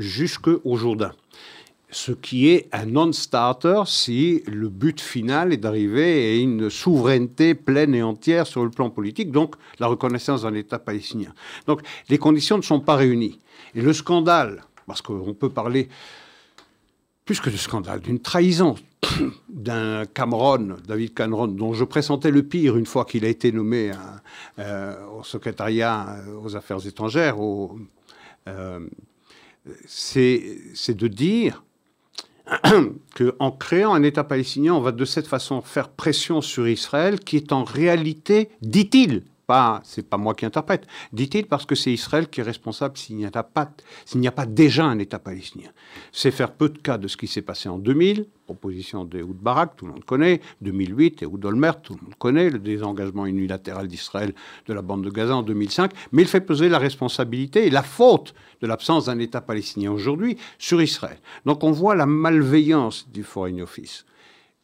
jusqu'au 0.00 0.76
Jourdain 0.76 1.12
ce 1.92 2.10
qui 2.10 2.48
est 2.48 2.68
un 2.72 2.86
non-starter 2.86 3.82
si 3.86 4.42
le 4.46 4.68
but 4.68 5.00
final 5.00 5.52
est 5.52 5.58
d'arriver 5.58 6.32
à 6.32 6.42
une 6.42 6.70
souveraineté 6.70 7.54
pleine 7.54 7.94
et 7.94 8.02
entière 8.02 8.46
sur 8.46 8.64
le 8.64 8.70
plan 8.70 8.88
politique, 8.90 9.30
donc 9.30 9.54
la 9.78 9.86
reconnaissance 9.86 10.42
d'un 10.42 10.54
État 10.54 10.78
palestinien. 10.78 11.32
Donc 11.66 11.82
les 12.08 12.18
conditions 12.18 12.56
ne 12.56 12.62
sont 12.62 12.80
pas 12.80 12.96
réunies. 12.96 13.38
Et 13.74 13.82
le 13.82 13.92
scandale, 13.92 14.64
parce 14.86 15.02
qu'on 15.02 15.34
peut 15.34 15.50
parler 15.50 15.88
plus 17.26 17.40
que 17.40 17.50
de 17.50 17.56
scandale, 17.56 18.00
d'une 18.00 18.20
trahison 18.20 18.74
d'un 19.48 20.06
Cameron, 20.06 20.76
David 20.88 21.14
Cameron, 21.14 21.48
dont 21.48 21.74
je 21.74 21.84
pressentais 21.84 22.30
le 22.30 22.42
pire 22.42 22.76
une 22.76 22.86
fois 22.86 23.04
qu'il 23.04 23.24
a 23.26 23.28
été 23.28 23.52
nommé 23.52 23.92
euh, 24.58 25.06
au 25.18 25.22
secrétariat 25.22 26.08
euh, 26.08 26.40
aux 26.42 26.56
affaires 26.56 26.84
étrangères, 26.86 27.36
euh, 28.48 28.80
c'est 29.86 30.94
de 30.94 31.06
dire 31.06 31.62
qu'en 33.16 33.50
créant 33.52 33.94
un 33.94 34.02
État 34.02 34.24
palestinien, 34.24 34.74
on 34.74 34.80
va 34.80 34.92
de 34.92 35.04
cette 35.04 35.26
façon 35.26 35.62
faire 35.62 35.88
pression 35.88 36.40
sur 36.40 36.68
Israël, 36.68 37.20
qui 37.20 37.36
est 37.36 37.52
en 37.52 37.64
réalité, 37.64 38.50
dit-il, 38.62 39.24
c'est 39.84 40.08
pas 40.08 40.16
moi 40.16 40.34
qui 40.34 40.46
interprète, 40.46 40.86
dit-il, 41.12 41.46
parce 41.46 41.66
que 41.66 41.74
c'est 41.74 41.92
Israël 41.92 42.28
qui 42.28 42.40
est 42.40 42.44
responsable 42.44 42.96
s'il 42.96 43.16
n'y 43.16 43.26
a 43.26 43.30
pas, 43.30 43.70
s'il 44.04 44.20
n'y 44.20 44.28
a 44.28 44.32
pas 44.32 44.46
déjà 44.46 44.84
un 44.84 44.98
État 44.98 45.18
palestinien. 45.18 45.70
C'est 46.10 46.30
faire 46.30 46.52
peu 46.52 46.68
de 46.68 46.78
cas 46.78 46.98
de 46.98 47.08
ce 47.08 47.16
qui 47.16 47.26
s'est 47.26 47.42
passé 47.42 47.68
en 47.68 47.78
2000, 47.78 48.26
proposition 48.44 49.04
de 49.04 49.18
Ehud 49.18 49.36
Barak, 49.36 49.76
tout 49.76 49.86
le 49.86 49.92
monde 49.92 50.04
connaît, 50.04 50.40
2008, 50.62 51.22
Ehud 51.22 51.44
Olmert, 51.44 51.80
tout 51.80 51.94
le 51.94 52.04
monde 52.04 52.14
connaît, 52.18 52.50
le 52.50 52.58
désengagement 52.58 53.26
unilatéral 53.26 53.88
d'Israël 53.88 54.34
de 54.66 54.74
la 54.74 54.82
bande 54.82 55.04
de 55.04 55.10
Gaza 55.10 55.36
en 55.36 55.42
2005, 55.42 55.92
mais 56.12 56.22
il 56.22 56.28
fait 56.28 56.40
peser 56.40 56.68
la 56.68 56.78
responsabilité 56.78 57.66
et 57.66 57.70
la 57.70 57.82
faute 57.82 58.34
de 58.60 58.66
l'absence 58.66 59.06
d'un 59.06 59.18
État 59.18 59.40
palestinien 59.40 59.90
aujourd'hui 59.90 60.36
sur 60.58 60.82
Israël. 60.82 61.18
Donc 61.46 61.64
on 61.64 61.72
voit 61.72 61.94
la 61.94 62.06
malveillance 62.06 63.08
du 63.10 63.22
Foreign 63.22 63.60
Office. 63.60 64.04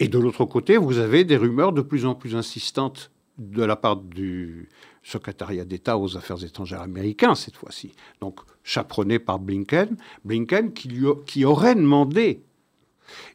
Et 0.01 0.09
de 0.09 0.18
l'autre 0.18 0.45
côté, 0.45 0.76
vous 0.76 0.99
avez 0.99 1.24
des 1.24 1.37
rumeurs 1.37 1.72
de 1.72 1.83
plus 1.83 2.07
en 2.07 2.14
plus 2.14 2.37
insistantes 2.37 3.11
de 3.39 3.62
la 3.62 3.76
part 3.76 3.97
du 3.97 4.68
secrétariat 5.03 5.64
d'État 5.64 5.97
aux 5.97 6.16
affaires 6.16 6.43
étrangères 6.45 6.82
américain 6.82 7.34
cette 7.34 7.57
fois-ci, 7.57 7.93
donc 8.20 8.41
chaperonné 8.62 9.18
par 9.18 9.39
Blinken, 9.39 9.97
Blinken 10.24 10.72
qui, 10.72 10.91
qui 11.26 11.45
aurait 11.45 11.74
demandé, 11.74 12.43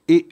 et 0.07 0.27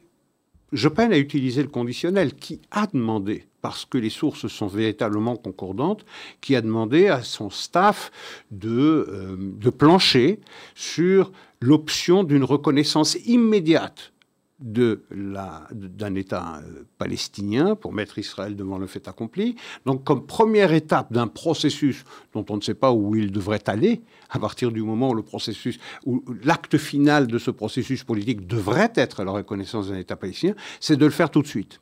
je 0.72 0.88
peine 0.88 1.12
à 1.12 1.18
utiliser 1.18 1.62
le 1.62 1.70
conditionnel, 1.70 2.36
qui 2.36 2.62
a 2.72 2.88
demandé, 2.88 3.46
parce 3.62 3.86
que 3.86 3.98
les 3.98 4.10
sources 4.10 4.48
sont 4.48 4.68
véritablement 4.68 5.36
concordantes, 5.36 6.06
qui 6.40 6.56
a 6.56 6.62
demandé 6.62 7.08
à 7.08 7.24
son 7.24 7.50
staff 7.50 8.12
de, 8.52 9.06
euh, 9.10 9.36
de 9.38 9.70
plancher 9.70 10.40
sur 10.76 11.32
l'option 11.60 12.24
d'une 12.24 12.44
reconnaissance 12.44 13.16
immédiate 13.26 14.14
d'un 14.62 16.16
État 16.16 16.62
euh, 16.64 16.84
palestinien 16.98 17.76
pour 17.76 17.94
mettre 17.94 18.20
Israël 18.20 18.56
devant 18.56 18.78
le 18.78 18.88
fait 18.88 19.08
accompli. 19.08 19.56
Donc 19.86 20.04
comme 20.04 20.26
première 20.26 20.72
étape 20.74 21.12
d'un 21.12 21.28
processus 21.28 22.04
dont 22.34 22.46
on 22.50 22.58
ne 22.58 22.62
sait 22.62 22.76
pas 22.76 22.92
où 22.92 23.16
il 23.16 23.32
devrait 23.32 23.64
aller, 23.68 24.02
à 24.30 24.40
partir 24.40 24.72
du 24.72 24.84
moment 24.84 25.10
où 25.10 25.16
le 25.16 25.24
processus, 25.24 25.80
où 26.06 26.24
l'acte 26.44 26.78
final 26.78 27.28
de 27.28 27.38
ce 27.38 27.52
processus 27.52 28.04
politique 28.04 28.48
devrait 28.48 28.94
être 28.96 29.24
la 29.24 29.32
reconnaissance 29.32 29.90
d'un 29.90 29.98
État 29.98 30.16
palestinien, 30.16 30.56
c'est 30.80 30.98
de 30.98 31.06
le 31.06 31.12
faire 31.12 31.30
tout 31.30 31.42
de 31.42 31.48
suite. 31.48 31.82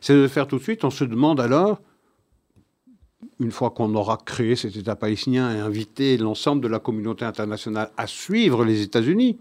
C'est 0.00 0.14
de 0.14 0.20
le 0.20 0.28
faire 0.28 0.46
tout 0.46 0.58
de 0.58 0.62
suite. 0.62 0.84
On 0.84 0.90
se 0.90 1.04
demande 1.04 1.40
alors, 1.40 1.80
une 3.40 3.50
fois 3.50 3.70
qu'on 3.70 3.94
aura 3.94 4.16
créé 4.16 4.56
cet 4.56 4.76
État 4.76 4.96
palestinien 4.96 5.54
et 5.54 5.58
invité 5.60 6.16
l'ensemble 6.16 6.62
de 6.62 6.68
la 6.68 6.78
communauté 6.78 7.24
internationale 7.24 7.90
à 7.96 8.06
suivre 8.06 8.64
les 8.64 8.82
États-Unis, 8.82 9.38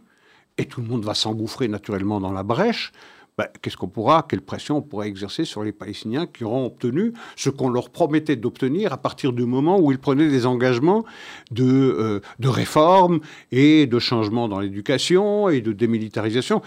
et 0.58 0.66
tout 0.66 0.82
le 0.82 0.88
monde 0.88 1.04
va 1.06 1.14
s'engouffrer 1.14 1.68
naturellement 1.68 2.20
dans 2.20 2.32
la 2.32 2.44
brèche, 2.44 2.92
ben, 3.38 3.46
qu'est-ce 3.62 3.78
qu'on 3.78 3.88
pourra, 3.88 4.26
quelle 4.28 4.42
pression 4.42 4.78
on 4.78 4.82
pourra 4.82 5.06
exercer 5.06 5.46
sur 5.46 5.64
les 5.64 5.72
Palestiniens 5.72 6.26
qui 6.26 6.44
auront 6.44 6.66
obtenu 6.66 7.14
ce 7.36 7.52
qu'on 7.52 7.70
leur 7.70 7.92
promettait 7.92 8.36
d'obtenir 8.36 8.92
à 8.94 8.98
partir 8.98 9.32
du 9.32 9.46
moment 9.46 9.80
où 9.80 9.92
ils 9.92 10.00
prenaient 10.00 10.30
des 10.30 10.48
engagements 10.48 11.06
de, 11.52 11.64
euh, 11.64 12.20
de 12.40 12.48
réforme 12.48 13.20
et 13.52 13.86
de 13.86 14.00
changement 14.00 14.48
dans 14.48 14.60
l'éducation 14.60 15.50
et 15.50 15.62
de 15.62 15.72
démilitarisation 15.72 16.64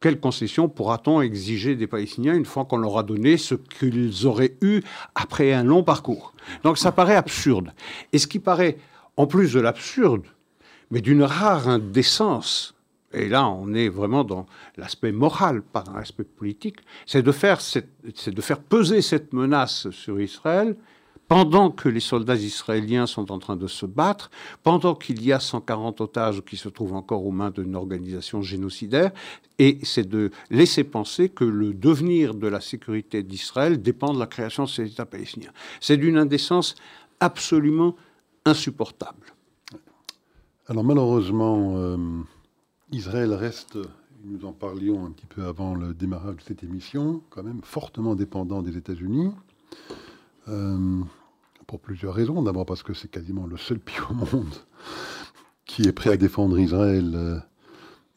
quelle 0.00 0.20
concession 0.20 0.68
pourra-t-on 0.68 1.20
exiger 1.20 1.74
des 1.74 1.86
Palestiniens 1.86 2.34
une 2.34 2.44
fois 2.44 2.64
qu'on 2.64 2.76
leur 2.76 2.98
a 2.98 3.02
donné 3.02 3.38
ce 3.38 3.54
qu'ils 3.54 4.26
auraient 4.26 4.56
eu 4.60 4.82
après 5.14 5.52
un 5.52 5.64
long 5.64 5.82
parcours? 5.82 6.34
Donc 6.62 6.78
ça 6.78 6.92
paraît 6.92 7.16
absurde. 7.16 7.72
Et 8.12 8.18
ce 8.18 8.26
qui 8.26 8.38
paraît, 8.38 8.76
en 9.16 9.26
plus 9.26 9.54
de 9.54 9.60
l'absurde, 9.60 10.22
mais 10.90 11.00
d'une 11.00 11.22
rare 11.22 11.68
indécence, 11.68 12.75
et 13.16 13.28
là 13.28 13.48
on 13.48 13.72
est 13.74 13.88
vraiment 13.88 14.24
dans 14.24 14.46
l'aspect 14.76 15.12
moral, 15.12 15.62
pas 15.62 15.82
dans 15.82 15.94
l'aspect 15.94 16.24
politique, 16.24 16.78
c'est 17.06 17.22
de, 17.22 17.32
faire 17.32 17.58
de 18.26 18.40
faire 18.40 18.60
peser 18.60 19.02
cette 19.02 19.32
menace 19.32 19.90
sur 19.90 20.20
Israël 20.20 20.76
pendant 21.28 21.70
que 21.70 21.88
les 21.88 22.00
soldats 22.00 22.36
israéliens 22.36 23.06
sont 23.06 23.32
en 23.32 23.38
train 23.38 23.56
de 23.56 23.66
se 23.66 23.86
battre, 23.86 24.30
pendant 24.62 24.94
qu'il 24.94 25.24
y 25.24 25.32
a 25.32 25.40
140 25.40 26.00
otages 26.00 26.42
qui 26.42 26.56
se 26.56 26.68
trouvent 26.68 26.94
encore 26.94 27.26
aux 27.26 27.32
mains 27.32 27.50
d'une 27.50 27.74
organisation 27.74 28.42
génocidaire, 28.42 29.10
et 29.58 29.78
c'est 29.82 30.08
de 30.08 30.30
laisser 30.50 30.84
penser 30.84 31.28
que 31.28 31.44
le 31.44 31.74
devenir 31.74 32.34
de 32.34 32.46
la 32.46 32.60
sécurité 32.60 33.22
d'Israël 33.22 33.80
dépend 33.82 34.14
de 34.14 34.18
la 34.18 34.26
création 34.26 34.64
de 34.64 34.68
cet 34.68 34.92
État 34.92 35.06
palestinien. 35.06 35.50
C'est 35.80 35.96
d'une 35.96 36.18
indécence 36.18 36.76
absolument 37.18 37.96
insupportable. 38.44 39.34
Alors 40.68 40.84
malheureusement, 40.84 41.76
euh, 41.76 41.96
Israël 42.92 43.32
reste, 43.32 43.78
nous 44.24 44.44
en 44.44 44.52
parlions 44.52 45.06
un 45.06 45.10
petit 45.10 45.26
peu 45.26 45.44
avant 45.44 45.74
le 45.74 45.94
démarrage 45.94 46.36
de 46.36 46.42
cette 46.42 46.62
émission, 46.62 47.22
quand 47.30 47.42
même 47.42 47.60
fortement 47.62 48.14
dépendant 48.14 48.62
des 48.62 48.76
États-Unis. 48.76 49.30
Euh, 50.48 51.02
pour 51.66 51.80
plusieurs 51.80 52.14
raisons. 52.14 52.42
D'abord 52.42 52.66
parce 52.66 52.82
que 52.82 52.94
c'est 52.94 53.10
quasiment 53.10 53.46
le 53.46 53.56
seul 53.56 53.78
pays 53.78 53.96
au 54.10 54.14
monde 54.14 54.54
qui 55.64 55.82
est 55.82 55.92
prêt 55.92 56.10
à 56.10 56.16
défendre 56.16 56.58
Israël 56.58 57.12
euh, 57.14 57.38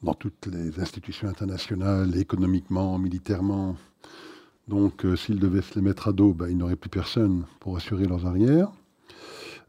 dans 0.04 0.14
toutes 0.14 0.46
les 0.46 0.80
institutions 0.80 1.28
internationales, 1.28 2.16
économiquement, 2.16 2.98
militairement. 3.00 3.76
Donc 4.68 5.04
euh, 5.04 5.16
s'ils 5.16 5.40
devaient 5.40 5.64
se 5.64 5.76
les 5.76 5.82
mettre 5.82 6.08
à 6.08 6.14
dos, 6.14 6.34
ben, 6.34 6.48
il 6.50 6.58
n'y 6.58 6.64
aurait 6.64 6.76
plus 6.76 6.90
personne 6.90 7.46
pour 7.60 7.76
assurer 7.76 8.06
leurs 8.06 8.28
arrières. 8.28 8.72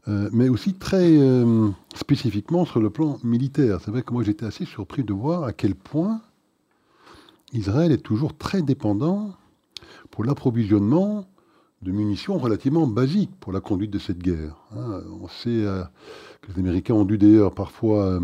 Euh, 0.07 0.29
mais 0.33 0.49
aussi 0.49 0.73
très 0.73 1.15
euh, 1.15 1.69
spécifiquement 1.93 2.65
sur 2.65 2.79
le 2.79 2.89
plan 2.89 3.19
militaire. 3.23 3.79
C'est 3.81 3.91
vrai 3.91 4.01
que 4.01 4.11
moi 4.13 4.23
j'étais 4.23 4.45
assez 4.45 4.65
surpris 4.65 5.03
de 5.03 5.13
voir 5.13 5.43
à 5.43 5.53
quel 5.53 5.75
point 5.75 6.21
Israël 7.53 7.91
est 7.91 8.01
toujours 8.01 8.35
très 8.35 8.63
dépendant 8.63 9.35
pour 10.09 10.23
l'approvisionnement 10.23 11.25
de 11.83 11.91
munitions 11.91 12.37
relativement 12.39 12.87
basiques 12.87 13.35
pour 13.39 13.51
la 13.51 13.59
conduite 13.59 13.91
de 13.91 13.99
cette 13.99 14.19
guerre. 14.19 14.55
Hein. 14.75 15.01
on 15.21 15.27
sait 15.27 15.49
euh, 15.49 15.83
que 16.41 16.51
les 16.51 16.59
Américains 16.59 16.95
ont 16.95 17.05
dû 17.05 17.17
d'ailleurs 17.17 17.53
parfois 17.53 18.19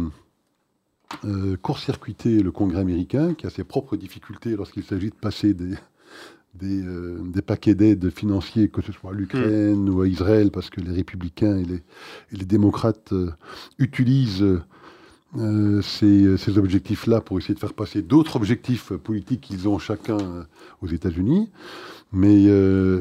court-circuiter 1.61 2.43
le 2.43 2.51
Congrès 2.51 2.82
américain, 2.82 3.34
qui 3.34 3.47
a 3.47 3.49
ses 3.49 3.63
propres 3.63 3.95
difficultés 3.95 4.55
lorsqu'il 4.55 4.84
s'agit 4.84 5.09
de 5.09 5.15
passer 5.15 5.53
des, 5.53 5.75
euh, 6.63 7.19
des, 7.23 7.41
paquets 7.41 7.75
d'aide 7.75 8.09
financiers, 8.09 8.69
que 8.69 8.81
ce 8.81 8.91
soit 8.91 9.11
à 9.11 9.13
l'Ukraine 9.13 9.85
mm. 9.85 9.89
ou 9.89 10.01
à 10.01 10.07
Israël, 10.07 10.51
parce 10.51 10.69
que 10.69 10.81
les 10.81 10.91
républicains 10.91 11.57
et 11.57 11.65
les, 12.31 12.45
démocrates 12.45 13.13
euh, 13.13 13.31
utilisent 13.77 14.45
euh, 15.37 15.81
ces, 15.81 16.57
objectifs-là 16.57 17.21
pour 17.21 17.37
essayer 17.37 17.53
de 17.53 17.59
faire 17.59 17.73
passer 17.73 18.01
d'autres 18.01 18.35
objectifs 18.35 18.93
politiques 18.93 19.41
qu'ils 19.41 19.67
ont 19.67 19.77
chacun 19.77 20.17
aux 20.81 20.87
États-Unis. 20.87 21.49
Mais 22.13 22.45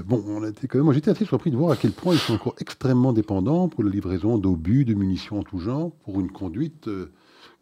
bon, 0.04 0.24
on 0.26 0.42
a 0.42 0.48
été 0.48 0.66
quand 0.66 0.78
même, 0.78 0.84
moi 0.84 0.92
j'étais 0.92 1.12
assez 1.12 1.24
surpris 1.24 1.52
de 1.52 1.56
voir 1.56 1.70
à 1.70 1.76
quel 1.76 1.92
point 1.92 2.12
ils 2.14 2.18
sont 2.18 2.34
encore 2.34 2.56
extrêmement 2.58 3.12
dépendants 3.12 3.68
pour 3.68 3.84
la 3.84 3.90
livraison 3.90 4.36
d'obus, 4.36 4.84
de 4.84 4.94
munitions 4.94 5.38
en 5.38 5.42
tout 5.44 5.60
genre, 5.60 5.92
pour 6.04 6.18
une 6.18 6.30
conduite 6.30 6.88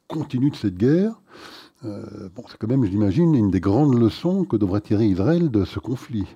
continue 0.09 0.51
de 0.51 0.57
cette 0.57 0.77
guerre. 0.77 1.21
Euh, 1.85 2.29
bon, 2.35 2.45
c'est 2.49 2.57
quand 2.59 2.69
même, 2.69 2.85
j'imagine, 2.85 3.35
une 3.35 3.51
des 3.51 3.61
grandes 3.61 3.99
leçons 3.99 4.45
que 4.45 4.57
devrait 4.57 4.81
tirer 4.81 5.07
Israël 5.07 5.51
de 5.51 5.65
ce 5.65 5.79
conflit. 5.79 6.27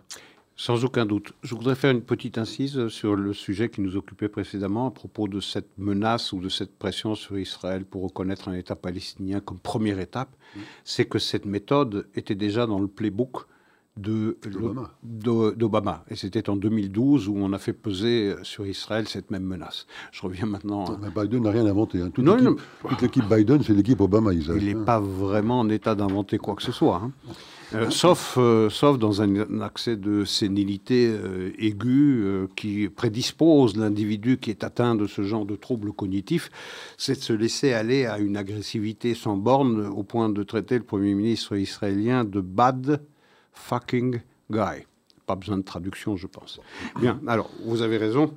Sans 0.56 0.84
aucun 0.84 1.06
doute. 1.06 1.32
Je 1.42 1.54
voudrais 1.54 1.76
faire 1.76 1.92
une 1.92 2.02
petite 2.02 2.36
incise 2.36 2.88
sur 2.88 3.14
le 3.14 3.32
sujet 3.32 3.68
qui 3.68 3.80
nous 3.80 3.96
occupait 3.96 4.28
précédemment 4.28 4.88
à 4.88 4.90
propos 4.90 5.28
de 5.28 5.38
cette 5.38 5.70
menace 5.78 6.32
ou 6.32 6.40
de 6.40 6.48
cette 6.48 6.76
pression 6.76 7.14
sur 7.14 7.38
Israël 7.38 7.84
pour 7.84 8.02
reconnaître 8.02 8.48
un 8.48 8.54
État 8.54 8.74
palestinien 8.74 9.38
comme 9.38 9.58
première 9.58 10.00
étape. 10.00 10.34
C'est 10.82 11.04
que 11.04 11.20
cette 11.20 11.44
méthode 11.44 12.08
était 12.16 12.34
déjà 12.34 12.66
dans 12.66 12.80
le 12.80 12.88
playbook 12.88 13.46
d'Obama. 13.98 16.04
Et 16.10 16.16
c'était 16.16 16.48
en 16.48 16.56
2012 16.56 17.28
où 17.28 17.34
on 17.36 17.52
a 17.52 17.58
fait 17.58 17.72
peser 17.72 18.34
sur 18.42 18.66
Israël 18.66 19.08
cette 19.08 19.30
même 19.30 19.44
menace. 19.44 19.86
Je 20.12 20.22
reviens 20.22 20.46
maintenant. 20.46 20.84
Biden 21.16 21.42
n'a 21.42 21.50
rien 21.50 21.66
inventé. 21.66 22.00
Hein. 22.00 22.10
Toute 22.10 23.02
l'équipe 23.02 23.28
Biden, 23.28 23.62
c'est 23.62 23.74
l'équipe 23.74 24.00
Obama. 24.00 24.32
Il 24.32 24.50
n'est 24.50 24.74
hein. 24.74 24.84
pas 24.84 25.00
vraiment 25.00 25.60
en 25.60 25.68
état 25.68 25.94
d'inventer 25.94 26.38
quoi 26.38 26.54
que 26.54 26.62
ce 26.62 26.72
soit. 26.72 27.02
Hein. 27.04 27.12
Euh, 27.74 27.90
sauf, 27.90 28.36
euh, 28.38 28.70
sauf 28.70 28.98
dans 28.98 29.20
un, 29.20 29.60
accès 29.60 29.96
de 29.96 30.24
sénilité 30.24 31.08
euh, 31.08 31.50
aiguë 31.58 32.48
qui 32.56 32.88
prédispose 32.88 33.76
l'individu 33.76 34.38
qui 34.38 34.50
est 34.50 34.64
atteint 34.64 34.94
de 34.94 35.06
ce 35.06 35.22
genre 35.22 35.44
de 35.44 35.54
troubles 35.54 35.92
cognitifs, 35.92 36.50
c'est 36.96 37.18
de 37.18 37.22
se 37.22 37.34
laisser 37.34 37.74
aller 37.74 38.06
à 38.06 38.18
une 38.18 38.36
agressivité 38.36 39.14
sans 39.14 39.36
borne 39.36 39.86
au 39.86 40.02
point 40.02 40.30
de 40.30 40.42
traiter 40.42 40.78
le 40.78 40.84
Premier 40.84 41.14
ministre 41.14 41.56
israélien 41.56 42.24
de 42.24 42.40
bad 42.40 43.02
fucking 43.58 44.20
guy. 44.50 44.86
Pas 45.26 45.36
besoin 45.36 45.58
de 45.58 45.62
traduction, 45.62 46.16
je 46.16 46.26
pense. 46.26 46.60
Bien, 46.98 47.20
alors, 47.26 47.50
vous 47.64 47.82
avez 47.82 47.98
raison. 47.98 48.34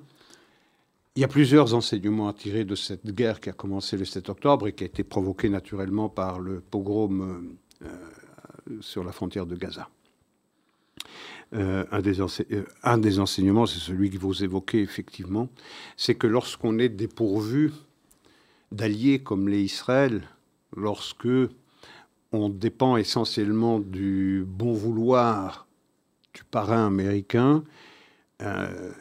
Il 1.16 1.22
y 1.22 1.24
a 1.24 1.28
plusieurs 1.28 1.74
enseignements 1.74 2.28
à 2.28 2.34
tirer 2.34 2.66
de 2.66 2.76
cette 2.76 3.06
guerre 3.14 3.40
qui 3.40 3.50
a 3.50 3.54
commencé 3.54 3.98
le 3.98 4.06
7 4.06 4.30
octobre 4.30 4.68
et 4.68 4.74
qui 4.74 4.84
a 4.84 4.88
été 4.88 5.04
provoquée 5.04 5.50
naturellement 5.50 6.10
par 6.10 6.40
le 6.40 6.62
pogrom 6.62 7.56
sur 8.80 9.04
la 9.04 9.12
frontière 9.12 9.46
de 9.46 9.56
Gaza. 9.56 9.90
un, 11.52 12.02
des 12.02 12.22
un, 12.84 12.98
des 12.98 13.20
enseignements, 13.20 13.66
c'est 13.66 13.80
celui 13.80 14.10
que 14.10 14.18
vous 14.18 14.44
évoquez 14.44 14.82
effectivement, 14.82 15.50
c'est 15.98 16.16
que 16.16 16.28
lorsqu'on 16.28 16.80
est 16.80 16.90
dépourvu 16.90 17.72
d'alliés 18.72 19.20
comme 19.20 19.50
les 19.50 19.62
Israël, 19.62 20.24
lorsque 20.76 21.28
on 22.32 22.50
dépend 22.50 22.98
essentiellement 22.98 23.80
du 23.80 24.46
bon 24.48 24.74
vouloir 24.74 25.68
du 26.34 26.44
parrain 26.46 26.88
américain, 26.88 27.64
euh, 28.42 28.92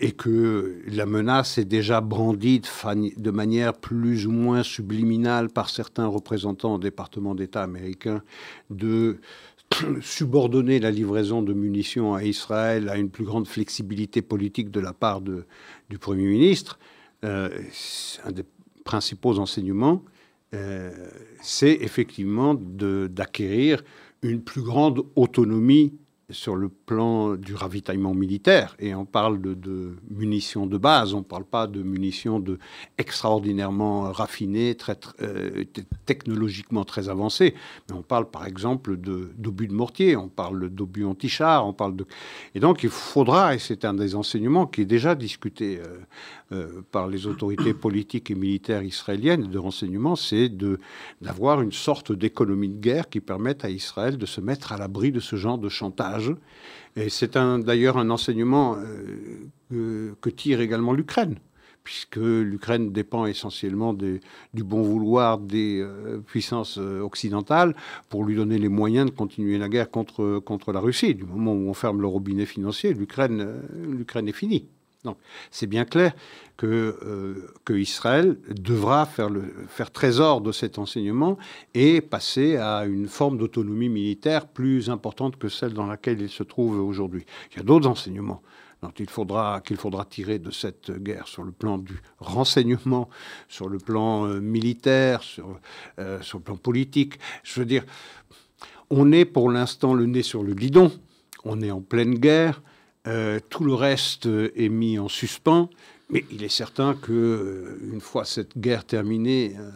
et 0.00 0.12
que 0.12 0.82
la 0.86 1.06
menace 1.06 1.56
est 1.56 1.64
déjà 1.64 2.02
brandie 2.02 2.60
de, 2.60 3.30
manière 3.30 3.72
plus 3.72 4.26
ou 4.26 4.30
moins 4.30 4.62
subliminale 4.62 5.48
par 5.48 5.70
certains 5.70 6.06
représentants 6.06 6.74
au 6.74 6.78
département 6.78 7.34
d'État 7.34 7.62
américain 7.62 8.22
de 8.68 9.18
subordonner 10.02 10.78
la 10.78 10.90
livraison 10.90 11.40
de 11.40 11.54
munitions 11.54 12.12
à 12.12 12.22
Israël 12.22 12.90
à 12.90 12.98
une 12.98 13.08
plus 13.08 13.24
grande 13.24 13.48
flexibilité 13.48 14.20
politique 14.20 14.70
de 14.70 14.80
la 14.80 14.92
part 14.92 15.22
du 15.22 15.98
Premier 15.98 16.26
ministre. 16.26 16.78
Euh, 17.24 17.48
un 18.24 18.32
des 18.32 18.44
principaux 18.84 19.38
enseignements, 19.38 20.02
euh, 20.54 20.90
c'est 21.40 21.78
effectivement 21.80 22.54
d'acquérir 22.54 23.82
une 24.22 24.42
plus 24.42 24.62
grande 24.62 25.04
autonomie 25.16 25.94
sur 26.32 26.56
le 26.56 26.68
plan 26.68 27.34
du 27.36 27.54
ravitaillement 27.54 28.14
militaire, 28.14 28.74
et 28.78 28.94
on 28.94 29.04
parle 29.04 29.40
de, 29.40 29.96
munitions 30.10 30.66
de 30.66 30.78
base, 30.78 31.14
on 31.14 31.18
ne 31.18 31.24
parle 31.24 31.44
pas 31.44 31.66
de 31.66 31.82
munitions 31.82 32.40
de 32.40 32.58
extraordinairement 32.98 34.12
raffinées, 34.12 34.76
euh, 35.20 35.64
technologiquement 36.06 36.84
très 36.84 37.08
avancées, 37.08 37.54
mais 37.88 37.96
on 37.96 38.02
parle 38.02 38.30
par 38.30 38.46
exemple 38.46 38.96
d'obus 38.96 39.68
de, 39.68 39.74
mortier, 39.74 40.16
on 40.16 40.28
parle 40.28 40.70
d'obus 40.70 41.04
anti-char, 41.04 41.66
on 41.66 41.72
parle 41.72 41.96
de... 41.96 42.06
Et 42.54 42.60
donc 42.60 42.82
il 42.82 42.90
faudra, 42.90 43.54
et 43.54 43.58
c'est 43.58 43.84
un 43.84 43.94
des 43.94 44.14
enseignements 44.14 44.66
qui 44.66 44.82
est 44.82 44.86
déjà 44.86 45.14
discuté 45.14 45.80
euh, 45.80 45.98
euh, 46.52 46.82
par 46.90 47.08
les 47.08 47.26
autorités 47.26 47.72
politiques 47.72 48.30
et 48.30 48.34
militaires 48.34 48.82
israéliennes 48.82 49.48
de 49.48 49.58
renseignement, 49.58 50.16
c'est 50.16 50.50
d'avoir 51.20 51.62
une 51.62 51.72
sorte 51.72 52.12
d'économie 52.12 52.68
de 52.68 52.78
guerre 52.78 53.08
qui 53.08 53.20
permette 53.20 53.64
à 53.64 53.70
Israël 53.70 54.18
de 54.18 54.26
se 54.26 54.40
mettre 54.40 54.72
à 54.72 54.76
l'abri 54.76 55.12
de 55.12 55.20
ce 55.20 55.36
genre 55.36 55.56
de 55.56 55.70
chantage 55.70 56.34
et 56.96 57.08
c'est 57.08 57.38
d'ailleurs 57.38 57.96
un, 57.96 58.10
enseignement 58.10 58.76
euh, 59.72 60.12
que 60.20 60.28
tire 60.28 60.60
également 60.60 60.92
l'Ukraine, 60.92 61.38
puisque 61.84 62.16
l'Ukraine 62.16 62.92
dépend 62.92 63.24
essentiellement 63.24 63.94
du 63.94 64.20
bon 64.52 64.82
vouloir 64.82 65.38
des 65.38 65.80
euh, 65.80 66.18
puissances 66.18 66.76
occidentales 66.76 67.74
pour 68.10 68.24
lui 68.24 68.36
donner 68.36 68.58
les 68.58 68.68
moyens 68.68 69.06
de 69.06 69.16
continuer 69.16 69.56
la 69.56 69.70
guerre 69.70 69.90
contre 69.90 70.72
la 70.72 70.80
Russie. 70.80 71.14
Du 71.14 71.24
moment 71.24 71.54
où 71.54 71.68
on 71.70 71.74
ferme 71.74 72.02
le 72.02 72.08
robinet 72.08 72.46
financier, 72.46 72.92
l'Ukraine 72.92 73.40
est 74.28 74.32
finie. 74.32 74.66
Donc 75.04 75.16
c'est 75.50 75.66
bien 75.66 75.84
clair 75.84 76.12
que, 76.56 76.96
euh, 77.02 77.80
Israël 77.80 78.36
devra 78.48 79.06
faire, 79.06 79.30
faire 79.68 79.90
trésor 79.90 80.40
de 80.40 80.52
cet 80.52 80.78
enseignement 80.78 81.38
et 81.74 82.00
passer 82.00 82.56
à 82.56 82.84
une 82.84 83.08
forme 83.08 83.38
d'autonomie 83.38 83.88
militaire 83.88 84.46
plus 84.46 84.90
importante 84.90 85.36
que 85.36 85.48
celle 85.48 85.72
dans 85.72 85.86
laquelle 85.86 86.20
il 86.20 86.28
se 86.28 86.42
trouve 86.42 86.78
aujourd'hui. 86.80 87.24
Il 87.50 87.56
y 87.56 87.60
a 87.60 87.64
d'autres 87.64 87.88
enseignements 87.88 88.42
qu'il 88.90 89.08
faudra, 89.08 89.60
qu'il 89.60 89.76
faudra 89.76 90.04
tirer 90.04 90.38
de 90.38 90.50
cette 90.50 90.90
guerre 90.90 91.28
sur 91.28 91.44
le 91.44 91.52
plan 91.52 91.78
du 91.78 91.94
renseignement, 92.18 93.08
sur 93.48 93.68
le 93.68 93.78
plan 93.78 94.26
euh, 94.26 94.40
militaire, 94.40 95.22
sur, 95.22 95.58
euh, 95.98 96.20
sur 96.20 96.38
le 96.38 96.44
plan 96.44 96.56
politique. 96.56 97.18
Je 97.44 97.60
veux 97.60 97.66
dire, 97.66 97.84
on 98.90 99.12
est 99.12 99.24
pour 99.24 99.50
l'instant 99.50 99.94
le 99.94 100.06
nez 100.06 100.22
sur 100.22 100.42
le 100.42 100.54
guidon, 100.54 100.90
on 101.44 101.60
est 101.62 101.70
en 101.70 101.80
pleine 101.80 102.14
guerre. 102.14 102.60
Euh, 103.08 103.40
tout 103.48 103.64
le 103.64 103.74
reste 103.74 104.26
est 104.26 104.68
mis 104.68 104.98
en 104.98 105.08
suspens, 105.08 105.68
mais 106.08 106.24
il 106.30 106.44
est 106.44 106.48
certain 106.48 106.94
que 106.94 107.12
euh, 107.12 107.92
une 107.92 108.00
fois 108.00 108.24
cette 108.24 108.56
guerre 108.56 108.84
terminée, 108.84 109.56
euh, 109.58 109.70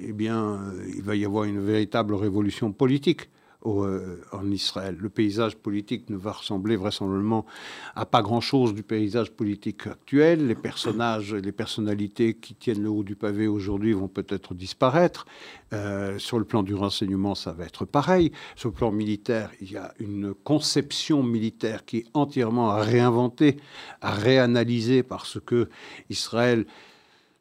eh 0.00 0.12
bien, 0.12 0.58
il 0.94 1.02
va 1.02 1.14
y 1.14 1.24
avoir 1.24 1.44
une 1.44 1.60
véritable 1.60 2.14
révolution 2.14 2.72
politique. 2.72 3.28
Euh, 3.64 4.20
en 4.32 4.50
Israël. 4.50 4.96
Le 4.98 5.08
paysage 5.08 5.56
politique 5.56 6.10
ne 6.10 6.16
va 6.16 6.32
ressembler 6.32 6.74
vraisemblablement 6.74 7.46
à 7.94 8.06
pas 8.06 8.20
grand-chose 8.20 8.74
du 8.74 8.82
paysage 8.82 9.30
politique 9.30 9.86
actuel. 9.86 10.48
Les 10.48 10.56
personnages, 10.56 11.32
les 11.32 11.52
personnalités 11.52 12.34
qui 12.34 12.56
tiennent 12.56 12.82
le 12.82 12.88
haut 12.88 13.04
du 13.04 13.14
pavé 13.14 13.46
aujourd'hui 13.46 13.92
vont 13.92 14.08
peut-être 14.08 14.54
disparaître. 14.54 15.26
Euh, 15.72 16.18
sur 16.18 16.40
le 16.40 16.44
plan 16.44 16.64
du 16.64 16.74
renseignement, 16.74 17.36
ça 17.36 17.52
va 17.52 17.64
être 17.64 17.84
pareil. 17.84 18.32
Sur 18.56 18.70
le 18.70 18.74
plan 18.74 18.90
militaire, 18.90 19.50
il 19.60 19.70
y 19.70 19.76
a 19.76 19.94
une 20.00 20.34
conception 20.34 21.22
militaire 21.22 21.84
qui 21.84 21.98
est 21.98 22.06
entièrement 22.14 22.70
à 22.70 22.82
réinventer, 22.82 23.58
à 24.00 24.10
réanalyser, 24.12 25.04
parce 25.04 25.38
que 25.38 25.68
Israël 26.10 26.66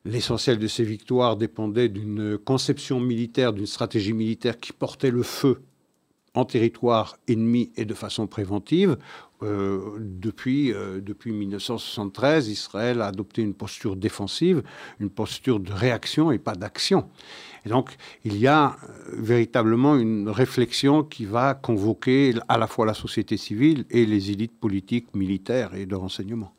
L'essentiel 0.03 0.57
de 0.57 0.65
ses 0.65 0.83
victoires 0.83 1.37
dépendait 1.37 1.87
d'une 1.87 2.39
conception 2.39 2.99
militaire, 2.99 3.53
d'une 3.53 3.67
stratégie 3.67 4.13
militaire 4.13 4.59
qui 4.59 4.73
portait 4.73 5.11
le 5.11 5.21
feu 5.21 5.61
en 6.33 6.45
territoire 6.45 7.17
ennemi 7.27 7.71
et 7.75 7.85
de 7.85 7.93
façon 7.93 8.27
préventive. 8.27 8.97
Euh, 9.43 9.97
depuis, 9.99 10.71
euh, 10.71 11.01
depuis 11.01 11.31
1973, 11.31 12.49
Israël 12.49 13.01
a 13.01 13.07
adopté 13.07 13.41
une 13.41 13.55
posture 13.55 13.95
défensive, 13.95 14.61
une 14.99 15.09
posture 15.09 15.59
de 15.59 15.71
réaction 15.71 16.31
et 16.31 16.37
pas 16.37 16.53
d'action. 16.55 17.09
Et 17.65 17.69
donc, 17.69 17.97
il 18.23 18.37
y 18.37 18.47
a 18.47 18.77
euh, 18.83 19.15
véritablement 19.17 19.95
une 19.95 20.29
réflexion 20.29 21.03
qui 21.03 21.25
va 21.25 21.55
convoquer 21.55 22.35
à 22.49 22.57
la 22.57 22.67
fois 22.67 22.85
la 22.85 22.93
société 22.93 23.35
civile 23.35 23.85
et 23.89 24.05
les 24.05 24.31
élites 24.31 24.57
politiques, 24.57 25.13
militaires 25.15 25.73
et 25.73 25.87
de 25.87 25.95
renseignement. 25.95 26.53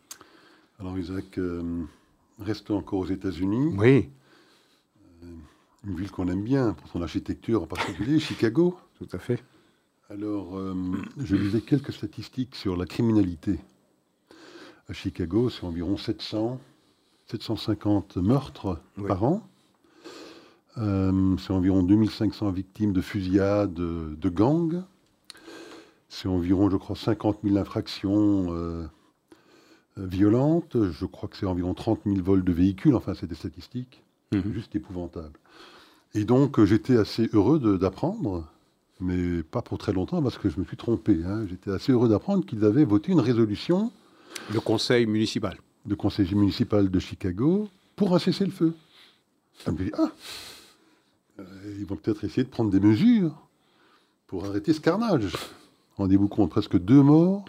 Alors, 0.80 0.98
Isaac, 0.98 1.38
restons 2.40 2.78
encore 2.78 2.98
aux 2.98 3.06
États-Unis. 3.06 3.72
Oui. 3.78 4.08
une 5.84 5.96
ville 5.96 6.10
qu'on 6.10 6.26
aime 6.26 6.42
bien 6.42 6.72
pour 6.72 6.88
son 6.88 7.00
architecture 7.00 7.62
en 7.62 7.66
particulier, 7.66 8.18
Chicago. 8.18 8.76
Tout 8.98 9.08
à 9.12 9.18
fait. 9.18 9.40
Alors, 10.12 10.58
euh, 10.58 10.74
je 11.16 11.36
lisais 11.36 11.62
quelques 11.62 11.94
statistiques 11.94 12.54
sur 12.54 12.76
la 12.76 12.84
criminalité. 12.84 13.58
À 14.86 14.92
Chicago, 14.92 15.48
c'est 15.48 15.64
environ 15.64 15.96
700, 15.96 16.60
750 17.28 18.18
meurtres 18.18 18.78
par 19.08 19.24
an. 19.24 19.48
Euh, 20.76 21.34
c'est 21.38 21.54
environ 21.54 21.82
2500 21.82 22.50
victimes 22.50 22.92
de 22.92 23.00
fusillades, 23.00 23.72
de 23.72 24.28
gangs. 24.28 24.82
C'est 26.10 26.28
environ, 26.28 26.68
je 26.68 26.76
crois, 26.76 26.94
50 26.94 27.38
000 27.42 27.56
infractions 27.56 28.48
euh, 28.50 28.86
violentes. 29.96 30.90
Je 30.90 31.06
crois 31.06 31.30
que 31.30 31.38
c'est 31.38 31.46
environ 31.46 31.72
30 31.72 32.00
000 32.04 32.18
vols 32.20 32.44
de 32.44 32.52
véhicules. 32.52 32.94
Enfin, 32.94 33.14
c'est 33.14 33.28
des 33.28 33.34
statistiques 33.34 34.02
mhm. 34.30 34.52
juste 34.52 34.76
épouvantables. 34.76 35.40
Et 36.12 36.26
donc, 36.26 36.62
j'étais 36.64 36.98
assez 36.98 37.30
heureux 37.32 37.78
d'apprendre 37.78 38.51
mais 39.02 39.42
pas 39.42 39.62
pour 39.62 39.78
très 39.78 39.92
longtemps 39.92 40.22
parce 40.22 40.38
que 40.38 40.48
je 40.48 40.58
me 40.58 40.64
suis 40.64 40.76
trompé. 40.76 41.20
Hein. 41.24 41.46
J'étais 41.48 41.70
assez 41.70 41.92
heureux 41.92 42.08
d'apprendre 42.08 42.44
qu'ils 42.46 42.64
avaient 42.64 42.84
voté 42.84 43.12
une 43.12 43.20
résolution. 43.20 43.92
Le 44.52 44.60
conseil 44.60 45.06
municipal. 45.06 45.58
Le 45.86 45.96
conseil 45.96 46.32
municipal 46.34 46.90
de 46.90 46.98
Chicago 46.98 47.68
pour 47.96 48.14
un 48.14 48.18
cessez-le-feu. 48.18 48.74
Ça 49.58 49.72
me 49.72 49.76
dit, 49.76 49.90
ah, 49.98 50.10
euh, 51.40 51.44
ils 51.78 51.86
vont 51.86 51.96
peut-être 51.96 52.24
essayer 52.24 52.44
de 52.44 52.48
prendre 52.48 52.70
des 52.70 52.80
mesures 52.80 53.34
pour 54.26 54.44
arrêter 54.44 54.72
ce 54.72 54.80
carnage. 54.80 55.32
Rendez-vous 55.96 56.28
compte, 56.28 56.50
presque 56.50 56.78
deux 56.78 57.02
morts, 57.02 57.44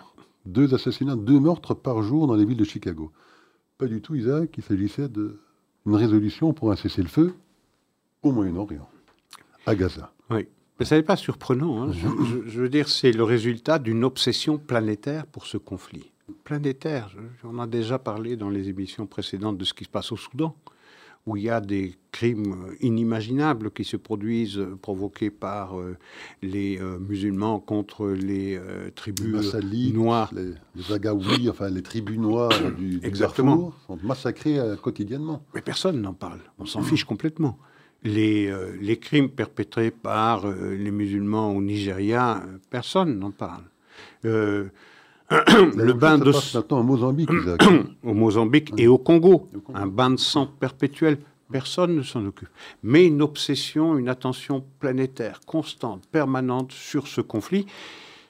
deux 0.45 0.73
assassinats, 0.73 1.15
deux 1.15 1.39
meurtres 1.39 1.73
par 1.73 2.01
jour 2.03 2.27
dans 2.27 2.35
les 2.35 2.45
villes 2.45 2.57
de 2.57 2.65
Chicago. 2.65 3.11
Pas 3.77 3.87
du 3.87 4.01
tout, 4.01 4.15
Isaac, 4.15 4.53
il 4.57 4.63
s'agissait 4.63 5.07
d'une 5.07 5.95
résolution 5.95 6.53
pour 6.53 6.71
un 6.71 6.75
cessez-le-feu 6.75 7.33
au 8.21 8.31
Moyen-Orient, 8.31 8.89
à 9.65 9.75
Gaza. 9.75 10.11
Oui. 10.29 10.47
Mais 10.79 10.85
ça 10.85 10.95
n'est 10.95 11.03
pas 11.03 11.15
surprenant. 11.15 11.83
Hein. 11.83 11.91
Je, 11.93 12.59
veux 12.59 12.69
dire, 12.69 12.89
c'est 12.89 13.11
le 13.11 13.23
résultat 13.23 13.79
d'une 13.79 14.03
obsession 14.03 14.57
planétaire 14.57 15.25
pour 15.27 15.45
ce 15.45 15.57
conflit. 15.57 16.11
Planétaire, 16.43 17.15
on 17.43 17.59
a 17.59 17.67
déjà 17.67 17.99
parlé 17.99 18.35
dans 18.35 18.49
les 18.49 18.69
émissions 18.69 19.05
précédentes 19.05 19.57
de 19.57 19.65
ce 19.65 19.73
qui 19.73 19.83
se 19.83 19.89
passe 19.89 20.11
au 20.11 20.17
Soudan, 20.17 20.55
où 21.25 21.37
il 21.37 21.43
y 21.43 21.49
a 21.49 21.61
des 21.61 21.95
crimes 22.11 22.75
inimaginables 22.81 23.71
qui 23.71 23.83
se 23.83 23.95
produisent, 23.97 24.57
euh, 24.57 24.77
provoqués 24.81 25.29
par 25.29 25.79
euh, 25.79 25.95
les 26.41 26.79
euh, 26.79 26.99
musulmans 26.99 27.59
contre 27.59 28.07
les 28.07 28.59
tribus 28.95 29.53
noires. 29.93 30.31
Les, 30.33 30.53
les 30.75 31.49
enfin 31.49 31.69
les 31.69 31.81
tribus 31.81 32.17
noires 32.17 32.51
du, 32.77 32.99
du 32.99 33.07
Exactement. 33.07 33.73
sont 33.87 33.97
massacrés 34.03 34.59
quotidiennement. 34.81 35.45
Mais 35.53 35.61
personne 35.61 36.01
n'en 36.01 36.13
parle, 36.13 36.39
on 36.57 36.65
s'en 36.65 36.81
fiche 36.81 37.05
complètement. 37.05 37.57
Euh, 38.05 38.75
les, 38.81 38.97
crimes 38.97 39.29
perpétrés 39.29 39.91
par 39.91 40.45
euh, 40.45 40.75
les 40.75 40.91
musulmans 40.91 41.51
au 41.51 41.61
Nigeria, 41.61 42.43
personne 42.69 43.17
n'en 43.17 43.31
parle. 43.31 43.63
Euh, 44.25 44.65
le 45.29 45.93
bain 45.93 46.17
de 46.17 46.31
sang. 46.33 46.63
au 46.69 46.83
Mozambique, 46.83 47.29
Au 48.03 48.13
Mozambique 48.13 48.73
et 48.77 48.87
au 48.87 48.97
Congo, 48.97 49.49
un 49.73 49.87
bain 49.87 50.11
de 50.11 50.17
sang 50.17 50.47
perpétuel. 50.47 51.17
Personne 51.51 51.95
ne 51.95 52.01
s'en 52.01 52.25
occupe. 52.25 52.49
Mais 52.81 53.05
une 53.05 53.21
obsession, 53.21 53.97
une 53.97 54.09
attention 54.09 54.65
planétaire, 54.79 55.39
constante, 55.45 56.03
permanente 56.11 56.71
sur 56.71 57.07
ce 57.07 57.21
conflit 57.21 57.67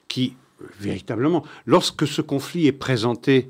qui, 0.08 0.36
véritablement, 0.78 1.42
lorsque 1.64 2.06
ce 2.06 2.20
conflit 2.20 2.66
est 2.66 2.72
présenté 2.72 3.48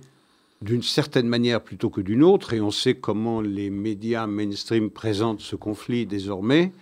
d'une 0.64 0.82
certaine 0.82 1.28
manière 1.28 1.60
plutôt 1.60 1.90
que 1.90 2.00
d'une 2.00 2.22
autre, 2.22 2.54
et 2.54 2.60
on 2.62 2.70
sait 2.70 2.94
comment 2.94 3.42
les 3.42 3.68
médias 3.68 4.26
mainstream 4.26 4.88
présentent 4.88 5.42
ce 5.42 5.56
conflit 5.56 6.06
désormais, 6.06 6.72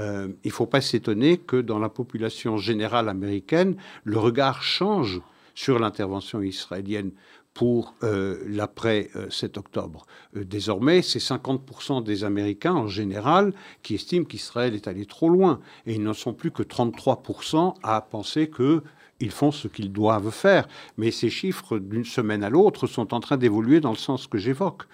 euh, 0.00 0.28
il 0.42 0.48
ne 0.48 0.52
faut 0.52 0.66
pas 0.66 0.80
s'étonner 0.80 1.38
que 1.38 1.56
dans 1.56 1.78
la 1.78 1.88
population 1.88 2.56
générale 2.56 3.08
américaine, 3.08 3.76
le 4.02 4.18
regard 4.18 4.64
change 4.64 5.20
sur 5.54 5.78
l'intervention 5.78 6.42
israélienne 6.42 7.12
pour 7.54 7.94
euh, 8.02 8.38
l'après 8.46 9.10
7 9.30 9.56
euh, 9.56 9.60
octobre. 9.60 10.06
désormais, 10.34 11.02
c'est 11.02 11.20
50% 11.20 12.02
des 12.02 12.24
Américains 12.24 12.74
en 12.74 12.88
général 12.88 13.52
qui 13.84 13.94
estiment 13.94 14.24
qu'Israël 14.24 14.74
est 14.74 14.88
allé 14.88 15.06
trop 15.06 15.28
loin. 15.28 15.60
Et 15.86 15.94
ils 15.94 16.02
n'en 16.02 16.12
sont 16.12 16.34
plus 16.34 16.50
que 16.50 16.64
33% 16.64 17.74
à 17.84 18.00
penser 18.00 18.48
que 18.48 18.82
ils 19.20 19.30
font 19.30 19.50
ce 19.50 19.68
qu'ils 19.68 19.92
doivent 19.92 20.30
faire. 20.30 20.68
Mais 20.96 21.10
ces 21.10 21.30
chiffres, 21.30 21.78
d'une 21.78 22.04
semaine 22.04 22.44
à 22.44 22.50
l'autre, 22.50 22.86
sont 22.86 23.14
en 23.14 23.20
train 23.20 23.36
d'évoluer 23.36 23.80
dans 23.80 23.90
le 23.90 23.96
sens 23.96 24.26
que 24.26 24.38
j'évoque. 24.38 24.84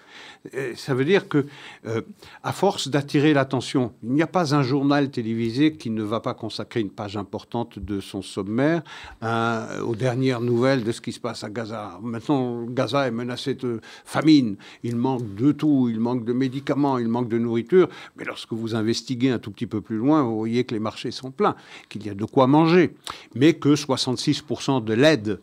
Ça 0.77 0.95
veut 0.95 1.05
dire 1.05 1.29
que, 1.29 1.47
euh, 1.87 2.03
à 2.43 2.53
force 2.53 2.89
d'attirer 2.89 3.33
l'attention, 3.33 3.93
il 4.03 4.11
n'y 4.11 4.23
a 4.23 4.27
pas 4.27 4.55
un 4.55 4.63
journal 4.63 5.11
télévisé 5.11 5.73
qui 5.73 5.91
ne 5.91 6.03
va 6.03 6.21
pas 6.21 6.35
consacrer 6.35 6.81
une 6.81 6.91
page 6.91 7.17
importante 7.17 7.79
de 7.79 8.01
son 8.01 8.23
sommaire 8.23 8.83
aux 9.23 9.97
dernières 9.97 10.41
nouvelles 10.41 10.85
de 10.85 10.93
ce 10.93 11.01
qui 11.01 11.13
se 11.13 11.21
passe 11.21 11.43
à 11.45 11.51
Gaza. 11.51 11.99
Maintenant, 12.03 12.65
Gaza 12.65 13.09
est 13.09 13.11
menacé 13.11 13.55
de 13.55 13.81
famine. 14.05 14.57
Il 14.83 14.97
manque 14.97 15.35
de 15.35 15.53
tout. 15.53 15.89
Il 15.91 15.99
manque 15.99 16.25
de 16.25 16.33
médicaments, 16.33 16.99
il 16.99 17.09
manque 17.09 17.29
de 17.29 17.39
nourriture. 17.39 17.89
Mais 18.17 18.25
lorsque 18.25 18.53
vous 18.53 18.75
investiguez 18.75 19.31
un 19.31 19.39
tout 19.39 19.51
petit 19.51 19.67
peu 19.67 19.81
plus 19.81 19.97
loin, 19.97 20.23
vous 20.23 20.37
voyez 20.37 20.65
que 20.65 20.75
les 20.75 20.81
marchés 20.81 21.11
sont 21.11 21.31
pleins, 21.31 21.57
qu'il 21.89 22.07
y 22.07 22.11
a 22.11 22.15
de 22.15 22.25
quoi 22.25 22.47
manger. 22.47 22.95
Mais 23.35 23.55
que 23.55 23.75
66% 24.15 24.85
de 24.85 24.93
l'aide 24.93 25.41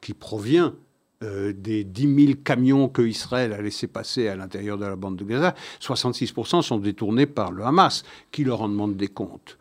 qui 0.00 0.14
provient 0.14 0.74
euh, 1.22 1.52
des 1.52 1.84
10 1.84 2.24
000 2.26 2.38
camions 2.42 2.88
que 2.88 3.02
Israël 3.02 3.52
a 3.52 3.60
laissé 3.60 3.86
passer 3.86 4.28
à 4.28 4.36
l'intérieur 4.36 4.78
de 4.78 4.86
la 4.86 4.96
bande 4.96 5.16
de 5.16 5.24
Gaza, 5.24 5.54
66% 5.82 6.62
sont 6.62 6.78
détournés 6.78 7.26
par 7.26 7.52
le 7.52 7.62
Hamas, 7.64 8.04
qui 8.32 8.42
leur 8.42 8.62
en 8.62 8.70
demande 8.70 8.96
des 8.96 9.08
comptes. 9.08 9.58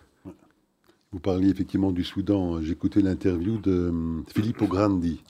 Vous 1.11 1.19
parliez 1.19 1.49
effectivement 1.49 1.91
du 1.91 2.05
Soudan. 2.05 2.61
Écouté 2.61 3.01
l'interview 3.01 3.57
de 3.57 3.89
hum, 3.89 4.23
Filippo 4.33 4.67
Grandi, 4.67 5.21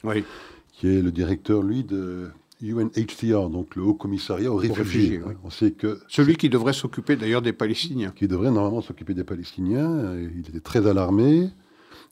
qui 0.73 0.87
est 0.87 1.01
le 1.01 1.11
directeur, 1.11 1.63
lui, 1.63 1.83
de 1.83 2.29
UNHCR, 2.61 3.49
donc 3.49 3.75
le 3.75 3.81
Haut 3.81 3.95
Commissariat 3.95 4.51
aux 4.51 4.57
réfugiés. 4.57 5.21
On 5.43 5.49
sait 5.49 5.71
que 5.71 5.99
Celui 6.09 6.35
qui 6.35 6.49
devrait 6.49 6.73
s'occuper 6.73 7.15
d'ailleurs 7.15 7.41
des 7.41 7.53
Palestiniens. 7.53 8.11
Qui 8.11 8.27
devrait 8.27 8.51
normalement 8.51 8.81
s'occuper 8.81 9.15
des 9.15 9.23
Palestiniens. 9.23 10.15
Il 10.15 10.41
était 10.41 10.59
très 10.59 10.85
alarmé 10.85 11.49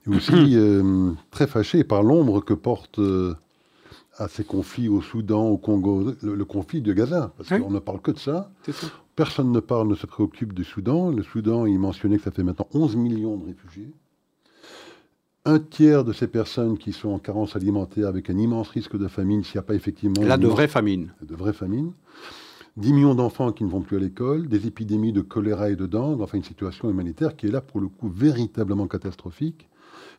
et 0.07 0.15
aussi 0.15 0.33
euh, 0.55 1.11
très 1.31 1.47
fâché 1.47 1.83
par 1.83 2.03
l'ombre 2.03 2.41
que 2.41 2.53
porte 2.53 2.99
euh, 2.99 3.35
à 4.17 4.27
ces 4.27 4.43
conflits 4.43 4.89
au 4.89 5.01
Soudan, 5.01 5.47
au 5.47 5.57
Congo, 5.57 6.11
le, 6.21 6.45
conflit 6.45 6.81
de 6.81 6.93
Gaza, 6.93 7.33
parce 7.37 7.49
qu'on 7.49 7.71
ne 7.71 7.79
parle 7.79 8.01
que 8.01 8.11
de 8.11 8.19
ça. 8.19 8.51
Personne 9.15 9.51
ne 9.51 9.59
parle, 9.59 9.87
ne 9.87 9.95
se 9.95 10.05
préoccupe 10.05 10.53
du 10.53 10.63
Soudan. 10.63 11.11
Le 11.11 11.23
Soudan, 11.23 11.65
il 11.65 11.79
mentionnait 11.79 12.17
que 12.17 12.23
ça 12.23 12.31
fait 12.31 12.43
maintenant 12.43 12.67
11 12.73 12.95
millions 12.95 13.37
de 13.37 13.45
réfugiés. 13.45 13.91
Un 15.45 15.59
tiers 15.59 16.03
de 16.03 16.13
ces 16.13 16.27
personnes 16.27 16.77
qui 16.77 16.91
sont 16.91 17.09
en 17.09 17.19
carence 17.19 17.55
alimentaire 17.55 18.07
avec 18.07 18.29
un 18.29 18.37
immense 18.37 18.69
risque 18.69 18.97
de 18.97 19.07
famine 19.07 19.43
s'il 19.43 19.55
n'y 19.55 19.59
a 19.59 19.63
pas 19.63 19.75
effectivement... 19.75 20.21
Là, 20.23 20.37
de 20.37 20.47
vraies 20.47 20.67
famines. 20.67 21.13
De 21.21 21.35
vraies 21.35 21.53
famines. 21.53 21.93
10 22.75 22.93
millions 22.93 23.15
d'enfants 23.15 23.51
qui 23.51 23.63
ne 23.63 23.69
vont 23.69 23.81
plus 23.81 23.97
à 23.97 23.99
l'école, 23.99 24.47
des 24.47 24.67
épidémies 24.67 25.13
de 25.13 25.21
choléra 25.21 25.71
et 25.71 25.75
de 25.75 25.87
dengue, 25.87 26.21
enfin 26.21 26.37
une 26.37 26.43
situation 26.43 26.89
humanitaire 26.89 27.35
qui 27.35 27.47
est 27.47 27.51
là 27.51 27.61
pour 27.61 27.79
le 27.79 27.87
coup 27.87 28.09
véritablement 28.09 28.87
catastrophique 28.87 29.67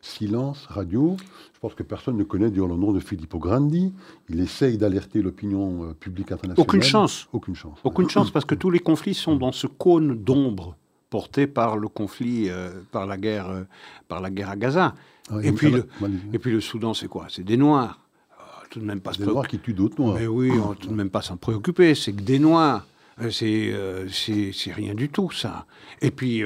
silence 0.01 0.65
radio. 0.67 1.17
Je 1.59 1.67
pense 1.67 1.73
que 1.73 1.83
personne 1.83 2.15
ne 2.15 2.23
connaît 2.23 2.49
le 2.49 2.67
nom 2.77 2.93
de 2.93 3.01
Filippo 3.01 3.37
Grandi. 3.37 3.91
Il 4.29 4.39
essaye 4.39 4.77
d'alerter 4.77 5.21
l'opinion 5.21 5.83
euh, 5.83 5.93
publique 5.93 6.31
internationale. 6.31 6.65
Aucune 6.65 6.81
chance. 6.81 7.27
Aucune 7.33 7.53
chance. 7.53 7.77
Aucune 7.83 8.09
chance 8.09 8.31
parce 8.31 8.45
que 8.45 8.55
tous 8.55 8.69
les 8.69 8.79
conflits 8.79 9.13
sont 9.13 9.35
dans 9.35 9.51
ce 9.51 9.67
cône 9.67 10.15
d'ombre 10.15 10.77
porté 11.09 11.47
par 11.47 11.75
le 11.75 11.89
conflit, 11.89 12.49
euh, 12.49 12.69
par, 12.93 13.07
la 13.07 13.17
guerre, 13.17 13.49
euh, 13.49 13.63
par 14.07 14.21
la 14.21 14.29
guerre 14.29 14.51
à 14.51 14.55
Gaza. 14.55 14.95
Ah, 15.29 15.39
et, 15.43 15.51
puis 15.51 15.69
le, 15.69 15.85
et 16.31 16.39
puis 16.39 16.51
le 16.51 16.61
Soudan, 16.61 16.93
c'est 16.93 17.09
quoi? 17.09 17.25
C'est 17.27 17.43
des 17.43 17.57
Noirs. 17.57 17.99
Ah, 18.39 18.63
tout 18.69 18.79
de 18.79 18.85
même 18.85 19.01
pas 19.01 19.11
des 19.11 19.25
Noirs 19.25 19.45
qui 19.45 19.59
tuent 19.59 19.73
d'autres 19.73 20.01
Noirs. 20.01 20.15
Mais 20.17 20.27
oui, 20.27 20.51
on 20.51 20.73
tout 20.75 20.87
de 20.87 20.93
même 20.93 21.09
pas 21.09 21.21
s'en 21.21 21.35
préoccuper. 21.35 21.93
C'est 21.93 22.13
que 22.13 22.21
des 22.21 22.39
Noirs. 22.39 22.87
C'est 23.31 23.75
c'est 24.09 24.71
rien 24.71 24.93
du 24.93 25.09
tout, 25.09 25.29
ça. 25.29 25.65
Et 26.01 26.09
puis, 26.09 26.41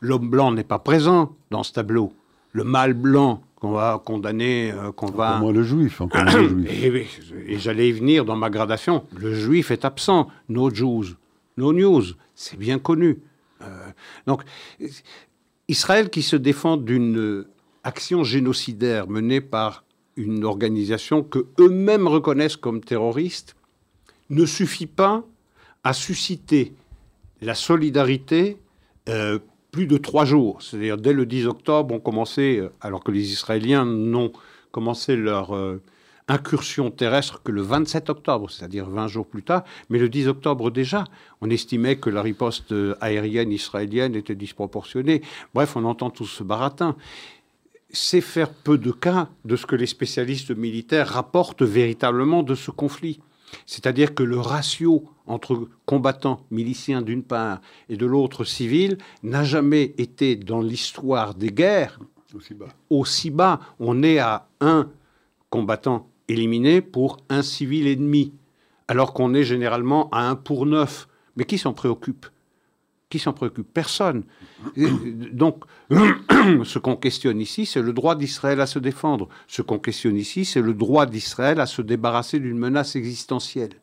l'homme 0.00 0.28
blanc 0.28 0.50
n'est 0.50 0.64
pas 0.64 0.80
présent 0.80 1.36
dans 1.52 1.62
ce 1.62 1.72
tableau 1.72 2.12
le 2.56 2.64
mâle 2.64 2.94
blanc 2.94 3.42
qu'on 3.56 3.72
va 3.72 4.00
condamner, 4.02 4.72
euh, 4.72 4.90
qu'on 4.90 5.10
va... 5.10 5.38
Moi, 5.38 5.52
le 5.52 5.62
juif, 5.62 6.00
encore 6.00 6.24
le 6.24 6.48
juif. 6.48 7.20
Et, 7.46 7.58
j'allais 7.58 7.90
y 7.90 7.92
venir 7.92 8.24
dans 8.24 8.34
ma 8.34 8.48
gradation. 8.48 9.04
Le 9.14 9.34
juif 9.34 9.70
est 9.70 9.84
absent. 9.84 10.28
No 10.48 10.70
Jews, 10.74 11.04
no 11.58 11.74
news. 11.74 12.04
C'est 12.34 12.58
bien 12.58 12.78
connu. 12.78 13.18
Euh, 13.60 13.66
donc, 14.26 14.42
Israël 15.68 16.08
qui 16.08 16.22
se 16.22 16.34
défend 16.36 16.78
d'une 16.78 17.44
action 17.84 18.24
génocidaire 18.24 19.06
menée 19.06 19.42
par 19.42 19.84
une 20.16 20.44
organisation 20.44 21.22
que 21.22 21.46
eux-mêmes 21.60 22.08
reconnaissent 22.08 22.56
comme 22.56 22.80
terroriste 22.80 23.54
ne 24.30 24.46
suffit 24.46 24.86
pas 24.86 25.24
à 25.84 25.92
susciter 25.92 26.72
la 27.42 27.54
solidarité 27.54 28.56
euh, 29.10 29.38
plus 29.76 29.86
de 29.86 29.98
trois 29.98 30.24
jours. 30.24 30.62
C'est-à-dire, 30.62 30.96
dès 30.96 31.12
le 31.12 31.26
10 31.26 31.46
octobre, 31.48 31.94
on 31.94 32.00
commençait, 32.00 32.56
euh, 32.60 32.70
alors 32.80 33.04
que 33.04 33.10
les 33.10 33.30
Israéliens 33.30 33.84
n'ont 33.84 34.32
commencé 34.70 35.16
leur 35.16 35.54
euh, 35.54 35.82
incursion 36.28 36.90
terrestre 36.90 37.42
que 37.42 37.52
le 37.52 37.60
27 37.60 38.08
octobre, 38.08 38.50
c'est-à-dire 38.50 38.88
20 38.88 39.06
jours 39.08 39.26
plus 39.26 39.42
tard. 39.42 39.64
Mais 39.90 39.98
le 39.98 40.08
10 40.08 40.28
octobre 40.28 40.70
déjà, 40.70 41.04
on 41.42 41.50
estimait 41.50 41.96
que 41.96 42.08
la 42.08 42.22
riposte 42.22 42.72
euh, 42.72 42.94
aérienne 43.02 43.52
israélienne 43.52 44.14
était 44.14 44.34
disproportionnée. 44.34 45.20
Bref, 45.52 45.76
on 45.76 45.84
entend 45.84 46.08
tout 46.08 46.24
ce 46.24 46.42
baratin. 46.42 46.96
C'est 47.90 48.22
faire 48.22 48.48
peu 48.48 48.78
de 48.78 48.92
cas 48.92 49.28
de 49.44 49.56
ce 49.56 49.66
que 49.66 49.76
les 49.76 49.84
spécialistes 49.84 50.56
militaires 50.56 51.08
rapportent 51.08 51.62
véritablement 51.62 52.42
de 52.42 52.54
ce 52.54 52.70
conflit. 52.70 53.20
C'est-à-dire 53.64 54.14
que 54.14 54.22
le 54.22 54.38
ratio 54.38 55.04
entre 55.26 55.68
combattants 55.84 56.40
miliciens 56.50 57.02
d'une 57.02 57.22
part 57.22 57.60
et 57.88 57.96
de 57.96 58.06
l'autre 58.06 58.44
civils 58.44 58.98
n'a 59.22 59.44
jamais 59.44 59.94
été 59.98 60.36
dans 60.36 60.60
l'histoire 60.60 61.34
des 61.34 61.50
guerres 61.50 61.98
aussi 62.90 63.30
bas. 63.30 63.60
On 63.80 64.02
est 64.02 64.18
à 64.18 64.48
un 64.60 64.90
combattant 65.50 66.08
éliminé 66.28 66.80
pour 66.80 67.18
un 67.28 67.42
civil 67.42 67.86
ennemi, 67.86 68.32
alors 68.88 69.12
qu'on 69.14 69.34
est 69.34 69.44
généralement 69.44 70.08
à 70.10 70.28
un 70.28 70.34
pour 70.34 70.66
neuf. 70.66 71.08
Mais 71.36 71.44
qui 71.44 71.58
s'en 71.58 71.72
préoccupe? 71.72 72.26
Qui 73.08 73.18
s'en 73.18 73.32
préoccupe 73.32 73.72
Personne. 73.72 74.24
donc, 75.32 75.64
ce 75.90 76.78
qu'on 76.78 76.96
questionne 76.96 77.40
ici, 77.40 77.66
c'est 77.66 77.82
le 77.82 77.92
droit 77.92 78.16
d'Israël 78.16 78.60
à 78.60 78.66
se 78.66 78.78
défendre. 78.78 79.28
Ce 79.46 79.62
qu'on 79.62 79.78
questionne 79.78 80.16
ici, 80.16 80.44
c'est 80.44 80.62
le 80.62 80.74
droit 80.74 81.06
d'Israël 81.06 81.60
à 81.60 81.66
se 81.66 81.82
débarrasser 81.82 82.40
d'une 82.40 82.58
menace 82.58 82.96
existentielle. 82.96 83.80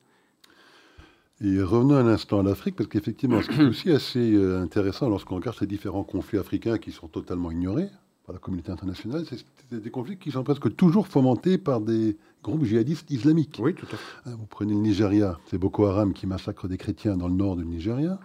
Et 1.41 1.61
revenons 1.61 1.95
un 1.95 2.07
instant 2.07 2.39
à 2.39 2.43
l'Afrique, 2.43 2.75
parce 2.75 2.87
qu'effectivement, 2.87 3.41
ce 3.41 3.49
qui 3.49 3.59
est 3.59 3.65
aussi 3.65 3.91
assez 3.91 4.33
euh, 4.33 4.61
intéressant 4.61 5.09
lorsqu'on 5.09 5.35
regarde 5.35 5.57
ces 5.57 5.67
différents 5.67 6.03
conflits 6.03 6.37
africains 6.37 6.77
qui 6.77 6.91
sont 6.91 7.07
totalement 7.07 7.51
ignorés 7.51 7.89
par 8.25 8.33
la 8.33 8.39
communauté 8.39 8.71
internationale, 8.71 9.25
c'est 9.27 9.81
des 9.81 9.89
conflits 9.89 10.17
qui 10.17 10.31
sont 10.31 10.43
presque 10.43 10.73
toujours 10.75 11.07
fomentés 11.07 11.57
par 11.57 11.81
des 11.81 12.17
groupes 12.43 12.63
djihadistes 12.63 13.11
islamiques. 13.11 13.59
Oui, 13.61 13.73
tout 13.73 13.87
à 13.91 13.97
fait. 13.97 14.29
Hein, 14.29 14.35
vous 14.37 14.45
prenez 14.45 14.73
le 14.73 14.79
Nigeria, 14.79 15.37
c'est 15.47 15.57
Boko 15.57 15.85
Haram 15.85 16.13
qui 16.13 16.27
massacre 16.27 16.67
des 16.67 16.77
chrétiens 16.77 17.17
dans 17.17 17.27
le 17.27 17.35
nord 17.35 17.57
du 17.57 17.65
Nigeria. 17.65 18.19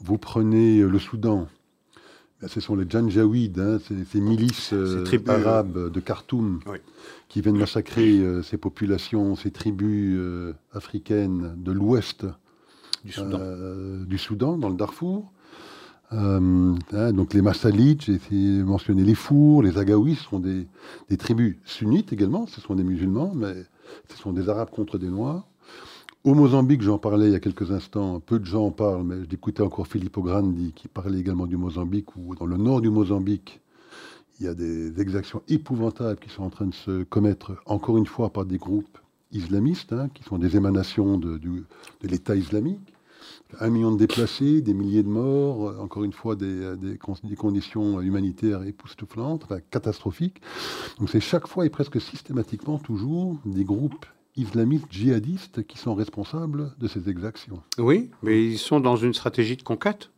Vous 0.00 0.18
prenez 0.18 0.80
euh, 0.80 0.88
le 0.88 0.98
Soudan, 0.98 1.48
ben, 2.40 2.48
ce 2.48 2.60
sont 2.60 2.76
les 2.76 2.88
Janjaouides, 2.88 3.58
hein, 3.58 3.78
ces, 4.10 4.20
milices 4.20 4.72
euh, 4.72 5.04
arabes 5.28 5.90
de 5.90 6.00
Khartoum, 6.00 6.60
qui 7.28 7.40
viennent 7.40 7.58
massacrer 7.58 8.18
euh, 8.18 8.42
ces 8.42 8.56
populations, 8.56 9.36
ces 9.36 9.50
tribus 9.50 10.18
africaines 10.72 11.54
de 11.56 11.72
l'ouest 11.72 12.26
du 13.04 13.12
Soudan. 14.18 14.58
dans 14.58 14.68
le 14.68 14.76
Darfour. 14.76 15.30
Hein, 16.10 16.74
donc 17.12 17.34
les 17.34 17.42
Massalites, 17.42 18.02
j'ai 18.02 18.18
mentionné 18.62 19.02
les 19.02 19.14
Fours, 19.14 19.62
les 19.62 19.78
Agaouis, 19.78 20.14
ce 20.14 20.24
sont 20.24 20.38
des, 20.38 20.66
des, 21.08 21.16
tribus 21.16 21.56
sunnites 21.64 22.12
également, 22.12 22.46
ce 22.46 22.60
sont 22.60 22.76
des 22.76 22.84
musulmans, 22.84 23.32
mais 23.34 23.54
ce 24.08 24.16
sont 24.18 24.32
des 24.32 24.48
Arabes 24.48 24.70
contre 24.70 24.98
des 24.98 25.08
Noirs. 25.08 25.44
Au 26.24 26.32
Mozambique, 26.32 26.80
j'en 26.80 26.96
parlais 26.96 27.26
il 27.26 27.32
y 27.32 27.36
a 27.36 27.40
quelques 27.40 27.70
instants, 27.70 28.18
peu 28.18 28.38
de 28.38 28.46
gens 28.46 28.64
en 28.64 28.70
parlent, 28.70 29.04
mais 29.04 29.16
j'écoutais 29.30 29.62
encore 29.62 29.86
Filippo 29.86 30.22
Grandi 30.22 30.72
qui 30.74 30.88
parlait 30.88 31.18
également 31.20 31.46
du 31.46 31.58
Mozambique, 31.58 32.16
où 32.16 32.34
dans 32.34 32.46
le 32.46 32.56
nord 32.56 32.80
du 32.80 32.88
Mozambique, 32.88 33.60
il 34.40 34.46
y 34.46 34.48
a 34.48 34.54
des 34.54 34.98
exactions 35.02 35.42
épouvantables 35.48 36.18
qui 36.18 36.30
sont 36.30 36.44
en 36.44 36.48
train 36.48 36.64
de 36.64 36.72
se 36.74 37.02
commettre, 37.02 37.52
encore 37.66 37.98
une 37.98 38.06
fois, 38.06 38.30
par 38.30 38.46
des 38.46 38.56
groupes 38.56 38.98
islamistes, 39.32 39.92
hein, 39.92 40.08
qui 40.14 40.22
sont 40.22 40.38
des 40.38 40.56
émanations 40.56 41.18
de, 41.18 41.38
l'État 42.02 42.36
islamique. 42.36 42.94
Un 43.60 43.68
million 43.68 43.92
de 43.92 43.98
déplacés, 43.98 44.62
des 44.62 44.72
milliers 44.72 45.02
de 45.02 45.08
morts, 45.10 45.78
encore 45.78 46.04
une 46.04 46.14
fois 46.14 46.36
des, 46.36 46.74
des, 46.78 46.96
conditions 47.36 48.00
humanitaires 48.00 48.62
époustouflantes, 48.62 49.46
catastrophiques. 49.70 50.40
Donc 50.98 51.10
c'est 51.10 51.20
chaque 51.20 51.46
fois 51.46 51.66
et 51.66 51.70
presque 51.70 52.00
systématiquement 52.00 52.78
toujours 52.78 53.36
des 53.44 53.64
groupes 53.64 54.06
islamistes 54.36 54.86
djihadistes 54.90 55.66
qui 55.66 55.78
sont 55.78 55.94
responsables 55.94 56.72
de 56.78 56.88
ces 56.88 57.08
exactions. 57.08 57.62
Oui, 57.78 58.10
mais 58.22 58.44
ils 58.44 58.58
sont 58.58 58.80
dans 58.80 58.96
une 58.96 59.14
stratégie 59.14 59.56
de 59.56 59.62
conquête. 59.62 60.10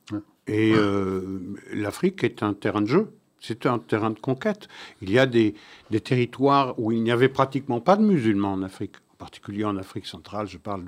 Et 0.47 0.73
euh, 0.75 1.41
l'Afrique 1.73 2.23
est 2.23 2.43
un 2.43 2.55
terrain 2.55 2.81
de 2.81 2.87
jeu. 2.87 3.13
C'est 3.41 3.67
un 3.67 3.79
terrain 3.79 4.11
de 4.11 4.19
conquête. 4.19 4.69
Il 5.03 5.11
y 5.11 5.19
a 5.19 5.27
des, 5.27 5.55
territoires 6.03 6.79
où 6.79 6.93
il 6.93 7.03
n'y 7.03 7.11
avait 7.11 7.29
pratiquement 7.29 7.81
pas 7.81 7.97
de 7.97 8.03
musulmans 8.03 8.53
en 8.53 8.63
Afrique, 8.63 8.97
en 9.13 9.17
particulier 9.17 9.65
en 9.65 9.77
Afrique 9.77 10.07
centrale, 10.07 10.47
je 10.47 10.59
parle 10.59 10.85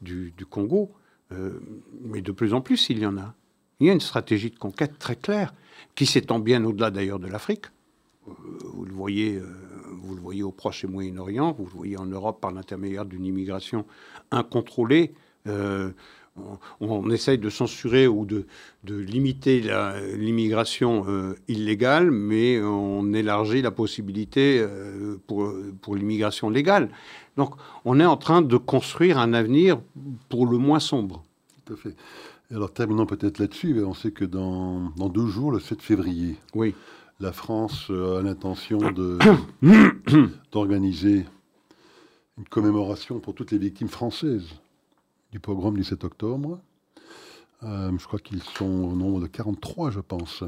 du, 0.00 0.32
Congo, 0.48 0.90
euh, 1.32 1.60
mais 2.02 2.22
de 2.22 2.32
plus 2.32 2.54
en 2.54 2.60
plus 2.60 2.90
il 2.90 2.98
y 2.98 3.06
en 3.06 3.16
a. 3.18 3.34
Il 3.80 3.86
y 3.86 3.90
a 3.90 3.92
une 3.92 4.00
stratégie 4.00 4.50
de 4.50 4.58
conquête 4.58 4.98
très 4.98 5.16
claire, 5.16 5.54
qui 5.94 6.06
s'étend 6.06 6.38
bien 6.38 6.64
au-delà 6.64 6.90
d'ailleurs 6.90 7.18
de 7.18 7.26
l'Afrique. 7.26 7.66
Euh, 8.28 8.32
vous 8.72 8.84
le 8.84 8.92
voyez 8.92 9.40
vous 10.04 10.14
le 10.14 10.20
voyez 10.20 10.42
au 10.42 10.52
Proche 10.52 10.84
et 10.84 10.86
Moyen-Orient, 10.86 11.52
vous 11.52 11.64
le 11.64 11.70
voyez 11.70 11.96
en 11.96 12.06
Europe 12.06 12.40
par 12.40 12.52
l'intermédiaire 12.52 13.04
d'une 13.04 13.24
immigration 13.24 13.84
incontrôlée. 14.30 15.14
Euh, 15.46 15.90
on, 16.80 17.10
essaye 17.10 17.38
de 17.38 17.48
censurer 17.48 18.08
ou 18.08 18.26
de, 18.26 18.46
limiter 18.84 19.62
l'immigration 20.16 21.04
euh, 21.06 21.34
illégale, 21.46 22.10
mais 22.10 22.60
on 22.60 23.12
élargit 23.12 23.62
la 23.62 23.70
possibilité 23.70 24.58
euh, 24.60 25.16
pour, 25.28 25.54
pour 25.80 25.94
l'immigration 25.94 26.50
légale. 26.50 26.90
Donc 27.36 27.54
on 27.84 28.00
est 28.00 28.04
en 28.04 28.16
train 28.16 28.42
de 28.42 28.56
construire 28.56 29.18
un 29.18 29.32
avenir 29.32 29.80
pour 30.28 30.46
le 30.46 30.58
moins 30.58 30.80
sombre. 30.80 31.22
Tout 31.64 31.74
à 31.74 31.76
fait. 31.76 31.94
alors 32.50 32.72
terminons 32.72 33.06
peut-être 33.06 33.38
là-dessus, 33.38 33.80
on 33.84 33.94
sait 33.94 34.10
que 34.10 34.24
dans, 34.24 34.90
dans, 34.96 35.08
deux 35.08 35.28
jours, 35.28 35.52
le 35.52 35.60
7 35.60 35.80
février, 35.80 36.36
oui 36.54 36.74
la 37.20 37.32
France 37.32 37.90
a 37.90 38.20
l'intention 38.22 38.78
d'organiser 40.52 41.24
une 42.36 42.44
commémoration 42.44 43.20
pour 43.20 43.34
toutes 43.34 43.52
les 43.52 43.58
victimes 43.58 43.88
françaises 43.88 44.48
du 45.32 45.40
pogrom 45.40 45.76
du 45.76 45.84
7 45.84 46.04
octobre. 46.04 46.60
Euh, 47.62 47.90
je 47.96 48.06
crois 48.06 48.18
qu'ils 48.18 48.42
sont 48.42 48.84
au 48.84 48.94
nombre 48.94 49.20
de 49.20 49.26
43, 49.26 49.90
je 49.90 50.00
pense. 50.00 50.44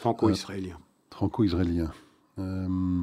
Franco-israéliens. 0.00 0.74
Euh, 0.74 1.14
Franco-israéliens. 1.14 1.92
Euh, 2.38 3.00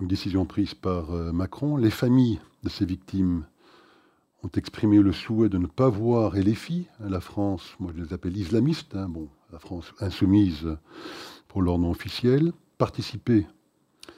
décision 0.00 0.46
prise 0.46 0.74
par 0.74 1.10
Macron. 1.10 1.76
Les 1.76 1.90
familles 1.90 2.40
de 2.62 2.68
ces 2.68 2.86
victimes 2.86 3.44
ont 4.42 4.50
exprimé 4.56 4.98
le 4.98 5.12
souhait 5.12 5.50
de 5.50 5.58
ne 5.58 5.66
pas 5.66 5.90
voir, 5.90 6.36
et 6.36 6.42
les 6.42 6.54
filles, 6.54 6.86
la 7.00 7.20
France, 7.20 7.74
moi 7.78 7.92
je 7.94 8.02
les 8.02 8.12
appelle 8.14 8.36
islamistes, 8.36 8.96
hein, 8.96 9.08
bon, 9.08 9.28
la 9.52 9.58
France 9.58 9.92
insoumise 10.00 10.66
pour 11.50 11.62
leur 11.62 11.78
nom 11.78 11.90
officiel, 11.90 12.52
participer. 12.78 13.44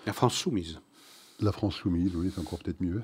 La 0.06 0.12
France 0.12 0.34
soumise. 0.34 0.80
La 1.40 1.50
France 1.50 1.76
soumise, 1.76 2.14
oui, 2.14 2.30
c'est 2.32 2.40
encore 2.42 2.58
peut-être 2.58 2.82
mieux. 2.82 3.02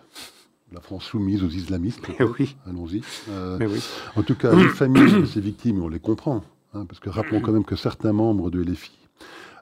La 0.70 0.82
France 0.82 1.04
soumise 1.04 1.42
aux 1.42 1.48
islamistes. 1.48 2.06
oui. 2.38 2.54
Allons-y. 2.66 3.00
Euh, 3.30 3.58
oui. 3.58 3.80
En 4.16 4.22
tout 4.22 4.34
cas, 4.34 4.54
les 4.54 4.68
familles 4.68 5.22
de 5.22 5.24
ces 5.24 5.40
victimes, 5.40 5.82
on 5.82 5.88
les 5.88 5.98
comprend. 5.98 6.44
Hein, 6.74 6.84
parce 6.84 7.00
que 7.00 7.08
rappelons 7.08 7.40
quand 7.40 7.52
même 7.52 7.64
que 7.64 7.74
certains 7.74 8.12
membres 8.12 8.50
de 8.50 8.62
LFI 8.62 8.92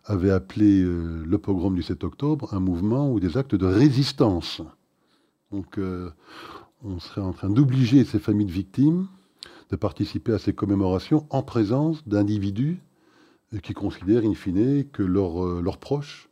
avaient 0.05 0.33
appelé 0.33 0.83
euh, 0.83 1.23
le 1.25 1.39
pogrom 1.39 1.77
du 1.77 1.83
7 1.83 2.03
octobre 2.03 2.53
un 2.53 2.59
mouvement 2.59 3.13
ou 3.13 3.21
des 3.21 3.37
actes 3.37 3.55
de 3.55 3.67
résistance. 3.67 4.63
Donc, 5.53 5.79
euh, 5.79 6.11
on 6.83 6.99
serait 6.99 7.21
en 7.21 7.33
train 7.33 7.51
d'obliger 7.51 8.05
ces 8.05 8.19
familles 8.19 8.47
de 8.47 8.53
victimes 8.53 9.07
de 9.71 9.77
participer 9.77 10.33
à 10.33 10.39
ces 10.39 10.53
commémorations 10.53 11.25
en 11.31 11.45
présence 11.45 12.07
d'individus 12.09 12.81
qui 13.63 13.75
considèrent 13.75 14.25
in 14.25 14.35
fine 14.35 14.85
que 14.93 15.03
euh, 15.03 15.61
leurs 15.63 15.79
proches 15.79 16.29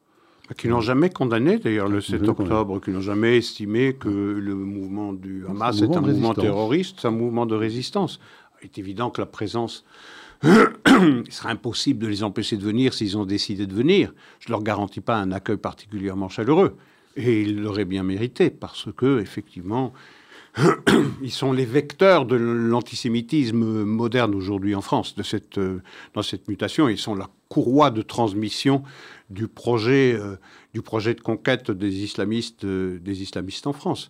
qui 0.58 0.68
n'ont 0.68 0.82
jamais 0.82 1.08
condamné 1.08 1.58
d'ailleurs 1.58 1.88
le 1.88 2.00
7 2.00 2.28
octobre, 2.28 2.80
qui 2.80 2.90
n'ont 2.90 3.00
jamais 3.00 3.38
estimé 3.38 3.94
que 3.94 4.08
le 4.08 4.54
mouvement 4.54 5.14
du 5.14 5.46
Hamas 5.48 5.80
est 5.80 5.96
un, 5.96 6.00
mouvement, 6.02 6.34
terroriste, 6.34 6.98
c'est 7.00 7.08
un 7.08 7.12
mouvement 7.12 7.46
de 7.46 7.54
résistance. 7.54 8.20
Il 8.62 8.66
est 8.66 8.78
évident 8.78 9.08
que 9.08 9.22
la 9.22 9.26
présence, 9.26 9.86
il 10.44 11.24
serait 11.30 11.50
impossible 11.50 12.00
de 12.00 12.08
les 12.08 12.22
empêcher 12.22 12.58
de 12.58 12.62
venir 12.62 12.92
s'ils 12.92 13.16
ont 13.16 13.24
décidé 13.24 13.66
de 13.66 13.74
venir. 13.74 14.12
Je 14.38 14.48
ne 14.48 14.52
leur 14.52 14.62
garantis 14.62 15.00
pas 15.00 15.16
un 15.16 15.32
accueil 15.32 15.56
particulièrement 15.56 16.28
chaleureux. 16.28 16.76
Et 17.16 17.42
ils 17.42 17.62
l'auraient 17.62 17.84
bien 17.84 18.02
mérité, 18.02 18.50
parce 18.50 18.88
que, 18.94 19.20
effectivement, 19.20 19.92
ils 21.22 21.32
sont 21.32 21.52
les 21.52 21.64
vecteurs 21.64 22.26
de 22.26 22.36
l'antisémitisme 22.36 23.84
moderne 23.84 24.34
aujourd'hui 24.34 24.74
en 24.74 24.80
France, 24.80 25.14
de 25.16 25.22
cette, 25.22 25.58
euh, 25.58 25.82
dans 26.14 26.22
cette 26.22 26.48
mutation. 26.48 26.88
Ils 26.88 26.98
sont 26.98 27.14
la 27.14 27.28
courroie 27.48 27.90
de 27.90 28.02
transmission 28.02 28.82
du 29.30 29.48
projet, 29.48 30.14
euh, 30.14 30.36
du 30.74 30.82
projet 30.82 31.14
de 31.14 31.20
conquête 31.20 31.70
des 31.70 32.02
islamistes, 32.02 32.64
euh, 32.64 32.98
des 32.98 33.22
islamistes 33.22 33.68
en 33.68 33.72
France. 33.72 34.08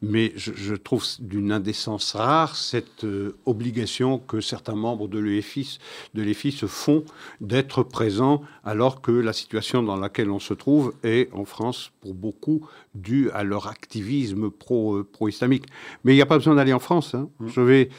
Mais 0.00 0.32
je, 0.34 0.74
trouve 0.74 1.04
d'une 1.20 1.52
indécence 1.52 2.14
rare 2.14 2.56
cette 2.56 3.04
euh, 3.04 3.36
obligation 3.44 4.18
que 4.18 4.40
certains 4.40 4.74
membres 4.74 5.08
de 5.08 5.18
l'EFI, 5.18 5.78
de 6.14 6.32
se 6.32 6.66
font 6.66 7.04
d'être 7.42 7.82
présents 7.82 8.42
alors 8.64 9.02
que 9.02 9.12
la 9.12 9.34
situation 9.34 9.82
dans 9.82 9.96
laquelle 9.96 10.30
on 10.30 10.38
se 10.38 10.54
trouve 10.54 10.94
est 11.04 11.28
en 11.34 11.44
France 11.44 11.92
pour 12.00 12.14
beaucoup 12.14 12.66
due 12.94 13.30
à 13.30 13.44
leur 13.44 13.66
activisme 13.66 14.50
pro, 14.50 15.04
pro-islamique. 15.04 15.66
Mais 16.04 16.12
il 16.12 16.16
n'y 16.16 16.22
a 16.22 16.26
pas 16.26 16.38
besoin 16.38 16.54
d'aller 16.54 16.72
en 16.72 16.78
France. 16.78 17.14
Hein. 17.14 17.28
Je 17.46 17.60
vais, 17.60 17.90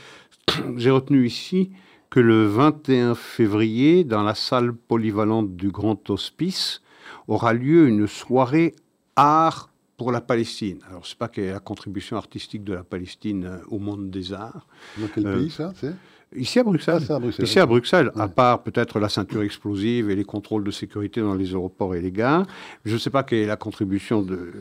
j'ai 0.77 0.89
retenu 0.89 1.27
ici 1.27 1.69
que 2.09 2.19
le 2.19 2.47
21 2.47 3.15
février, 3.15 4.03
dans 4.03 4.23
la 4.23 4.33
salle 4.33 4.73
polyvalente 4.73 5.55
du 5.55 5.69
Grand 5.69 6.09
Hospice, 6.09 6.81
aura 7.27 7.53
lieu 7.53 7.87
une 7.87 8.07
soirée 8.07 8.75
art 9.15 9.69
pour 9.97 10.11
la 10.11 10.21
Palestine. 10.21 10.79
Alors, 10.87 11.01
je 11.01 11.07
ne 11.07 11.09
sais 11.09 11.15
pas 11.17 11.27
quelle 11.27 11.45
est 11.45 11.51
la 11.51 11.59
contribution 11.59 12.17
artistique 12.17 12.63
de 12.63 12.73
la 12.73 12.83
Palestine 12.83 13.45
euh, 13.45 13.57
au 13.69 13.79
monde 13.79 14.11
des 14.11 14.31
arts. 14.31 14.67
Dans 14.97 15.07
quel 15.13 15.23
pays, 15.23 15.49
ça 15.49 15.73
Ici 16.35 16.59
à 16.59 16.63
Bruxelles. 16.63 17.03
Ah, 17.09 17.19
Ici 17.39 17.57
à 17.57 17.65
Bruxelles, 17.65 18.11
à 18.17 18.27
part 18.27 18.61
peut-être 18.61 18.99
la 18.99 19.07
ceinture 19.07 19.43
explosive 19.43 20.09
et 20.09 20.15
les 20.15 20.25
contrôles 20.25 20.65
de 20.65 20.71
sécurité 20.71 21.21
dans 21.21 21.35
les 21.35 21.51
aéroports 21.51 21.95
et 21.95 22.01
les 22.01 22.11
gares. 22.11 22.45
Je 22.83 22.95
ne 22.95 22.99
sais 22.99 23.09
pas 23.09 23.23
quelle 23.23 23.39
est 23.39 23.45
la 23.45 23.55
contribution 23.55 24.21
de, 24.21 24.51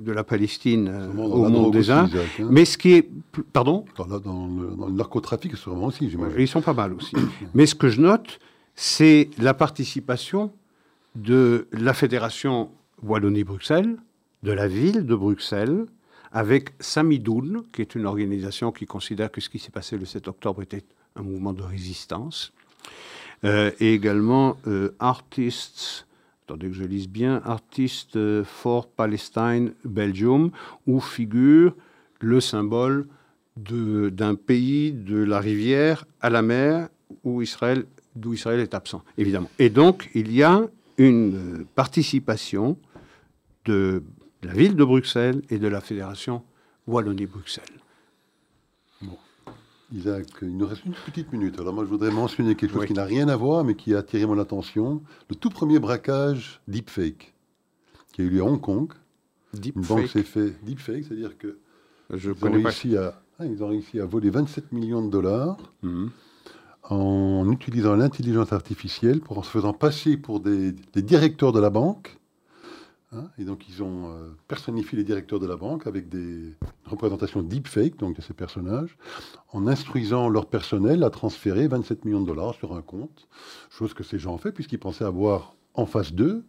de 0.00 0.12
la 0.12 0.22
Palestine 0.22 0.88
euh, 0.88 1.22
au 1.22 1.48
monde 1.48 1.72
des 1.72 1.90
arts. 1.90 2.08
Hein. 2.38 2.48
Mais 2.48 2.64
ce 2.64 2.78
qui 2.78 2.92
est. 2.92 3.10
Pardon? 3.52 3.84
Dans, 3.96 4.06
le, 4.06 4.92
narcotrafic, 4.92 5.56
sûrement 5.56 5.86
aussi, 5.86 6.08
j'imagine. 6.08 6.38
Ils 6.38 6.48
sont 6.48 6.62
pas 6.62 6.72
mal 6.72 6.92
aussi. 6.92 7.16
Mais 7.52 7.66
ce 7.66 7.74
que 7.74 7.88
je 7.88 8.00
note, 8.00 8.38
c'est 8.76 9.28
la 9.38 9.54
participation 9.54 10.52
de 11.14 11.68
la 11.72 11.94
Fédération 11.94 12.70
Wallonie-Bruxelles, 13.02 13.96
de 14.42 14.52
la 14.52 14.68
ville 14.68 15.06
de 15.06 15.14
Bruxelles, 15.14 15.86
avec 16.32 16.70
Samidoun, 16.80 17.64
qui 17.72 17.82
est 17.82 17.94
une 17.94 18.06
organisation 18.06 18.72
qui 18.72 18.86
considère 18.86 19.30
que 19.30 19.40
ce 19.40 19.48
qui 19.48 19.58
s'est 19.58 19.70
passé 19.70 19.98
le 19.98 20.06
7 20.06 20.28
octobre 20.28 20.62
était 20.62 20.84
un 21.16 21.22
mouvement 21.22 21.52
de 21.52 21.62
résistance, 21.62 22.52
euh, 23.44 23.70
et 23.80 23.92
également 23.92 24.56
euh, 24.66 24.94
Artists, 24.98 26.06
attendez 26.44 26.68
que 26.68 26.74
je 26.74 26.84
lise 26.84 27.08
bien, 27.08 27.42
Artists 27.44 28.18
for 28.44 28.88
Palestine 28.88 29.74
Belgium, 29.84 30.50
où 30.86 31.00
figure 31.00 31.74
le 32.20 32.40
symbole 32.40 33.06
d'un 33.56 34.34
pays 34.34 34.92
de 34.92 35.18
la 35.18 35.40
rivière 35.40 36.06
à 36.20 36.30
la 36.30 36.40
mer 36.40 36.88
où 37.24 37.42
Israël, 37.42 37.84
d'où 38.16 38.32
Israël 38.32 38.60
est 38.60 38.74
absent, 38.74 39.02
évidemment. 39.18 39.50
Et 39.58 39.68
donc, 39.68 40.08
il 40.14 40.32
y 40.32 40.42
a 40.42 40.62
une 41.08 41.64
participation 41.74 42.78
de 43.64 44.02
la 44.42 44.52
ville 44.52 44.76
de 44.76 44.84
Bruxelles 44.84 45.42
et 45.50 45.58
de 45.58 45.68
la 45.68 45.80
Fédération 45.80 46.42
Wallonie-Bruxelles. 46.86 47.64
Bon. 49.02 49.16
Isaac, 49.92 50.26
il 50.42 50.56
nous 50.56 50.66
reste 50.66 50.84
une 50.84 50.94
petite 50.94 51.32
minute. 51.32 51.58
Alors 51.60 51.74
moi, 51.74 51.84
je 51.84 51.88
voudrais 51.88 52.10
mentionner 52.10 52.54
quelque 52.54 52.74
chose 52.74 52.86
qui 52.86 52.92
n'a 52.92 53.04
rien 53.04 53.28
à 53.28 53.36
voir, 53.36 53.64
mais 53.64 53.74
qui 53.74 53.94
a 53.94 53.98
attiré 53.98 54.26
mon 54.26 54.38
attention. 54.38 55.02
Le 55.28 55.36
tout 55.36 55.50
premier 55.50 55.78
braquage 55.78 56.60
deepfake, 56.68 57.34
qui 58.12 58.22
a 58.22 58.24
eu 58.24 58.30
lieu 58.30 58.40
à 58.40 58.44
Hong 58.44 58.60
Kong. 58.60 58.92
Deepfake. 59.54 59.76
Une 59.76 59.82
banque 59.82 60.08
s'est 60.08 60.22
fait 60.22 60.54
deepfake, 60.64 61.04
c'est-à-dire 61.04 61.36
que 61.36 61.58
je 62.10 62.30
ils, 62.30 62.44
ont 62.44 62.52
réussi 62.52 62.96
à, 62.96 63.22
ah, 63.38 63.46
ils 63.46 63.62
ont 63.62 63.68
réussi 63.68 64.00
à 64.00 64.06
voler 64.06 64.30
27 64.30 64.72
millions 64.72 65.04
de 65.04 65.10
dollars 65.10 65.58
mhm. 65.82 66.10
En 66.82 67.50
utilisant 67.50 67.94
l'intelligence 67.94 68.52
artificielle 68.52 69.20
pour 69.20 69.38
en 69.38 69.42
se 69.42 69.50
faisant 69.50 69.72
passer 69.72 70.16
pour 70.16 70.40
des 70.40 70.72
directeurs 70.96 71.52
de 71.52 71.60
la 71.60 71.70
banque 71.70 72.18
Hein, 73.14 73.28
et 73.36 73.44
donc, 73.44 73.68
ils 73.68 73.82
ont 73.82 74.10
euh, 74.10 74.30
personnifié 74.48 74.96
les 74.96 75.04
directeurs 75.04 75.38
de 75.38 75.46
la 75.46 75.56
banque 75.56 75.86
avec 75.86 76.08
des 76.08 76.54
représentations 76.86 77.42
deepfake, 77.42 77.98
donc 77.98 78.16
de 78.16 78.22
ces 78.22 78.32
personnages, 78.32 78.96
en 79.52 79.66
instruisant 79.66 80.30
leur 80.30 80.46
personnel 80.46 81.04
à 81.04 81.10
transférer 81.10 81.68
27 81.68 82.06
millions 82.06 82.22
de 82.22 82.26
dollars 82.26 82.54
sur 82.54 82.74
un 82.74 82.80
compte, 82.80 83.28
chose 83.70 83.92
que 83.92 84.02
ces 84.02 84.18
gens 84.18 84.34
ont 84.34 84.38
fait 84.38 84.52
puisqu'ils 84.52 84.78
pensaient 84.78 85.04
avoir 85.04 85.54
en 85.74 85.84
face 85.84 86.12
d'eux 86.14 86.44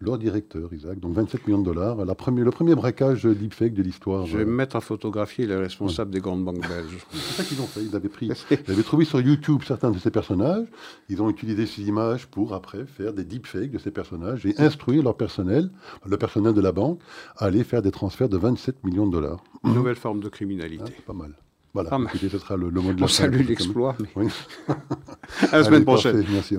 leur 0.00 0.18
directeur, 0.18 0.72
Isaac. 0.72 1.00
Donc 1.00 1.14
27 1.14 1.46
millions 1.46 1.60
de 1.60 1.64
dollars. 1.64 2.04
La 2.04 2.14
première, 2.14 2.44
le 2.44 2.50
premier 2.50 2.74
braquage 2.74 3.24
deepfake 3.24 3.74
de 3.74 3.82
l'histoire. 3.82 4.26
Je 4.26 4.38
vais 4.38 4.44
me 4.44 4.52
mettre 4.52 4.76
à 4.76 4.80
photographier 4.80 5.46
les 5.46 5.56
responsables 5.56 6.10
des 6.10 6.20
grandes 6.20 6.44
banques 6.44 6.66
belges. 6.68 6.98
C'est 7.10 7.42
ça 7.42 7.44
qu'ils 7.44 7.60
ont 7.60 7.66
fait. 7.66 7.82
Ils 7.82 7.96
avaient, 7.96 8.08
pris, 8.08 8.30
ils 8.50 8.70
avaient 8.72 8.82
trouvé 8.82 9.04
sur 9.04 9.20
YouTube 9.20 9.62
certains 9.66 9.90
de 9.90 9.98
ces 9.98 10.10
personnages. 10.10 10.66
Ils 11.08 11.20
ont 11.20 11.28
utilisé 11.30 11.66
ces 11.66 11.82
images 11.82 12.26
pour 12.26 12.54
après 12.54 12.86
faire 12.86 13.12
des 13.12 13.24
deepfakes 13.24 13.70
de 13.70 13.78
ces 13.78 13.90
personnages 13.90 14.46
et 14.46 14.54
instruire 14.58 15.02
leur 15.02 15.16
personnel, 15.16 15.70
le 16.06 16.16
personnel 16.16 16.52
de 16.54 16.60
la 16.60 16.72
banque, 16.72 17.00
à 17.36 17.46
aller 17.46 17.64
faire 17.64 17.82
des 17.82 17.90
transferts 17.90 18.28
de 18.28 18.36
27 18.36 18.84
millions 18.84 19.06
de 19.06 19.12
dollars. 19.12 19.42
Une 19.64 19.74
nouvelle 19.74 19.96
forme 19.96 20.20
de 20.20 20.28
criminalité. 20.28 20.92
pas 21.06 21.12
mal. 21.12 21.34
Voilà, 21.74 21.96
écoutez, 22.06 22.28
ce 22.28 22.38
sera 22.38 22.56
le, 22.56 22.70
le 22.70 22.80
mot 22.80 22.92
de 22.92 22.98
la 22.98 23.04
On 23.04 23.08
salue 23.08 23.46
l'exploit. 23.46 23.94
Mais... 24.00 24.08
Oui. 24.16 24.28
à 24.68 25.58
la 25.58 25.64
semaine 25.64 25.74
Allez, 25.76 25.84
prochaine. 25.84 26.16
parfait, 26.16 26.32
Merci. 26.32 26.56